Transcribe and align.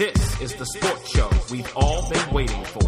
This 0.00 0.40
is 0.40 0.54
the 0.54 0.64
sports 0.64 1.10
show 1.10 1.28
we've 1.50 1.70
all 1.76 2.08
been 2.08 2.32
waiting 2.32 2.64
for. 2.64 2.80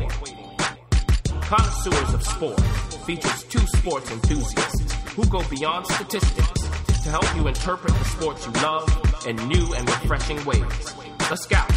Connoisseurs 1.43 2.15
of 2.15 2.23
Sport 2.25 2.59
features 3.05 3.45
two 3.51 3.67
sports 3.77 4.11
enthusiasts 4.11 4.95
who 5.13 5.27
go 5.27 5.47
beyond 5.51 5.87
statistics 5.89 6.63
to 7.03 7.11
help 7.11 7.37
you 7.37 7.49
interpret 7.49 7.93
the 7.93 8.05
sports 8.07 8.47
you 8.47 8.53
love 8.63 9.27
in 9.27 9.37
new 9.47 9.75
and 9.75 9.87
refreshing 9.91 10.43
ways. 10.47 10.95
The 11.29 11.37
Scout 11.37 11.71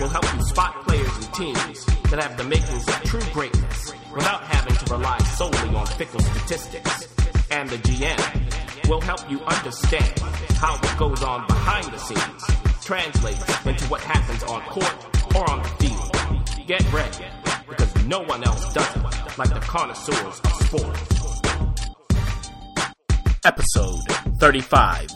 will 0.00 0.08
help 0.08 0.24
you 0.34 0.42
spot 0.46 0.84
players 0.84 1.16
and 1.16 1.32
teams 1.32 1.86
that 2.10 2.20
have 2.20 2.36
the 2.36 2.42
makings 2.42 2.88
of 2.88 3.04
true 3.04 3.22
greatness 3.32 3.92
without 4.12 4.42
having 4.42 4.74
to 4.74 4.92
rely 4.92 5.18
solely 5.38 5.76
on 5.76 5.86
fickle 5.86 6.18
statistics. 6.18 7.06
And 7.52 7.70
the 7.70 7.76
GM 7.76 8.88
will 8.88 9.00
help 9.00 9.30
you 9.30 9.38
understand 9.42 10.18
how 10.54 10.72
what 10.72 10.98
goes 10.98 11.22
on 11.22 11.46
behind 11.46 11.84
the 11.84 11.98
scenes 11.98 12.61
translates 12.82 13.40
into 13.66 13.84
what 13.84 14.00
happens 14.00 14.42
on 14.44 14.60
court 14.62 14.94
or 15.36 15.48
on 15.48 15.62
the 15.62 15.68
field. 15.78 16.66
Get 16.66 16.92
ready, 16.92 17.24
because 17.68 18.06
no 18.06 18.20
one 18.20 18.42
else 18.44 18.72
does 18.72 18.96
it 18.96 19.02
like 19.38 19.48
the 19.48 19.60
connoisseurs 19.60 20.40
of 20.40 20.52
sport. 20.66 20.98
Episode 23.44 24.00
35. 24.38 25.10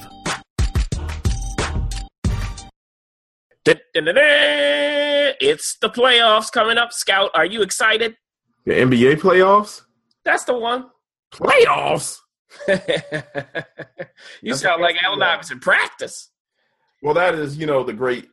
It's 5.38 5.76
the 5.80 5.90
playoffs 5.90 6.52
coming 6.52 6.78
up, 6.78 6.92
Scout. 6.92 7.30
Are 7.34 7.46
you 7.46 7.62
excited? 7.62 8.16
The 8.64 8.72
NBA 8.72 9.16
playoffs? 9.16 9.82
That's 10.24 10.44
the 10.44 10.56
one. 10.56 10.86
Playoffs? 11.32 12.18
you 12.68 12.76
That's 14.52 14.60
sound 14.60 14.82
like 14.82 14.94
the 14.94 15.04
Allen 15.04 15.18
one. 15.18 15.28
Iverson. 15.28 15.60
Practice. 15.60 16.30
Well, 17.06 17.14
that 17.14 17.36
is, 17.36 17.56
you 17.56 17.66
know, 17.66 17.84
the 17.84 17.92
great 17.92 18.28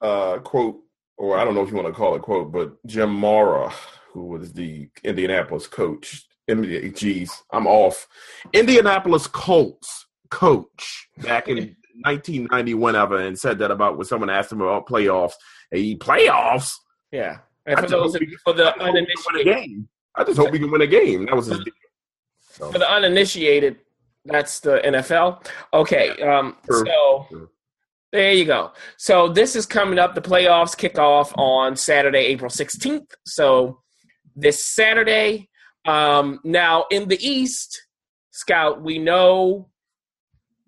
uh, 0.00 0.38
quote, 0.38 0.80
or 1.16 1.38
I 1.38 1.44
don't 1.44 1.54
know 1.54 1.62
if 1.62 1.70
you 1.70 1.76
want 1.76 1.86
to 1.86 1.94
call 1.94 2.16
it 2.16 2.22
quote, 2.22 2.50
but 2.50 2.84
Jim 2.84 3.14
Mora, 3.14 3.72
who 4.12 4.24
was 4.24 4.52
the 4.52 4.88
Indianapolis 5.04 5.68
coach. 5.68 6.26
Geez, 6.48 7.30
I'm 7.52 7.68
off. 7.68 8.08
Indianapolis 8.52 9.28
Colts 9.28 10.06
coach 10.28 11.08
back 11.18 11.46
in 11.46 11.76
1990, 12.02 12.74
whenever, 12.74 13.18
and 13.20 13.38
said 13.38 13.60
that 13.60 13.70
about 13.70 13.96
when 13.96 14.04
someone 14.06 14.28
asked 14.28 14.50
him 14.50 14.60
about 14.60 14.88
playoffs. 14.88 15.34
Hey, 15.70 15.94
playoffs? 15.94 16.72
Yeah. 17.12 17.36
And 17.64 17.76
I 17.78 17.82
for 17.82 17.86
just 17.86 17.92
those 17.92 18.12
hope 18.14 18.20
we- 18.22 18.36
for 18.42 18.52
the 18.54 18.74
I 18.74 18.74
just 18.74 18.86
hope 18.88 18.90
we 18.90 18.98
can 18.98 19.22
win 19.22 19.38
a 19.38 19.44
uninitiated, 19.44 19.68
game. 19.68 19.88
I 20.16 20.24
just 20.24 20.36
hope 20.36 20.50
we 20.50 20.58
can 20.58 20.70
win 20.72 20.80
a 20.80 20.86
game. 20.88 21.26
That 21.26 21.36
was 21.36 21.46
his 21.46 21.60
deal. 21.60 22.72
for 22.72 22.76
the 22.80 22.90
uninitiated, 22.90 23.76
that's 24.24 24.58
the 24.58 24.80
NFL. 24.84 25.46
Okay. 25.72 26.20
Um, 26.20 26.56
True. 26.66 26.84
so 26.84 27.26
True. 27.30 27.48
There 28.12 28.32
you 28.32 28.44
go. 28.44 28.72
So 28.96 29.28
this 29.28 29.54
is 29.54 29.66
coming 29.66 29.98
up. 29.98 30.14
The 30.14 30.20
playoffs 30.20 30.76
kick 30.76 30.98
off 30.98 31.32
on 31.36 31.76
Saturday, 31.76 32.20
April 32.26 32.50
16th. 32.50 33.12
So 33.26 33.80
this 34.36 34.64
Saturday. 34.64 35.48
Um, 35.86 36.40
now 36.44 36.84
in 36.90 37.08
the 37.08 37.18
East, 37.26 37.86
Scout, 38.32 38.82
we 38.82 38.98
know 38.98 39.68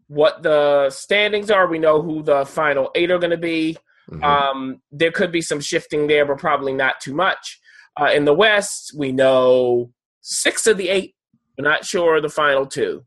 what 0.08 0.42
the 0.42 0.90
standings 0.90 1.50
are. 1.50 1.66
We 1.66 1.78
know 1.78 2.02
who 2.02 2.22
the 2.22 2.44
final 2.44 2.90
eight 2.94 3.10
are 3.10 3.18
going 3.18 3.30
to 3.30 3.36
be. 3.36 3.76
Mhm. 4.10 4.22
Um, 4.22 4.82
there 4.90 5.12
could 5.12 5.32
be 5.32 5.42
some 5.42 5.60
shifting 5.60 6.06
there, 6.06 6.26
but 6.26 6.38
probably 6.38 6.72
not 6.72 7.00
too 7.00 7.14
much. 7.14 7.60
Uh, 8.00 8.10
in 8.12 8.24
the 8.24 8.34
West, 8.34 8.92
we 8.96 9.12
know 9.12 9.92
six 10.22 10.66
of 10.66 10.76
the 10.76 10.88
eight. 10.88 11.14
We're 11.56 11.68
not 11.68 11.84
sure 11.84 12.20
the 12.20 12.28
final 12.28 12.66
two. 12.66 13.04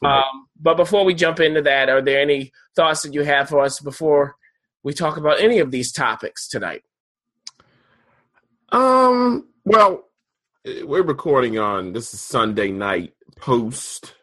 Right. 0.00 0.18
Um, 0.18 0.46
but 0.60 0.76
before 0.76 1.04
we 1.04 1.14
jump 1.14 1.40
into 1.40 1.62
that, 1.62 1.88
are 1.88 2.00
there 2.02 2.20
any 2.20 2.52
thoughts 2.76 3.02
that 3.02 3.14
you 3.14 3.22
have 3.22 3.48
for 3.48 3.60
us 3.60 3.80
before 3.80 4.36
we 4.82 4.92
talk 4.92 5.16
about 5.16 5.40
any 5.40 5.58
of 5.58 5.70
these 5.70 5.92
topics 5.92 6.48
tonight? 6.48 6.82
Um. 8.70 9.48
Well, 9.64 10.04
we're 10.64 11.02
recording 11.02 11.58
on 11.58 11.92
this 11.92 12.12
is 12.14 12.20
Sunday 12.20 12.70
night 12.72 13.12
post 13.36 14.14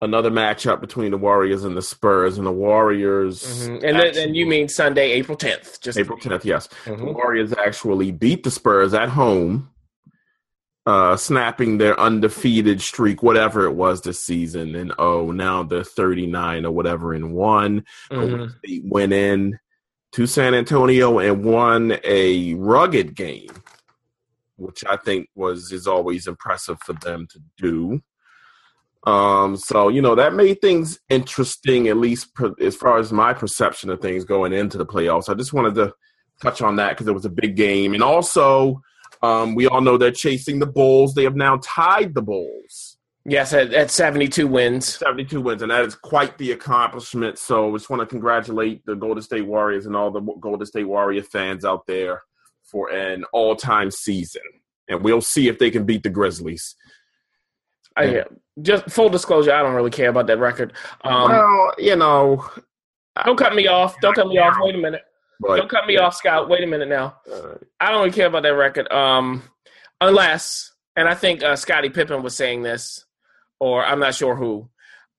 another 0.00 0.30
matchup 0.30 0.80
between 0.80 1.10
the 1.10 1.16
Warriors 1.16 1.64
and 1.64 1.76
the 1.76 1.82
Spurs, 1.82 2.36
and 2.36 2.46
the 2.46 2.52
Warriors. 2.52 3.66
And 3.66 3.80
then, 3.82 4.16
and 4.18 4.36
you 4.36 4.44
mean 4.44 4.68
Sunday, 4.68 5.12
April 5.12 5.36
10th? 5.38 5.80
Just 5.80 5.98
April 5.98 6.18
tenth? 6.18 6.44
Yes, 6.44 6.68
the 6.84 6.90
Mhm. 6.90 7.14
Warriors 7.14 7.54
actually 7.54 8.10
beat 8.12 8.44
the 8.44 8.50
Spurs 8.50 8.92
at 8.92 9.08
home, 9.08 9.70
uh, 10.86 11.16
snapping 11.16 11.78
their 11.78 11.98
undefeated 11.98 12.80
streak, 12.80 13.22
whatever 13.22 13.64
it 13.64 13.72
was 13.72 14.02
this 14.02 14.20
season. 14.20 14.74
And 14.74 14.92
oh, 14.98 15.30
now 15.30 15.62
they're 15.62 15.84
thirty 15.84 16.26
nine 16.26 16.64
or 16.66 16.72
whatever 16.72 17.14
in 17.14 17.32
one. 17.32 17.84
Mhm. 18.10 18.52
They 18.62 18.82
went 18.84 19.12
in 19.12 19.58
to 20.12 20.26
San 20.26 20.54
Antonio 20.54 21.18
and 21.18 21.44
won 21.44 21.98
a 22.04 22.54
rugged 22.54 23.16
game, 23.16 23.48
which 24.56 24.84
I 24.88 24.96
think 24.96 25.28
was 25.34 25.72
is 25.72 25.86
always 25.86 26.26
impressive 26.26 26.78
for 26.80 26.92
them 26.92 27.26
to 27.32 27.40
do. 27.56 28.02
Um, 29.06 29.56
so 29.56 29.88
you 29.88 30.00
know 30.00 30.14
that 30.14 30.34
made 30.34 30.60
things 30.60 30.98
interesting, 31.08 31.88
at 31.88 31.96
least 31.96 32.34
per, 32.34 32.54
as 32.60 32.76
far 32.76 32.98
as 32.98 33.12
my 33.12 33.32
perception 33.32 33.90
of 33.90 34.00
things 34.00 34.24
going 34.24 34.52
into 34.52 34.78
the 34.78 34.86
playoffs. 34.86 35.28
I 35.28 35.34
just 35.34 35.52
wanted 35.52 35.74
to 35.76 35.92
touch 36.42 36.62
on 36.62 36.76
that 36.76 36.90
because 36.90 37.08
it 37.08 37.14
was 37.14 37.26
a 37.26 37.30
big 37.30 37.56
game, 37.56 37.94
and 37.94 38.02
also 38.02 38.80
um, 39.24 39.54
we 39.54 39.66
all 39.66 39.80
know 39.80 39.96
they're 39.96 40.10
chasing 40.10 40.58
the 40.58 40.66
Bulls. 40.66 41.14
They 41.14 41.24
have 41.24 41.36
now 41.36 41.60
tied 41.62 42.14
the 42.14 42.22
Bulls. 42.22 42.98
Yes, 43.26 43.54
at, 43.54 43.72
at 43.72 43.90
72 43.90 44.46
wins. 44.46 44.96
72 44.96 45.40
wins, 45.40 45.62
and 45.62 45.70
that 45.70 45.84
is 45.84 45.94
quite 45.94 46.36
the 46.36 46.52
accomplishment. 46.52 47.38
So, 47.38 47.70
I 47.70 47.72
just 47.78 47.88
want 47.88 48.00
to 48.00 48.06
congratulate 48.06 48.84
the 48.84 48.94
Golden 48.94 49.22
State 49.22 49.46
Warriors 49.46 49.86
and 49.86 49.96
all 49.96 50.10
the 50.10 50.20
Golden 50.20 50.66
State 50.66 50.84
Warrior 50.84 51.22
fans 51.22 51.64
out 51.64 51.86
there 51.86 52.22
for 52.64 52.90
an 52.90 53.24
all 53.32 53.56
time 53.56 53.90
season. 53.90 54.42
And 54.88 55.02
we'll 55.02 55.22
see 55.22 55.48
if 55.48 55.58
they 55.58 55.70
can 55.70 55.86
beat 55.86 56.02
the 56.02 56.10
Grizzlies. 56.10 56.76
I, 57.96 58.24
just 58.60 58.90
full 58.90 59.08
disclosure, 59.08 59.52
I 59.52 59.62
don't 59.62 59.74
really 59.74 59.90
care 59.90 60.10
about 60.10 60.26
that 60.26 60.38
record. 60.38 60.72
Um, 61.02 61.30
well, 61.30 61.74
you 61.78 61.96
know, 61.96 62.44
don't 63.24 63.36
cut 63.36 63.54
me 63.54 63.66
off. 63.68 63.98
Don't 64.00 64.14
cut 64.14 64.28
me 64.28 64.38
off. 64.38 64.56
Wait 64.60 64.74
a 64.74 64.78
minute. 64.78 65.02
Don't 65.42 65.68
cut 65.68 65.86
me 65.86 65.96
off, 65.98 66.14
Scout. 66.14 66.48
Wait 66.48 66.62
a 66.62 66.66
minute 66.66 66.88
now. 66.88 67.16
uh, 67.32 67.54
I 67.80 67.90
don't 67.90 68.00
really 68.00 68.12
care 68.12 68.26
about 68.26 68.42
that 68.44 68.50
record. 68.54 68.90
Um, 68.92 69.42
unless, 70.00 70.72
and 70.96 71.08
I 71.08 71.14
think 71.14 71.42
uh, 71.42 71.56
Scottie 71.56 71.90
Pippen 71.90 72.22
was 72.22 72.36
saying 72.36 72.62
this, 72.62 73.04
or 73.60 73.84
I'm 73.84 74.00
not 74.00 74.14
sure 74.14 74.36
who. 74.36 74.68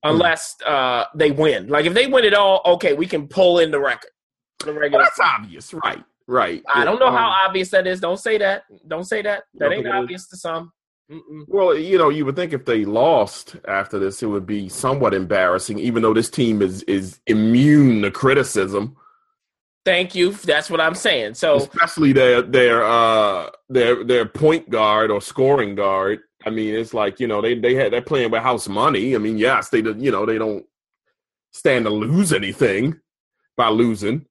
Unless 0.04 0.58
uh, 0.64 1.06
they 1.16 1.32
win, 1.32 1.68
like 1.68 1.86
if 1.86 1.96
they 1.96 2.06
win 2.06 2.26
it 2.26 2.36
all, 2.36 2.62
okay, 2.66 2.94
we 2.94 3.08
can 3.08 3.28
pull 3.28 3.58
in 3.58 3.72
the 3.72 3.80
record. 3.80 4.12
The 4.60 4.68
well, 4.72 4.80
regular. 4.82 5.04
that's 5.04 5.20
obvious, 5.20 5.74
right? 5.74 6.04
Right. 6.28 6.64
I 6.74 6.86
don't 6.86 7.00
know 7.00 7.08
Um, 7.08 7.16
how 7.16 7.30
obvious 7.48 7.70
that 7.72 7.88
is. 7.88 8.00
Don't 8.02 8.20
say 8.20 8.38
that. 8.38 8.64
Don't 8.88 9.04
say 9.06 9.24
that. 9.24 9.44
That 9.56 9.72
ain't 9.72 9.84
think 9.84 9.86
it 9.88 9.90
is? 9.90 9.96
obvious 10.04 10.28
to 10.30 10.38
some. 10.38 10.72
Mm-mm. 11.12 11.46
Well, 11.48 11.76
you 11.78 11.98
know, 11.98 12.10
you 12.10 12.24
would 12.26 12.36
think 12.36 12.54
if 12.54 12.66
they 12.66 12.86
lost 12.86 13.56
after 13.68 13.98
this, 14.00 14.22
it 14.24 14.28
would 14.28 14.46
be 14.46 14.70
somewhat 14.70 15.14
embarrassing, 15.16 15.80
even 15.80 16.02
though 16.04 16.14
this 16.14 16.30
team 16.30 16.62
is 16.62 16.84
is 16.84 17.20
immune 17.26 18.04
to 18.04 18.12
criticism. 18.12 18.96
Thank 19.86 20.16
you. 20.16 20.32
That's 20.32 20.70
what 20.70 20.82
I'm 20.82 20.96
saying. 20.96 21.36
So 21.36 21.58
especially 21.58 22.12
their 22.12 22.42
their 22.42 22.84
uh 22.84 23.52
their 23.70 24.04
their 24.04 24.26
point 24.26 24.70
guard 24.70 25.12
or 25.12 25.22
scoring 25.22 25.76
guard. 25.76 26.22
I 26.44 26.50
mean, 26.50 26.74
it's 26.74 26.94
like 26.94 27.20
you 27.20 27.28
know 27.28 27.40
they 27.40 27.58
they 27.58 27.76
had 27.76 27.94
they're 27.94 28.02
playing 28.02 28.32
with 28.32 28.42
house 28.42 28.68
money. 28.68 29.16
I 29.16 29.20
mean, 29.20 29.38
yes, 29.38 29.70
they 29.70 29.80
you 29.80 30.12
know 30.12 30.26
they 30.26 30.40
don't 30.40 30.66
stand 31.52 31.86
to 31.86 31.92
lose 31.92 32.34
anything 32.34 33.00
by 33.56 33.70
losing, 33.70 34.26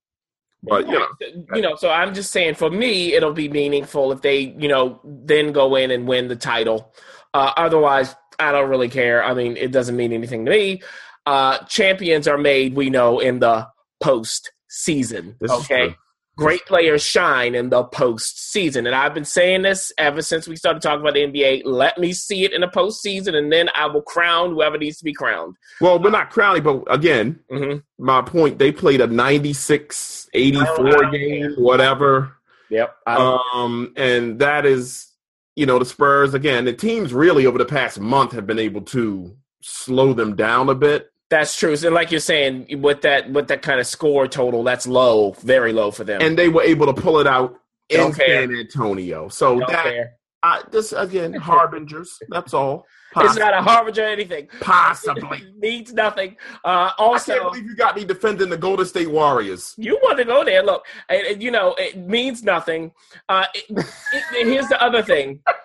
but 0.64 0.88
you 0.88 0.98
know 0.98 1.06
you 1.54 1.62
know, 1.62 1.76
so 1.76 1.88
I'm 1.88 2.14
just 2.14 2.32
saying 2.32 2.54
for 2.54 2.70
me, 2.70 3.14
it'll 3.14 3.32
be 3.32 3.48
meaningful 3.48 4.10
if 4.10 4.22
they, 4.22 4.38
you 4.58 4.68
know, 4.68 5.00
then 5.04 5.52
go 5.52 5.76
in 5.76 5.92
and 5.92 6.08
win 6.08 6.26
the 6.26 6.36
title. 6.36 6.92
Uh, 7.32 7.52
otherwise, 7.56 8.14
I 8.40 8.50
don't 8.50 8.68
really 8.68 8.88
care. 8.88 9.22
I 9.22 9.34
mean, 9.34 9.56
it 9.56 9.70
doesn't 9.70 9.96
mean 9.96 10.12
anything 10.12 10.44
to 10.44 10.50
me. 10.50 10.82
Uh, 11.26 11.58
champions 11.66 12.26
are 12.28 12.38
made, 12.38 12.74
we 12.74 12.90
know, 12.90 13.20
in 13.20 13.38
the 13.38 13.68
post 14.00 14.50
season. 14.74 15.36
This 15.40 15.50
Okay. 15.50 15.96
Great 16.36 16.66
players 16.66 17.00
shine 17.00 17.54
in 17.54 17.70
the 17.70 17.84
post 17.84 18.50
season. 18.50 18.88
And 18.88 18.96
I've 18.96 19.14
been 19.14 19.24
saying 19.24 19.62
this 19.62 19.92
ever 19.98 20.20
since 20.20 20.48
we 20.48 20.56
started 20.56 20.82
talking 20.82 21.00
about 21.00 21.14
the 21.14 21.20
NBA. 21.20 21.62
Let 21.64 21.96
me 21.96 22.12
see 22.12 22.42
it 22.42 22.52
in 22.52 22.60
the 22.62 22.66
postseason, 22.66 23.36
and 23.36 23.52
then 23.52 23.68
I 23.76 23.86
will 23.86 24.02
crown 24.02 24.50
whoever 24.50 24.76
needs 24.76 24.98
to 24.98 25.04
be 25.04 25.12
crowned. 25.12 25.54
well, 25.80 25.96
we're 26.02 26.10
not 26.10 26.30
crowning, 26.30 26.64
but 26.64 26.82
again, 26.92 27.38
hmm 27.48 27.76
my 28.00 28.20
point. 28.20 28.58
They 28.58 28.72
played 28.72 29.00
a 29.00 29.06
96, 29.06 30.28
I 30.34 30.50
don't- 30.50 30.62
84 30.66 30.90
don't 30.90 31.12
game, 31.12 31.52
whatever. 31.56 32.32
Yep. 32.70 32.96
Um, 33.06 33.92
and 33.96 34.40
that 34.40 34.66
is, 34.66 35.12
you 35.54 35.66
know, 35.66 35.78
the 35.78 35.84
Spurs 35.84 36.34
again. 36.34 36.64
The 36.64 36.72
teams 36.72 37.14
really 37.14 37.46
over 37.46 37.58
the 37.58 37.64
past 37.64 38.00
month 38.00 38.32
have 38.32 38.46
been 38.46 38.58
able 38.58 38.80
to 38.82 39.36
slow 39.62 40.12
them 40.12 40.34
down 40.34 40.68
a 40.68 40.74
bit. 40.74 41.10
That's 41.34 41.58
true. 41.58 41.74
So 41.74 41.90
like 41.90 42.12
you're 42.12 42.20
saying, 42.20 42.80
with 42.80 43.02
that 43.02 43.28
with 43.28 43.48
that 43.48 43.60
kind 43.60 43.80
of 43.80 43.88
score 43.88 44.28
total, 44.28 44.62
that's 44.62 44.86
low, 44.86 45.32
very 45.40 45.72
low 45.72 45.90
for 45.90 46.04
them. 46.04 46.20
and 46.22 46.38
they 46.38 46.48
were 46.48 46.62
able 46.62 46.86
to 46.86 46.92
pull 46.92 47.18
it 47.18 47.26
out 47.26 47.58
in 47.88 47.98
Don't 47.98 48.14
care. 48.14 48.42
San 48.42 48.56
Antonio. 48.56 49.28
So 49.28 49.58
Don't 49.58 49.68
that 49.68 49.82
care. 49.82 50.12
I 50.44 50.62
just 50.70 50.94
again 50.96 51.32
harbingers. 51.50 52.20
That's 52.28 52.54
all. 52.54 52.86
It's 53.16 53.36
not 53.36 53.52
a 53.52 53.62
harbinger 53.62 54.04
or 54.04 54.06
anything. 54.06 54.48
Possibly. 54.60 55.38
It 55.38 55.56
means 55.58 55.92
nothing. 55.92 56.36
Uh, 56.64 56.90
I 56.90 56.94
also, 56.98 57.32
can't 57.32 57.52
believe 57.52 57.64
you 57.64 57.74
got 57.74 57.96
me 57.96 58.04
defending 58.04 58.48
the 58.48 58.56
Golden 58.56 58.86
State 58.86 59.10
Warriors. 59.10 59.74
you 59.76 59.98
want 60.02 60.18
to 60.18 60.24
go 60.24 60.44
there. 60.44 60.62
Look, 60.62 60.84
and, 61.08 61.26
and, 61.26 61.42
you 61.42 61.50
know, 61.50 61.74
it 61.78 61.96
means 61.96 62.42
nothing. 62.44 62.92
Uh, 63.28 63.46
it, 63.54 63.64
it, 64.12 64.46
here's 64.46 64.68
the 64.68 64.80
other 64.80 65.02
thing. 65.02 65.40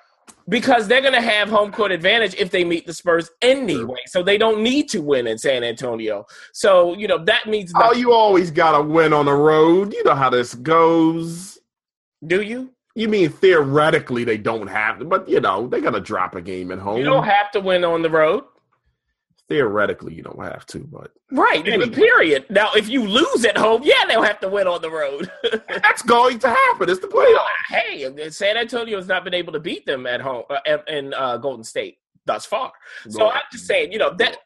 Because 0.50 0.88
they're 0.88 1.02
going 1.02 1.14
to 1.14 1.22
have 1.22 1.50
home 1.50 1.72
court 1.72 1.92
advantage 1.92 2.34
if 2.36 2.50
they 2.50 2.64
meet 2.64 2.86
the 2.86 2.94
Spurs 2.94 3.30
anyway. 3.42 4.00
So 4.08 4.24
they 4.24 4.38
don't 4.38 4.62
need 4.62 4.90
to 4.90 5.02
win 5.02 5.28
in 5.28 5.38
San 5.38 5.64
Antonio. 5.64 6.26
So, 6.54 6.96
you 6.96 7.08
know, 7.08 7.24
that 7.26 7.48
means 7.48 7.72
Oh, 7.76 7.94
you 7.94 8.12
always 8.12 8.50
got 8.50 8.76
to 8.78 8.84
win 8.84 9.14
on 9.14 9.26
the 9.26 9.34
road. 9.34 9.94
You 9.94 10.04
know 10.04 10.16
how 10.16 10.30
this 10.30 10.56
goes. 10.56 11.60
Do 12.26 12.42
you? 12.42 12.74
You 12.96 13.08
mean 13.08 13.30
theoretically 13.30 14.24
they 14.24 14.38
don't 14.38 14.68
have 14.68 15.00
to, 15.00 15.06
but 15.06 15.30
you 15.30 15.40
know 15.40 15.68
they 15.68 15.80
got 15.80 15.92
to 15.92 16.02
drop 16.02 16.36
a 16.36 16.42
game 16.42 16.72
at 16.72 16.80
home. 16.80 16.98
You 16.98 17.06
don't 17.06 17.24
have 17.24 17.52
to 17.52 17.60
win 17.62 17.86
on 17.86 18.02
the 18.02 18.10
road. 18.10 18.44
Theoretically, 19.50 20.14
you 20.14 20.24
don't 20.24 20.42
have 20.42 20.66
to, 20.68 20.80
but 20.80 21.12
Right. 21.32 21.68
Anyway. 21.68 21.90
Period. 21.90 22.46
Now, 22.50 22.70
if 22.76 22.88
you 22.88 23.06
lose 23.06 23.44
at 23.46 23.58
home, 23.58 23.82
yeah, 23.84 24.06
they'll 24.08 24.24
have 24.24 24.40
to 24.40 24.50
win 24.50 24.68
on 24.68 24.82
the 24.82 24.90
road. 24.90 25.30
that's 25.68 26.02
going 26.02 26.40
to 26.40 26.50
happen. 26.50 26.90
It's 26.90 27.00
the 27.00 27.08
playoffs. 27.08 27.46
hey, 27.70 28.30
San 28.30 28.58
Antonio 28.58 28.98
has 28.98 29.08
not 29.08 29.24
been 29.24 29.34
able 29.34 29.54
to 29.54 29.60
beat 29.60 29.86
them 29.86 30.06
at 30.08 30.22
home 30.22 30.44
uh, 30.50 30.78
in 30.88 31.14
uh, 31.14 31.38
Golden 31.38 31.64
State 31.64 31.98
thus 32.26 32.46
far. 32.46 32.72
So 33.10 33.30
I'm 33.30 33.42
just 33.52 33.66
saying, 33.66 33.92
you 33.92 33.98
know 33.98 34.14
that 34.16 34.38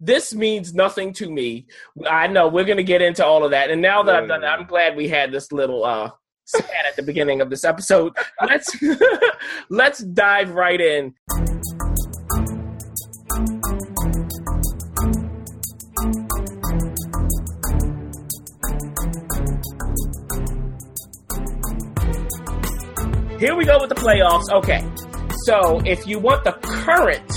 this 0.00 0.34
means 0.34 0.74
nothing 0.74 1.12
to 1.14 1.30
me. 1.30 1.66
I 2.08 2.28
know 2.28 2.48
we're 2.48 2.64
going 2.64 2.76
to 2.78 2.84
get 2.84 3.02
into 3.02 3.24
all 3.24 3.44
of 3.44 3.50
that, 3.50 3.70
and 3.70 3.82
now 3.82 4.02
that 4.02 4.14
I've 4.14 4.28
done 4.28 4.42
that, 4.42 4.58
I'm 4.58 4.66
glad 4.66 4.96
we 4.96 5.08
had 5.08 5.32
this 5.32 5.50
little 5.50 5.84
uh, 5.84 6.10
spat 6.44 6.86
at 6.86 6.96
the 6.96 7.02
beginning 7.02 7.40
of 7.40 7.50
this 7.50 7.64
episode. 7.64 8.16
Let's 8.40 8.76
let's 9.68 9.98
dive 9.98 10.50
right 10.50 10.80
in. 10.80 11.14
Here 23.38 23.54
we 23.54 23.64
go 23.64 23.78
with 23.80 23.88
the 23.88 23.94
playoffs. 23.94 24.50
Okay. 24.50 24.84
So 25.46 25.80
if 25.86 26.06
you 26.06 26.18
want 26.18 26.42
the 26.44 26.52
current 26.52 27.28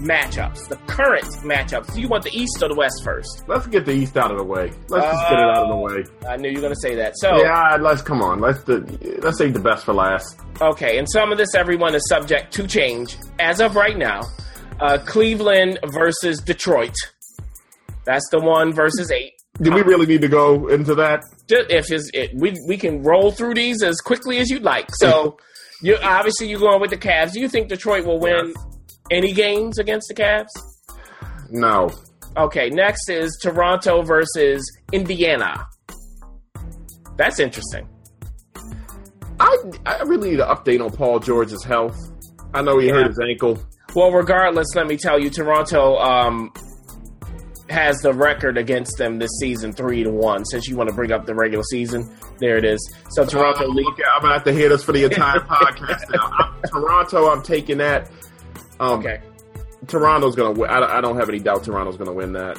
matchups, 0.00 0.68
the 0.68 0.76
current 0.88 1.24
matchups, 1.44 1.94
do 1.94 2.00
you 2.00 2.08
want 2.08 2.24
the 2.24 2.30
East 2.36 2.60
or 2.62 2.68
the 2.68 2.74
West 2.74 3.02
first? 3.04 3.44
Let's 3.46 3.66
get 3.68 3.84
the 3.86 3.92
East 3.92 4.16
out 4.16 4.30
of 4.32 4.38
the 4.38 4.44
way. 4.44 4.72
Let's 4.88 5.04
just 5.06 5.28
get 5.30 5.38
it 5.38 5.44
out 5.44 5.64
of 5.64 5.68
the 5.68 5.76
way. 5.76 6.04
I 6.28 6.36
knew 6.36 6.48
you 6.48 6.56
were 6.56 6.62
going 6.62 6.74
to 6.74 6.80
say 6.80 6.96
that. 6.96 7.12
So, 7.16 7.36
Yeah, 7.42 7.76
let's 7.80 8.02
come 8.02 8.22
on. 8.22 8.40
Let's 8.40 8.62
the, 8.64 8.78
let's 9.22 9.38
save 9.38 9.52
the 9.54 9.60
best 9.60 9.84
for 9.84 9.94
last. 9.94 10.40
okay. 10.60 10.98
And 10.98 11.08
some 11.08 11.30
of 11.30 11.38
this, 11.38 11.54
everyone 11.54 11.94
is 11.94 12.02
subject 12.08 12.52
to 12.54 12.66
change. 12.66 13.16
As 13.38 13.60
of 13.60 13.76
right 13.76 13.96
now, 13.96 14.22
uh, 14.80 14.98
Cleveland 15.06 15.78
versus 15.92 16.40
Detroit. 16.40 16.94
That's 18.04 18.28
the 18.30 18.40
one 18.40 18.72
versus 18.72 19.10
eight. 19.12 19.34
Do 19.62 19.72
we 19.72 19.82
really 19.82 20.06
need 20.06 20.22
to 20.22 20.28
go 20.28 20.68
into 20.68 20.94
that? 20.94 21.22
If 21.48 21.92
is 21.92 22.10
it, 22.14 22.30
we 22.34 22.56
we 22.66 22.76
can 22.78 23.02
roll 23.02 23.30
through 23.30 23.54
these 23.54 23.82
as 23.82 23.96
quickly 24.00 24.38
as 24.38 24.48
you'd 24.50 24.62
like. 24.62 24.88
So, 24.94 25.36
you 25.82 25.96
obviously 26.02 26.48
you're 26.48 26.60
going 26.60 26.80
with 26.80 26.90
the 26.90 26.96
Cavs. 26.96 27.32
Do 27.32 27.40
you 27.40 27.48
think 27.48 27.68
Detroit 27.68 28.06
will 28.06 28.18
win 28.20 28.54
any 29.10 29.32
games 29.32 29.78
against 29.78 30.08
the 30.08 30.14
Cavs? 30.14 30.46
No. 31.50 31.90
Okay, 32.36 32.70
next 32.70 33.08
is 33.10 33.36
Toronto 33.42 34.02
versus 34.02 34.62
Indiana. 34.92 35.66
That's 37.16 37.38
interesting. 37.38 37.86
I 39.38 39.56
I 39.84 40.02
really 40.02 40.30
need 40.30 40.40
an 40.40 40.48
update 40.48 40.82
on 40.84 40.90
Paul 40.90 41.18
George's 41.18 41.64
health. 41.64 41.98
I 42.54 42.62
know 42.62 42.78
he 42.78 42.86
Yeah. 42.88 42.94
hurt 42.94 43.08
his 43.08 43.20
ankle. 43.20 43.58
Well, 43.94 44.12
regardless, 44.12 44.68
let 44.76 44.86
me 44.86 44.96
tell 44.96 45.18
you, 45.18 45.30
Toronto 45.30 45.96
um, 45.98 46.52
has 47.70 47.98
the 47.98 48.12
record 48.12 48.58
against 48.58 48.98
them 48.98 49.18
this 49.18 49.30
season, 49.40 49.72
three 49.72 50.02
to 50.04 50.10
one. 50.10 50.44
Since 50.44 50.68
you 50.68 50.76
want 50.76 50.88
to 50.90 50.94
bring 50.94 51.12
up 51.12 51.26
the 51.26 51.34
regular 51.34 51.64
season, 51.64 52.08
there 52.38 52.56
it 52.56 52.64
is. 52.64 52.78
So 53.10 53.24
Toronto 53.24 53.64
Uh, 53.64 53.68
lead. 53.68 53.84
look, 53.84 53.98
I'm 54.14 54.22
gonna 54.22 54.34
have 54.34 54.44
to 54.44 54.52
hear 54.52 54.68
this 54.68 54.82
for 54.82 54.92
the 54.92 55.04
entire 55.04 55.38
podcast 55.40 56.10
now. 56.12 56.30
I'm, 56.38 56.62
Toronto, 56.70 57.28
I'm 57.30 57.42
taking 57.42 57.78
that. 57.78 58.10
Um, 58.78 58.98
Okay, 59.00 59.20
Toronto's 59.86 60.36
gonna 60.36 60.52
win. 60.58 60.70
I, 60.70 60.98
I 60.98 61.00
don't 61.00 61.16
have 61.16 61.28
any 61.28 61.38
doubt 61.38 61.64
Toronto's 61.64 61.96
gonna 61.96 62.12
win 62.12 62.32
that. 62.34 62.58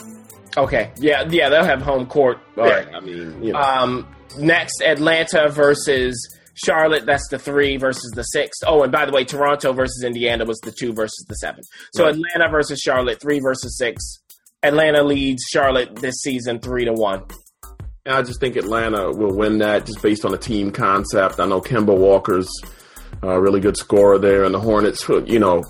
okay, 0.57 0.91
yeah, 0.97 1.23
yeah, 1.29 1.49
they'll 1.49 1.63
have 1.63 1.81
home 1.81 2.05
court. 2.05 2.37
All 2.57 2.63
right. 2.65 2.87
I 2.93 2.99
mean, 2.99 3.43
you 3.43 3.53
know, 3.53 3.59
Um, 3.59 4.07
next, 4.37 4.81
Atlanta 4.81 5.49
versus 5.49 6.15
Charlotte. 6.53 7.05
That's 7.05 7.27
the 7.29 7.39
three 7.39 7.77
versus 7.77 8.11
the 8.11 8.23
six. 8.23 8.57
Oh, 8.67 8.83
and 8.83 8.91
by 8.91 9.05
the 9.05 9.11
way, 9.11 9.23
Toronto 9.23 9.73
versus 9.73 10.03
Indiana 10.03 10.45
was 10.45 10.59
the 10.59 10.71
two 10.71 10.93
versus 10.93 11.25
the 11.27 11.35
seven. 11.35 11.63
So 11.93 12.03
Right. 12.05 12.15
Atlanta 12.15 12.51
versus 12.51 12.79
Charlotte, 12.79 13.19
three 13.21 13.39
versus 13.39 13.77
six. 13.77 14.20
Atlanta 14.63 15.03
leads 15.03 15.43
Charlotte 15.51 15.95
this 15.97 16.15
season 16.21 16.59
three 16.59 16.85
to 16.85 16.93
one. 16.93 17.23
I 18.05 18.21
just 18.23 18.39
think 18.39 18.55
Atlanta 18.55 19.11
will 19.11 19.35
win 19.35 19.59
that 19.59 19.85
just 19.85 20.01
based 20.01 20.25
on 20.25 20.31
the 20.31 20.37
team 20.37 20.71
concept. 20.71 21.39
I 21.39 21.45
know 21.45 21.61
Kemba 21.61 21.95
Walker's 21.97 22.49
a 23.21 23.39
really 23.39 23.59
good 23.59 23.77
scorer 23.77 24.17
there, 24.17 24.43
and 24.43 24.53
the 24.55 24.59
Hornets, 24.59 25.07
you 25.25 25.39
know, 25.39 25.63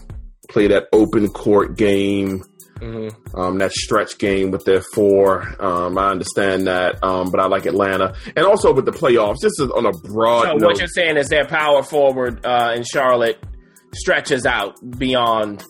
play 0.49 0.67
that 0.67 0.87
open 0.93 1.27
court 1.29 1.77
game, 1.77 2.43
Mm-hmm. 2.79 3.39
um, 3.39 3.59
that 3.59 3.71
stretch 3.73 4.17
game 4.17 4.49
with 4.49 4.65
their 4.65 4.81
four. 4.95 5.43
Um, 5.63 5.99
I 5.99 6.09
understand 6.09 6.65
that, 6.65 6.97
um, 7.03 7.29
but 7.29 7.39
I 7.39 7.45
like 7.45 7.67
Atlanta, 7.67 8.15
and 8.35 8.43
also 8.43 8.73
with 8.73 8.85
the 8.85 8.91
playoffs. 8.91 9.35
This 9.41 9.51
is 9.59 9.69
on 9.69 9.85
a 9.85 9.91
broad 9.91 10.45
So 10.47 10.53
note. 10.53 10.61
what 10.65 10.79
you're 10.79 10.87
saying 10.87 11.17
is 11.17 11.27
their 11.29 11.45
power 11.45 11.83
forward 11.83 12.43
uh, 12.43 12.73
in 12.75 12.83
Charlotte 12.83 13.37
stretches 13.93 14.47
out 14.47 14.77
beyond. 14.97 15.63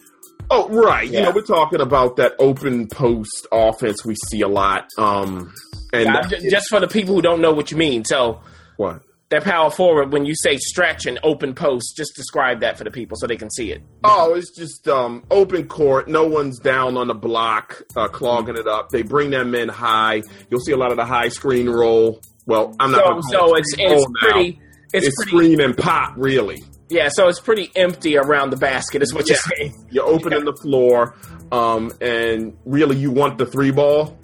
Oh, 0.51 0.67
right. 0.69 1.09
You 1.09 1.21
know, 1.21 1.31
we're 1.31 1.41
talking 1.41 1.81
about 1.81 2.17
that 2.17 2.33
open 2.39 2.87
post 2.87 3.47
offense 3.51 4.03
we 4.05 4.15
see 4.29 4.41
a 4.41 4.47
lot. 4.47 4.85
Um, 4.97 5.53
and 5.93 6.09
Uh, 6.09 6.27
j- 6.27 6.49
just 6.49 6.67
for 6.69 6.79
the 6.79 6.87
people 6.87 7.15
who 7.15 7.21
don't 7.21 7.41
know 7.41 7.53
what 7.53 7.71
you 7.71 7.77
mean. 7.77 8.03
So 8.05 8.41
what? 8.77 9.01
that 9.29 9.45
power 9.45 9.69
forward, 9.71 10.11
when 10.11 10.25
you 10.25 10.33
say 10.35 10.57
stretch 10.57 11.05
and 11.05 11.17
open 11.23 11.53
post, 11.55 11.95
just 11.95 12.15
describe 12.17 12.59
that 12.59 12.77
for 12.77 12.83
the 12.83 12.91
people 12.91 13.15
so 13.17 13.27
they 13.27 13.37
can 13.37 13.49
see 13.49 13.71
it. 13.71 13.81
Oh, 14.03 14.33
it's 14.35 14.53
just 14.57 14.87
um, 14.89 15.23
open 15.31 15.67
court. 15.69 16.09
No 16.09 16.25
one's 16.27 16.59
down 16.59 16.97
on 16.97 17.07
the 17.07 17.13
block, 17.13 17.81
uh, 17.95 18.09
clogging 18.09 18.57
it 18.57 18.67
up. 18.67 18.89
They 18.89 19.03
bring 19.03 19.29
them 19.29 19.55
in 19.55 19.69
high. 19.69 20.21
You'll 20.49 20.59
see 20.59 20.73
a 20.73 20.77
lot 20.77 20.91
of 20.91 20.97
the 20.97 21.05
high 21.05 21.29
screen 21.29 21.69
roll. 21.69 22.19
Well, 22.45 22.75
I'm 22.79 22.91
not. 22.91 23.23
So 23.23 23.37
so 23.47 23.55
it's 23.55 23.73
it's 23.77 24.05
pretty. 24.19 24.59
It's, 24.93 25.07
It's, 25.07 25.15
pretty. 25.15 25.29
screen 25.31 25.61
and 25.61 25.77
pop, 25.77 26.15
really. 26.17 26.57
Yeah, 26.91 27.07
so 27.11 27.27
it's 27.29 27.39
pretty 27.39 27.71
empty 27.75 28.17
around 28.17 28.49
the 28.51 28.57
basket, 28.57 29.01
is 29.01 29.13
what 29.13 29.27
you're 29.29 29.37
saying. 29.37 29.73
You're 29.89 30.05
opening 30.05 30.43
the 30.45 30.53
floor, 30.61 31.15
um, 31.51 31.91
and 32.01 32.57
really 32.65 32.97
you 32.97 33.11
want 33.11 33.37
the 33.37 33.45
three 33.45 33.71
ball. 33.71 34.17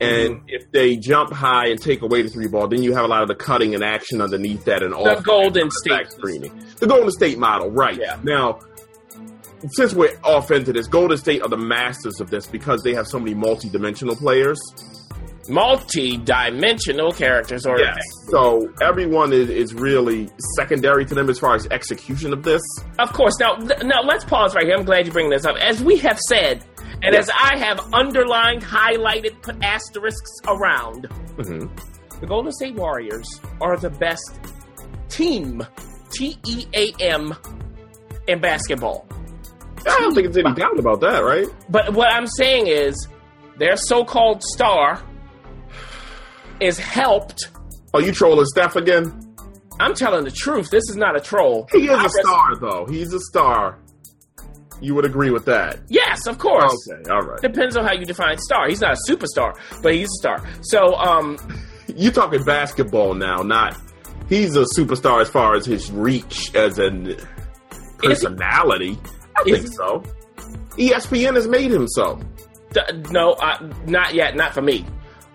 And 0.00 0.34
Mm-hmm. 0.36 0.44
if 0.48 0.70
they 0.72 0.96
jump 0.96 1.32
high 1.32 1.68
and 1.68 1.80
take 1.80 2.02
away 2.02 2.22
the 2.22 2.28
three 2.28 2.48
ball, 2.48 2.66
then 2.68 2.82
you 2.82 2.92
have 2.92 3.04
a 3.04 3.08
lot 3.08 3.22
of 3.22 3.28
the 3.28 3.34
cutting 3.36 3.74
and 3.74 3.82
action 3.84 4.20
underneath 4.20 4.64
that 4.64 4.82
and 4.82 4.92
all 4.92 5.04
The 5.04 5.20
Golden 5.22 5.70
State. 5.70 6.10
screening. 6.10 6.52
The 6.80 6.86
Golden 6.88 7.10
State 7.12 7.38
model, 7.38 7.70
right. 7.70 7.96
Yeah. 7.96 8.18
Now, 8.24 8.58
since 9.70 9.94
we're 9.94 10.18
off 10.24 10.50
into 10.50 10.72
this, 10.72 10.88
Golden 10.88 11.16
State 11.16 11.40
are 11.42 11.48
the 11.48 11.56
masters 11.56 12.20
of 12.20 12.30
this 12.30 12.46
because 12.48 12.82
they 12.82 12.94
have 12.94 13.06
so 13.06 13.18
many 13.20 13.32
multi-dimensional 13.34 14.16
players. 14.16 14.58
Multi-dimensional 15.48 17.12
characters, 17.12 17.66
or 17.66 17.78
yes. 17.78 17.98
So 18.30 18.72
everyone 18.80 19.32
is, 19.32 19.48
is 19.50 19.74
really 19.74 20.30
secondary 20.56 21.04
to 21.06 21.14
them 21.14 21.28
as 21.28 21.38
far 21.38 21.54
as 21.54 21.66
execution 21.70 22.32
of 22.32 22.42
this. 22.42 22.62
Of 22.98 23.12
course. 23.12 23.34
Now, 23.40 23.56
now 23.82 24.02
let's 24.02 24.24
pause 24.24 24.54
right 24.54 24.64
here. 24.66 24.76
I'm 24.76 24.84
glad 24.84 25.06
you 25.06 25.12
bring 25.12 25.30
this 25.30 25.44
up. 25.44 25.56
As 25.56 25.82
we 25.82 25.96
have 25.98 26.18
said, 26.18 26.64
and 27.02 27.14
as 27.14 27.28
I 27.30 27.56
have 27.58 27.80
underlined, 27.92 28.62
highlighted, 28.62 29.40
put 29.42 29.62
asterisks 29.62 30.30
around, 30.46 31.08
Mhm. 31.36 31.68
the 32.20 32.26
Golden 32.26 32.52
State 32.52 32.74
Warriors 32.76 33.26
are 33.60 33.76
the 33.76 33.90
best 33.90 34.38
team, 35.08 35.66
T 36.10 36.38
E 36.46 36.66
A 36.74 36.92
M, 37.00 37.34
in 38.28 38.40
basketball. 38.40 39.06
I 39.86 39.98
don't 39.98 40.14
think 40.14 40.32
there's 40.32 40.46
any 40.46 40.54
doubt 40.54 40.78
about 40.78 41.00
that, 41.00 41.24
right? 41.24 41.46
But 41.68 41.92
what 41.94 42.12
I'm 42.12 42.28
saying 42.28 42.68
is, 42.68 43.08
their 43.58 43.76
so-called 43.76 44.42
star 44.42 45.00
is 46.62 46.78
helped. 46.78 47.50
Are 47.94 48.00
you 48.00 48.12
trolling 48.12 48.46
Steph 48.46 48.76
again? 48.76 49.34
I'm 49.80 49.94
telling 49.94 50.24
the 50.24 50.30
truth. 50.30 50.70
This 50.70 50.84
is 50.88 50.96
not 50.96 51.16
a 51.16 51.20
troll. 51.20 51.66
He 51.72 51.84
is 51.84 51.90
I 51.90 52.00
a 52.00 52.02
res- 52.04 52.20
star, 52.20 52.56
though. 52.56 52.86
He's 52.88 53.12
a 53.12 53.20
star. 53.20 53.78
You 54.80 54.94
would 54.94 55.04
agree 55.04 55.30
with 55.30 55.44
that? 55.46 55.78
Yes, 55.88 56.26
of 56.26 56.38
course. 56.38 56.74
Okay, 56.90 57.08
all 57.10 57.20
right. 57.22 57.40
Depends 57.40 57.76
on 57.76 57.84
how 57.84 57.92
you 57.92 58.04
define 58.04 58.36
star. 58.38 58.68
He's 58.68 58.80
not 58.80 58.94
a 58.94 59.10
superstar, 59.12 59.54
but 59.82 59.94
he's 59.94 60.08
a 60.08 60.18
star. 60.18 60.48
So, 60.62 60.94
um, 60.96 61.36
You're 61.96 62.12
talking 62.12 62.42
basketball 62.44 63.14
now, 63.14 63.38
not. 63.42 63.76
He's 64.28 64.56
a 64.56 64.64
superstar 64.76 65.20
as 65.20 65.28
far 65.28 65.54
as 65.54 65.66
his 65.66 65.90
reach 65.92 66.54
as 66.54 66.78
an 66.78 67.16
personality. 67.98 68.98
I 69.36 69.42
think 69.44 69.66
so. 69.68 70.02
ESPN 70.78 71.34
has 71.34 71.46
made 71.48 71.70
him 71.70 71.86
so. 71.88 72.20
d- 72.72 72.80
no, 73.10 73.32
uh, 73.32 73.58
not 73.86 74.14
yet. 74.14 74.36
Not 74.36 74.54
for 74.54 74.62
me. 74.62 74.86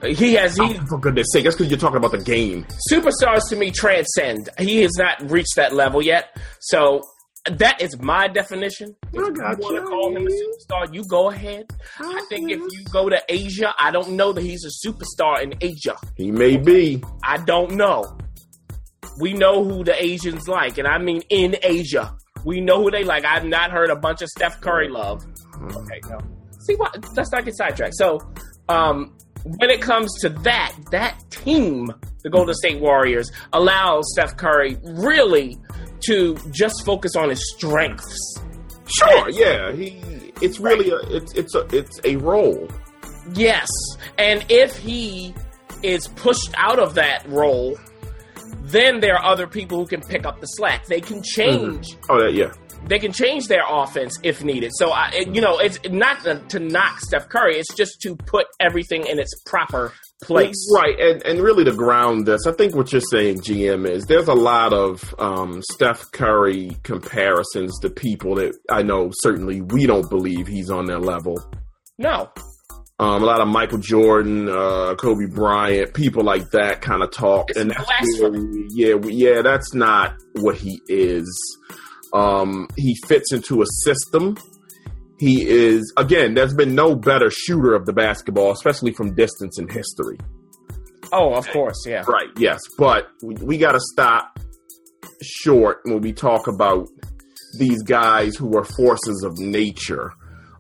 He 0.04 0.34
has 0.36 0.56
he 0.56 0.62
Oh, 0.64 0.86
for 0.88 1.00
goodness 1.00 1.28
sake, 1.32 1.44
that's 1.46 1.56
because 1.56 1.72
you're 1.72 1.80
talking 1.80 1.98
about 1.98 2.12
the 2.12 2.20
game. 2.20 2.66
superstars 2.92 3.42
to 3.50 3.56
me 3.56 3.72
transcend. 3.72 4.50
He 4.60 4.82
has 4.82 4.92
not 4.98 5.30
reached 5.30 5.56
that 5.56 5.74
level 5.74 6.02
yet. 6.02 6.38
So 6.60 7.02
that 7.50 7.82
is 7.82 7.98
my 8.00 8.28
definition. 8.28 8.96
If 9.12 9.20
I 9.20 9.52
you 9.52 9.58
want 9.58 9.76
to 9.76 9.82
call 9.84 10.16
him 10.16 10.28
a 10.28 10.30
superstar, 10.30 10.94
you 10.94 11.04
go 11.10 11.30
ahead. 11.32 11.66
I 12.00 12.22
think 12.30 12.52
if 12.52 12.60
you 12.60 12.84
go 12.92 13.10
to 13.10 13.20
Asia, 13.28 13.74
I 13.80 13.90
don't 13.92 14.12
know 14.12 14.34
that 14.34 14.42
he's 14.42 14.66
a 14.66 14.88
superstar 14.88 15.42
in 15.42 15.56
Asia. 15.62 15.96
He 16.16 16.32
may 16.32 16.58
be. 16.58 17.04
I 17.24 17.38
don't 17.38 17.72
know. 17.72 18.18
We 19.20 19.34
know 19.34 19.64
who 19.64 19.84
the 19.84 20.00
Asians 20.04 20.48
like, 20.48 20.78
and 20.78 20.88
I 20.88 21.00
mean 21.00 21.24
in 21.30 21.56
Asia. 21.64 22.16
We 22.46 22.62
know 22.62 22.84
who 22.84 22.92
they 22.92 23.04
like. 23.04 23.26
I've 23.26 23.46
not 23.46 23.72
heard 23.72 23.90
a 23.90 23.96
bunch 23.96 24.22
of 24.22 24.30
Steph 24.30 24.62
Curry 24.62 24.90
love. 24.90 25.26
Okay, 25.60 26.02
no. 26.08 26.20
See 26.60 26.76
what? 26.76 27.04
Let's 27.16 27.32
not 27.32 27.44
get 27.46 27.56
sidetracked. 27.58 27.96
So, 27.96 28.20
um, 28.70 29.18
when 29.58 29.70
it 29.70 29.82
comes 29.82 30.14
to 30.22 30.30
that, 30.30 30.76
that 30.92 31.20
team, 31.30 31.92
the 32.24 32.30
Golden 32.30 32.54
State 32.56 32.80
Warriors, 32.80 33.32
allows 33.54 34.06
Steph 34.12 34.38
Curry 34.38 34.78
really 34.84 35.58
to 36.02 36.38
just 36.52 36.86
focus 36.86 37.16
on 37.16 37.30
his 37.30 37.42
strengths. 37.56 38.40
Sure, 39.00 39.30
yeah. 39.30 39.72
He. 39.74 40.02
It's 40.42 40.60
really 40.60 40.92
a. 40.92 40.98
It's 41.16 41.34
it's 41.34 41.56
a 41.56 41.68
it's 41.76 42.00
a 42.04 42.16
role. 42.18 42.68
Yes, 43.34 43.68
and 44.18 44.46
if 44.50 44.78
he 44.78 45.34
is 45.84 46.08
pushed 46.10 46.54
out 46.58 46.80
of 46.80 46.94
that 46.96 47.28
role, 47.28 47.78
then 48.62 49.00
there 49.00 49.16
are 49.16 49.26
other 49.26 49.48
people 49.48 49.80
who 49.80 49.88
can 49.88 50.02
pick 50.02 50.26
up 50.26 50.40
the 50.40 50.46
slack. 50.46 50.86
They 50.86 51.02
can 51.02 51.18
mm-hmm. 51.18 51.24
change. 51.24 51.98
Oh, 52.10 52.20
that 52.22 52.34
yeah. 52.34 52.52
They 52.88 53.00
can 53.00 53.12
change 53.12 53.48
their 53.48 53.64
offense 53.68 54.18
if 54.24 54.44
needed. 54.44 54.72
So, 54.76 54.92
I, 54.92 55.26
you 55.32 55.42
know, 55.42 55.60
it's 55.60 55.80
not 55.90 56.24
to, 56.24 56.40
to 56.50 56.60
knock 56.60 57.00
Steph 57.02 57.28
Curry. 57.30 57.58
It's 57.58 57.74
just 57.76 58.00
to 58.02 58.16
put 58.16 58.48
everything 58.60 59.06
in 59.06 59.20
its 59.20 59.32
proper 59.46 59.94
place. 60.24 60.56
Right, 60.74 61.00
and 61.00 61.22
and 61.26 61.42
really 61.42 61.64
to 61.66 61.74
ground 61.74 62.26
this, 62.26 62.48
I 62.48 62.52
think 62.54 62.76
what 62.76 62.92
you're 62.92 63.02
saying, 63.02 63.42
GM, 63.42 63.88
is 63.88 64.06
there's 64.06 64.28
a 64.28 64.34
lot 64.34 64.74
of 64.74 65.14
um, 65.20 65.62
Steph 65.74 66.12
Curry 66.12 66.72
comparisons 66.84 67.78
to 67.82 67.90
people 67.90 68.36
that 68.36 68.56
I 68.72 68.82
know 68.84 69.12
certainly 69.22 69.62
we 69.62 69.86
don't 69.86 70.10
believe 70.10 70.48
he's 70.48 70.70
on 70.72 70.86
their 70.86 71.00
level. 71.00 71.38
No, 72.00 72.30
Um, 73.00 73.22
a 73.22 73.26
lot 73.26 73.42
of 73.42 73.48
Michael 73.48 73.78
Jordan, 73.80 74.50
uh, 74.50 74.96
Kobe 74.96 75.26
Bryant, 75.28 75.94
people 75.94 76.24
like 76.24 76.50
that 76.52 76.82
kind 76.82 77.04
of 77.04 77.12
talk, 77.12 77.50
It's 77.52 77.60
and 77.60 77.70
that's 77.72 78.20
really- 78.20 78.66
yeah, 78.72 78.96
yeah, 79.04 79.42
that's 79.44 79.74
not 79.76 80.16
what 80.36 80.56
he 80.56 80.80
is. 80.88 81.28
Um, 82.14 82.68
he 82.76 82.96
fits 83.08 83.34
into 83.34 83.62
a 83.62 83.66
system. 83.84 84.38
He 85.20 85.48
is 85.48 85.92
again. 85.98 86.34
There's 86.34 86.54
been 86.54 86.76
no 86.76 86.96
better 86.96 87.30
shooter 87.32 87.74
of 87.74 87.86
the 87.86 87.94
basketball, 87.94 88.52
especially 88.52 88.94
from 88.94 89.16
distance 89.16 89.58
in 89.60 89.68
history. 89.68 90.18
Oh, 91.12 91.34
of 91.34 91.48
course, 91.50 91.86
yeah. 91.88 92.04
Right. 92.08 92.30
Yes, 92.38 92.60
but 92.78 93.10
we, 93.24 93.36
we 93.36 93.58
got 93.58 93.72
to 93.72 93.80
stop 93.80 94.40
short 95.22 95.82
when 95.86 96.02
we 96.02 96.14
talk 96.14 96.48
about 96.48 96.88
these 97.58 97.82
guys 97.84 98.36
who 98.36 98.56
are 98.58 98.64
forces 98.64 99.24
of 99.24 99.38
nature 99.40 100.14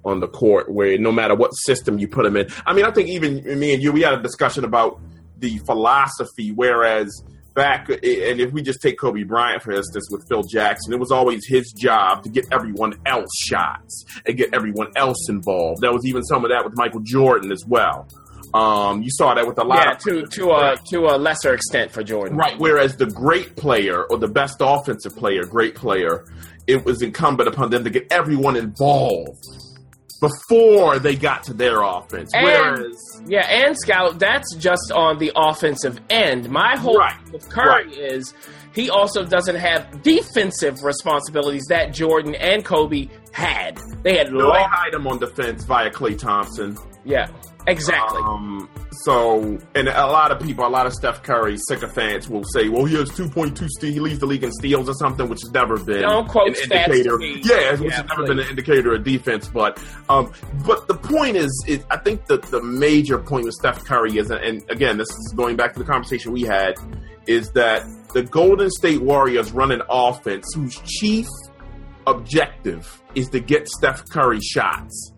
on 0.05 0.19
the 0.21 0.27
court, 0.27 0.71
where 0.71 0.97
no 0.97 1.11
matter 1.11 1.35
what 1.35 1.49
system 1.49 1.99
you 1.99 2.07
put 2.07 2.23
them 2.23 2.37
in. 2.37 2.47
I 2.65 2.73
mean, 2.73 2.85
I 2.85 2.91
think 2.91 3.09
even 3.09 3.43
me 3.59 3.73
and 3.73 3.83
you, 3.83 3.91
we 3.91 4.01
had 4.01 4.13
a 4.13 4.21
discussion 4.21 4.63
about 4.63 4.99
the 5.37 5.57
philosophy, 5.59 6.51
whereas 6.51 7.11
back, 7.57 7.89
and 7.89 7.99
if 8.39 8.53
we 8.53 8.61
just 8.61 8.81
take 8.81 8.97
Kobe 8.97 9.23
Bryant 9.23 9.61
for 9.63 9.73
instance 9.73 10.07
with 10.09 10.25
Phil 10.29 10.43
Jackson, 10.43 10.93
it 10.93 10.99
was 10.99 11.11
always 11.11 11.45
his 11.45 11.73
job 11.73 12.23
to 12.23 12.29
get 12.29 12.45
everyone 12.53 12.93
else 13.05 13.29
shots 13.37 14.05
and 14.25 14.37
get 14.37 14.53
everyone 14.53 14.87
else 14.95 15.27
involved. 15.27 15.81
There 15.81 15.91
was 15.91 16.05
even 16.05 16.23
some 16.23 16.45
of 16.45 16.51
that 16.51 16.63
with 16.63 16.77
Michael 16.77 17.01
Jordan 17.01 17.51
as 17.51 17.65
well. 17.67 18.07
Um, 18.53 19.01
you 19.01 19.09
saw 19.11 19.33
that 19.33 19.45
with 19.45 19.57
a 19.59 19.63
lot 19.63 19.83
Yeah, 19.83 19.91
of 19.91 19.99
to 20.03 20.25
to 20.37 20.51
a 20.51 20.77
to 20.91 20.99
a 21.07 21.17
lesser 21.17 21.53
extent 21.53 21.91
for 21.91 22.03
Jordan. 22.03 22.37
Right. 22.37 22.57
Whereas 22.57 22.95
the 22.95 23.07
great 23.07 23.57
player 23.57 24.03
or 24.05 24.17
the 24.17 24.29
best 24.29 24.57
offensive 24.61 25.15
player, 25.17 25.43
great 25.43 25.75
player, 25.75 26.23
it 26.65 26.85
was 26.85 27.01
incumbent 27.01 27.49
upon 27.49 27.71
them 27.71 27.83
to 27.83 27.89
get 27.89 28.07
everyone 28.11 28.55
involved 28.55 29.43
before 30.19 30.99
they 30.99 31.15
got 31.15 31.43
to 31.43 31.53
their 31.53 31.81
offense. 31.81 32.31
And- 32.33 32.45
Whereas, 32.45 33.21
Yeah, 33.27 33.45
and 33.47 33.77
Scout, 33.77 34.19
that's 34.19 34.55
just 34.55 34.91
on 34.93 35.17
the 35.17 35.31
offensive 35.35 35.99
end. 36.09 36.49
My 36.49 36.75
whole 36.77 36.97
Right, 36.97 37.15
thing 37.23 37.33
with 37.33 37.49
Curry 37.49 37.85
right. 37.87 37.91
is 37.97 38.33
he 38.73 38.89
also 38.89 39.23
doesn't 39.23 39.55
have 39.55 40.01
defensive 40.03 40.83
responsibilities 40.83 41.65
that 41.69 41.93
Jordan 41.93 42.35
and 42.35 42.63
Kobe 42.63 43.07
had. 43.31 43.79
They 44.03 44.17
had 44.17 44.31
no, 44.31 44.51
they 44.53 44.63
hide 44.63 44.93
him 44.93 45.07
on 45.07 45.19
defense 45.19 45.63
via 45.65 45.89
Klay 45.89 46.17
Thompson. 46.17 46.77
yeah, 47.03 47.27
exactly. 47.67 48.21
Um, 48.23 48.69
so, 49.03 49.59
and 49.75 49.87
a 49.87 50.07
lot 50.07 50.31
of 50.31 50.39
people, 50.41 50.65
a 50.65 50.69
lot 50.69 50.85
of 50.87 50.93
Steph 50.93 51.21
Curry 51.23 51.57
sycophants 51.67 52.27
will 52.27 52.43
say, 52.53 52.69
well, 52.69 52.85
he 52.85 52.95
has 52.95 53.09
2.2 53.11 53.67
steals, 53.67 53.93
he 53.93 53.99
leads 53.99 54.19
the 54.19 54.25
league 54.25 54.43
in 54.43 54.51
steals 54.51 54.89
or 54.89 54.93
something, 54.93 55.29
which 55.29 55.41
has 55.43 55.51
never 55.51 55.77
been 55.77 56.01
Don't 56.01 56.27
quote 56.27 56.47
an 56.47 56.53
stats 56.55 56.87
indicator. 56.87 57.21
Yeah, 57.21 57.71
which 57.73 57.91
Yeah, 57.91 57.97
has 57.97 58.05
never 58.07 58.15
please. 58.15 58.27
been 58.29 58.39
an 58.39 58.47
indicator 58.49 58.93
of 58.95 59.03
defense. 59.03 59.47
But, 59.47 59.79
um, 60.09 60.31
but 60.65 60.87
the 60.87 60.95
point 60.95 61.35
is, 61.37 61.51
is 61.67 61.83
I 61.91 61.97
think 61.97 62.25
that 62.27 62.41
the 62.43 62.61
major 62.63 63.19
point 63.19 63.45
with 63.45 63.53
Steph 63.53 63.83
Curry 63.85 64.17
is, 64.17 64.31
and 64.31 64.63
again, 64.69 64.97
this 64.97 65.09
is 65.09 65.33
going 65.35 65.55
back 65.55 65.73
to 65.73 65.79
the 65.79 65.85
conversation 65.85 66.31
we 66.31 66.41
had, 66.43 66.73
is 67.27 67.51
that 67.51 67.83
the 68.13 68.23
Golden 68.23 68.69
State 68.71 69.01
Warriors 69.01 69.51
run 69.51 69.71
an 69.71 69.81
offense 69.89 70.45
whose 70.55 70.79
chief 70.85 71.27
objective 72.07 73.01
is 73.15 73.29
to 73.29 73.39
get 73.39 73.67
Steph 73.67 74.09
Curry 74.09 74.39
shots. 74.39 75.11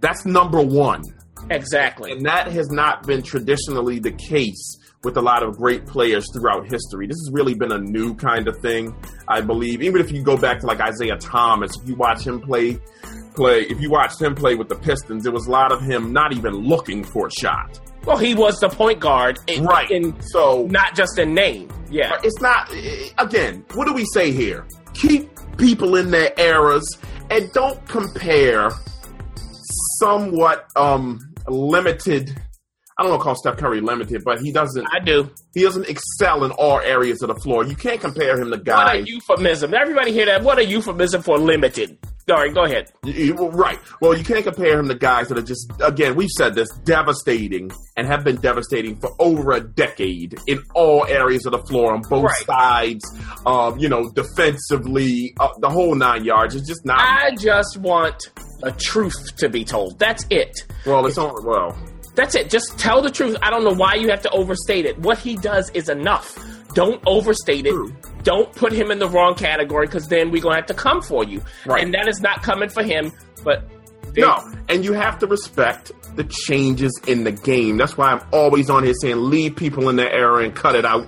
That's 0.00 0.24
number 0.26 0.60
one. 0.60 1.02
Exactly. 1.50 2.12
And 2.12 2.24
that 2.26 2.48
has 2.48 2.70
not 2.70 3.06
been 3.06 3.22
traditionally 3.22 3.98
the 3.98 4.12
case 4.12 4.78
with 5.02 5.16
a 5.18 5.20
lot 5.22 5.42
of 5.42 5.56
great 5.58 5.86
players 5.86 6.26
throughout 6.32 6.64
history. 6.64 7.06
This 7.06 7.18
has 7.26 7.30
really 7.32 7.54
been 7.54 7.72
a 7.72 7.78
new 7.78 8.14
kind 8.14 8.48
of 8.48 8.58
thing, 8.60 8.94
I 9.28 9.42
believe. 9.42 9.82
Even 9.82 10.00
if 10.00 10.10
you 10.10 10.22
go 10.22 10.36
back 10.36 10.60
to 10.60 10.66
like 10.66 10.80
Isiah 10.80 11.16
Thomas, 11.18 11.72
if 11.80 11.86
you 11.88 11.94
watch 11.94 12.26
him 12.26 12.40
play, 12.40 12.78
play, 13.34 13.60
if 13.62 13.80
you 13.80 13.90
watched 13.90 14.20
him 14.22 14.34
play 14.34 14.54
with 14.54 14.68
the 14.68 14.76
Pistons, 14.76 15.22
there 15.24 15.32
was 15.32 15.46
a 15.46 15.50
lot 15.50 15.72
of 15.72 15.82
him 15.82 16.12
not 16.12 16.32
even 16.32 16.54
looking 16.54 17.04
for 17.04 17.26
a 17.26 17.30
shot. 17.30 17.78
Well, 18.06 18.16
he 18.16 18.34
was 18.34 18.58
the 18.60 18.68
point 18.70 19.00
guard, 19.00 19.38
in, 19.46 19.64
Right. 19.64 19.90
in 19.90 20.18
So 20.22 20.66
not 20.70 20.94
just 20.94 21.18
in 21.18 21.34
name. 21.34 21.68
Yeah, 21.90 22.18
it's 22.22 22.40
not, 22.40 22.70
again, 23.18 23.64
what 23.74 23.86
do 23.86 23.92
we 23.92 24.04
say 24.06 24.30
here? 24.32 24.66
Keep 24.94 25.30
people 25.58 25.96
in 25.96 26.10
their 26.10 26.32
eras 26.38 26.98
and 27.30 27.50
don't 27.52 27.86
compare 27.88 28.70
somewhat 29.98 30.66
um 30.76 31.18
limited. 31.48 32.36
I 32.96 33.02
don't 33.02 33.10
want 33.10 33.22
to 33.22 33.24
call 33.24 33.34
Steph 33.34 33.56
Curry 33.56 33.80
limited, 33.80 34.22
but 34.24 34.40
he 34.40 34.52
doesn't 34.52 34.86
I 34.92 35.00
do. 35.00 35.28
he 35.52 35.62
doesn't 35.64 35.88
excel 35.88 36.44
in 36.44 36.52
all 36.52 36.78
areas 36.78 37.22
of 37.22 37.28
the 37.28 37.34
floor. 37.34 37.64
You 37.64 37.74
can't 37.74 38.00
compare 38.00 38.40
him 38.40 38.52
to 38.52 38.56
guys. 38.56 38.86
What 38.86 38.94
a 38.94 39.10
euphemism! 39.10 39.74
Everybody 39.74 40.12
hear 40.12 40.26
that? 40.26 40.44
What 40.44 40.58
a 40.60 40.64
euphemism 40.64 41.22
for 41.22 41.36
limited. 41.38 41.98
All 42.30 42.36
right, 42.36 42.54
go 42.54 42.62
ahead. 42.64 42.90
You- 43.04 43.12
you- 43.12 43.34
well, 43.34 43.50
right. 43.50 43.78
Well, 44.00 44.16
you 44.16 44.24
can't 44.24 44.44
compare 44.44 44.78
him 44.78 44.88
to 44.88 44.94
guys 44.94 45.28
that 45.28 45.36
are 45.36 45.42
just, 45.42 45.70
again, 45.84 46.14
we've 46.14 46.30
said 46.30 46.54
this, 46.54 46.68
devastating 46.84 47.70
and 47.98 48.06
have 48.06 48.24
been 48.24 48.36
devastating 48.36 48.96
for 48.96 49.10
over 49.18 49.52
a 49.52 49.60
decade 49.60 50.38
in 50.46 50.62
all 50.74 51.04
areas 51.06 51.44
of 51.44 51.52
the 51.52 51.58
floor 51.58 51.92
on 51.92 52.00
both 52.08 52.24
Right. 52.24 52.46
sides. 52.46 53.04
Um, 53.44 53.78
you 53.78 53.90
know, 53.90 54.08
defensively, 54.14 55.34
uh, 55.38 55.48
the 55.60 55.68
whole 55.68 55.94
nine 55.94 56.24
yards. 56.24 56.54
It's 56.54 56.66
just 56.66 56.86
not. 56.86 56.98
I 57.00 57.34
just 57.36 57.76
want 57.78 58.16
a 58.64 58.72
truth 58.72 59.36
to 59.36 59.48
be 59.48 59.64
told. 59.64 59.98
That's 59.98 60.24
it. 60.30 60.52
well, 60.86 61.06
it's 61.06 61.18
on. 61.18 61.44
Well, 61.44 61.76
That's 62.14 62.34
it. 62.34 62.50
Just 62.50 62.78
tell 62.78 63.02
the 63.02 63.10
truth. 63.10 63.36
I 63.42 63.50
don't 63.50 63.64
know 63.64 63.74
why 63.74 63.94
you 63.94 64.08
have 64.08 64.22
to 64.22 64.30
overstate 64.30 64.86
it. 64.86 64.98
What 64.98 65.18
he 65.18 65.36
does 65.36 65.70
is 65.70 65.88
enough. 65.88 66.38
Don't 66.74 67.02
overstate 67.06 67.66
it. 67.66 67.70
True. 67.70 67.94
Don't 68.22 68.52
put 68.54 68.72
him 68.72 68.90
in 68.90 68.98
the 68.98 69.08
wrong 69.08 69.34
category 69.34 69.86
because 69.86 70.08
then 70.08 70.30
we're 70.30 70.42
gonna 70.42 70.56
have 70.56 70.66
to 70.66 70.74
come 70.74 71.02
for 71.02 71.24
you. 71.24 71.42
Right. 71.66 71.82
And 71.84 71.94
that 71.94 72.08
is 72.08 72.20
not 72.20 72.42
coming 72.42 72.68
for 72.68 72.82
him. 72.82 73.12
But 73.44 73.64
no. 74.16 74.38
And 74.68 74.84
you 74.84 74.92
have 74.92 75.18
to 75.20 75.26
respect 75.26 75.92
the 76.16 76.24
changes 76.24 76.92
in 77.06 77.24
the 77.24 77.32
game. 77.32 77.76
That's 77.76 77.96
why 77.96 78.12
I'm 78.12 78.26
always 78.32 78.70
on 78.70 78.84
here 78.84 78.94
saying 79.00 79.16
leave 79.30 79.56
people 79.56 79.88
in 79.88 79.96
their 79.96 80.10
era 80.12 80.44
and 80.44 80.54
cut 80.54 80.74
it 80.74 80.84
out. 80.84 81.06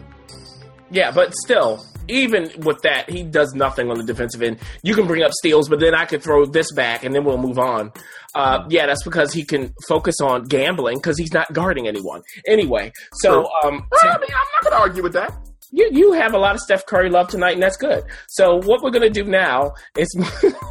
Yeah, 0.90 1.10
but 1.10 1.34
still, 1.34 1.84
even 2.08 2.50
with 2.64 2.80
that, 2.82 3.08
he 3.10 3.22
does 3.22 3.54
nothing 3.54 3.90
on 3.90 3.98
the 3.98 4.04
defensive 4.04 4.42
end. 4.42 4.58
You 4.82 4.94
can 4.94 5.06
bring 5.06 5.22
up 5.22 5.32
steals, 5.32 5.68
but 5.68 5.80
then 5.80 5.94
I 5.94 6.04
could 6.04 6.22
throw 6.22 6.44
this 6.46 6.72
back 6.72 7.04
and 7.04 7.14
then 7.14 7.24
we'll 7.24 7.38
move 7.38 7.58
on. 7.58 7.92
Uh, 8.34 8.64
yeah, 8.68 8.86
that's 8.86 9.02
because 9.02 9.32
he 9.32 9.44
can 9.44 9.72
focus 9.88 10.20
on 10.20 10.44
gambling 10.44 10.98
because 10.98 11.18
he's 11.18 11.32
not 11.32 11.52
guarding 11.52 11.88
anyone. 11.88 12.22
Anyway, 12.46 12.92
so 13.14 13.48
um, 13.64 13.86
Well, 13.90 14.12
I 14.14 14.18
mean, 14.18 14.28
I'm 14.30 14.46
not 14.54 14.62
going 14.62 14.72
to 14.72 14.78
argue 14.78 15.02
with 15.02 15.14
that. 15.14 15.32
you 15.72 15.88
you 15.92 16.12
have 16.12 16.32
a 16.34 16.38
lot 16.38 16.54
of 16.54 16.60
Steph 16.60 16.84
Curry 16.86 17.10
love 17.10 17.28
tonight, 17.28 17.54
and 17.54 17.62
that's 17.62 17.76
good. 17.76 18.04
So 18.28 18.56
what 18.62 18.82
we're 18.82 18.90
gonna 18.92 19.10
do 19.10 19.24
now 19.24 19.72
is, 19.96 20.08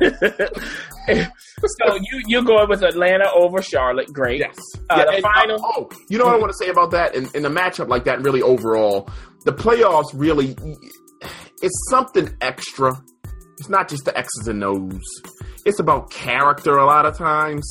so 1.80 1.96
you 1.96 2.22
you're 2.28 2.44
going 2.44 2.70
with 2.70 2.82
Atlanta 2.84 3.30
over 3.34 3.62
Charlotte, 3.62 4.08
great. 4.14 4.40
Yes. 4.40 4.56
Uh, 4.90 4.96
Yeah, 4.98 5.06
the 5.06 5.12
and, 5.14 5.24
final. 5.24 5.56
uh, 5.66 5.70
oh, 5.78 5.90
you 6.10 6.18
know 6.18 6.26
what 6.26 6.36
I 6.36 6.38
want 6.40 6.52
to 6.52 6.58
say 6.58 6.70
about 6.70 6.92
that? 6.92 7.14
In, 7.16 7.28
in 7.34 7.46
a 7.46 7.50
matchup 7.50 7.88
like 7.90 8.06
that, 8.06 8.22
really 8.22 8.42
overall, 8.42 9.10
the 9.44 9.54
playoffs 9.54 10.12
really 10.14 10.56
it's 11.62 11.90
something 11.90 12.36
extra. 12.42 12.94
It's 13.60 13.70
not 13.70 13.88
just 13.90 14.06
the 14.06 14.18
X's 14.18 14.48
and 14.48 14.64
O's. 14.64 15.02
It's 15.66 15.80
about 15.80 16.12
character 16.12 16.78
a 16.78 16.86
lot 16.86 17.06
of 17.06 17.18
times, 17.18 17.66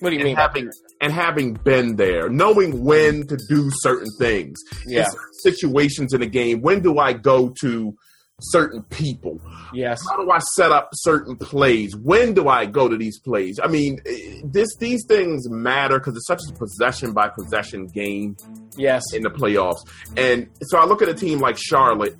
what 0.00 0.10
do 0.10 0.16
you 0.16 0.20
and 0.20 0.26
mean? 0.28 0.36
having 0.36 0.70
and 1.00 1.12
having 1.12 1.54
been 1.54 1.96
there, 1.96 2.28
knowing 2.30 2.82
when 2.84 3.26
to 3.26 3.36
do 3.48 3.68
certain 3.82 4.08
things. 4.18 4.58
Yeah. 4.86 5.04
Certain 5.04 5.18
situations 5.42 6.14
in 6.14 6.22
a 6.22 6.26
game. 6.26 6.62
When 6.62 6.80
do 6.80 6.98
I 6.98 7.12
go 7.12 7.52
to 7.60 7.94
certain 8.40 8.82
people? 8.84 9.40
Yes. 9.74 9.98
How 10.08 10.16
do 10.22 10.30
I 10.30 10.38
set 10.54 10.72
up 10.72 10.88
certain 10.94 11.36
plays? 11.36 11.94
When 11.96 12.32
do 12.34 12.48
I 12.48 12.64
go 12.66 12.88
to 12.88 12.96
these 12.96 13.18
plays? 13.20 13.60
I 13.62 13.68
mean, 13.68 13.98
eh, 14.06 14.40
this 14.44 14.68
these 14.78 15.04
things 15.06 15.48
matter 15.50 15.98
because 15.98 16.16
it's 16.16 16.26
such 16.26 16.40
a 16.50 16.52
possession 16.58 17.12
by 17.12 17.28
possession 17.28 17.86
game 17.88 18.36
Yes. 18.78 19.02
in 19.14 19.22
the 19.22 19.30
playoffs. 19.30 19.80
And 20.16 20.48
so 20.62 20.78
I 20.78 20.86
look 20.86 21.02
at 21.02 21.08
a 21.10 21.14
team 21.14 21.38
like 21.40 21.58
Charlotte, 21.58 22.16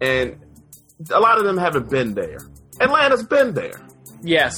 and 0.00 0.36
a 1.10 1.20
lot 1.20 1.38
of 1.38 1.44
them 1.44 1.56
haven't 1.56 1.88
been 1.90 2.14
there. 2.14 2.38
Atlanta's 2.80 3.22
been 3.22 3.52
there, 3.54 3.80
Yes. 4.22 4.56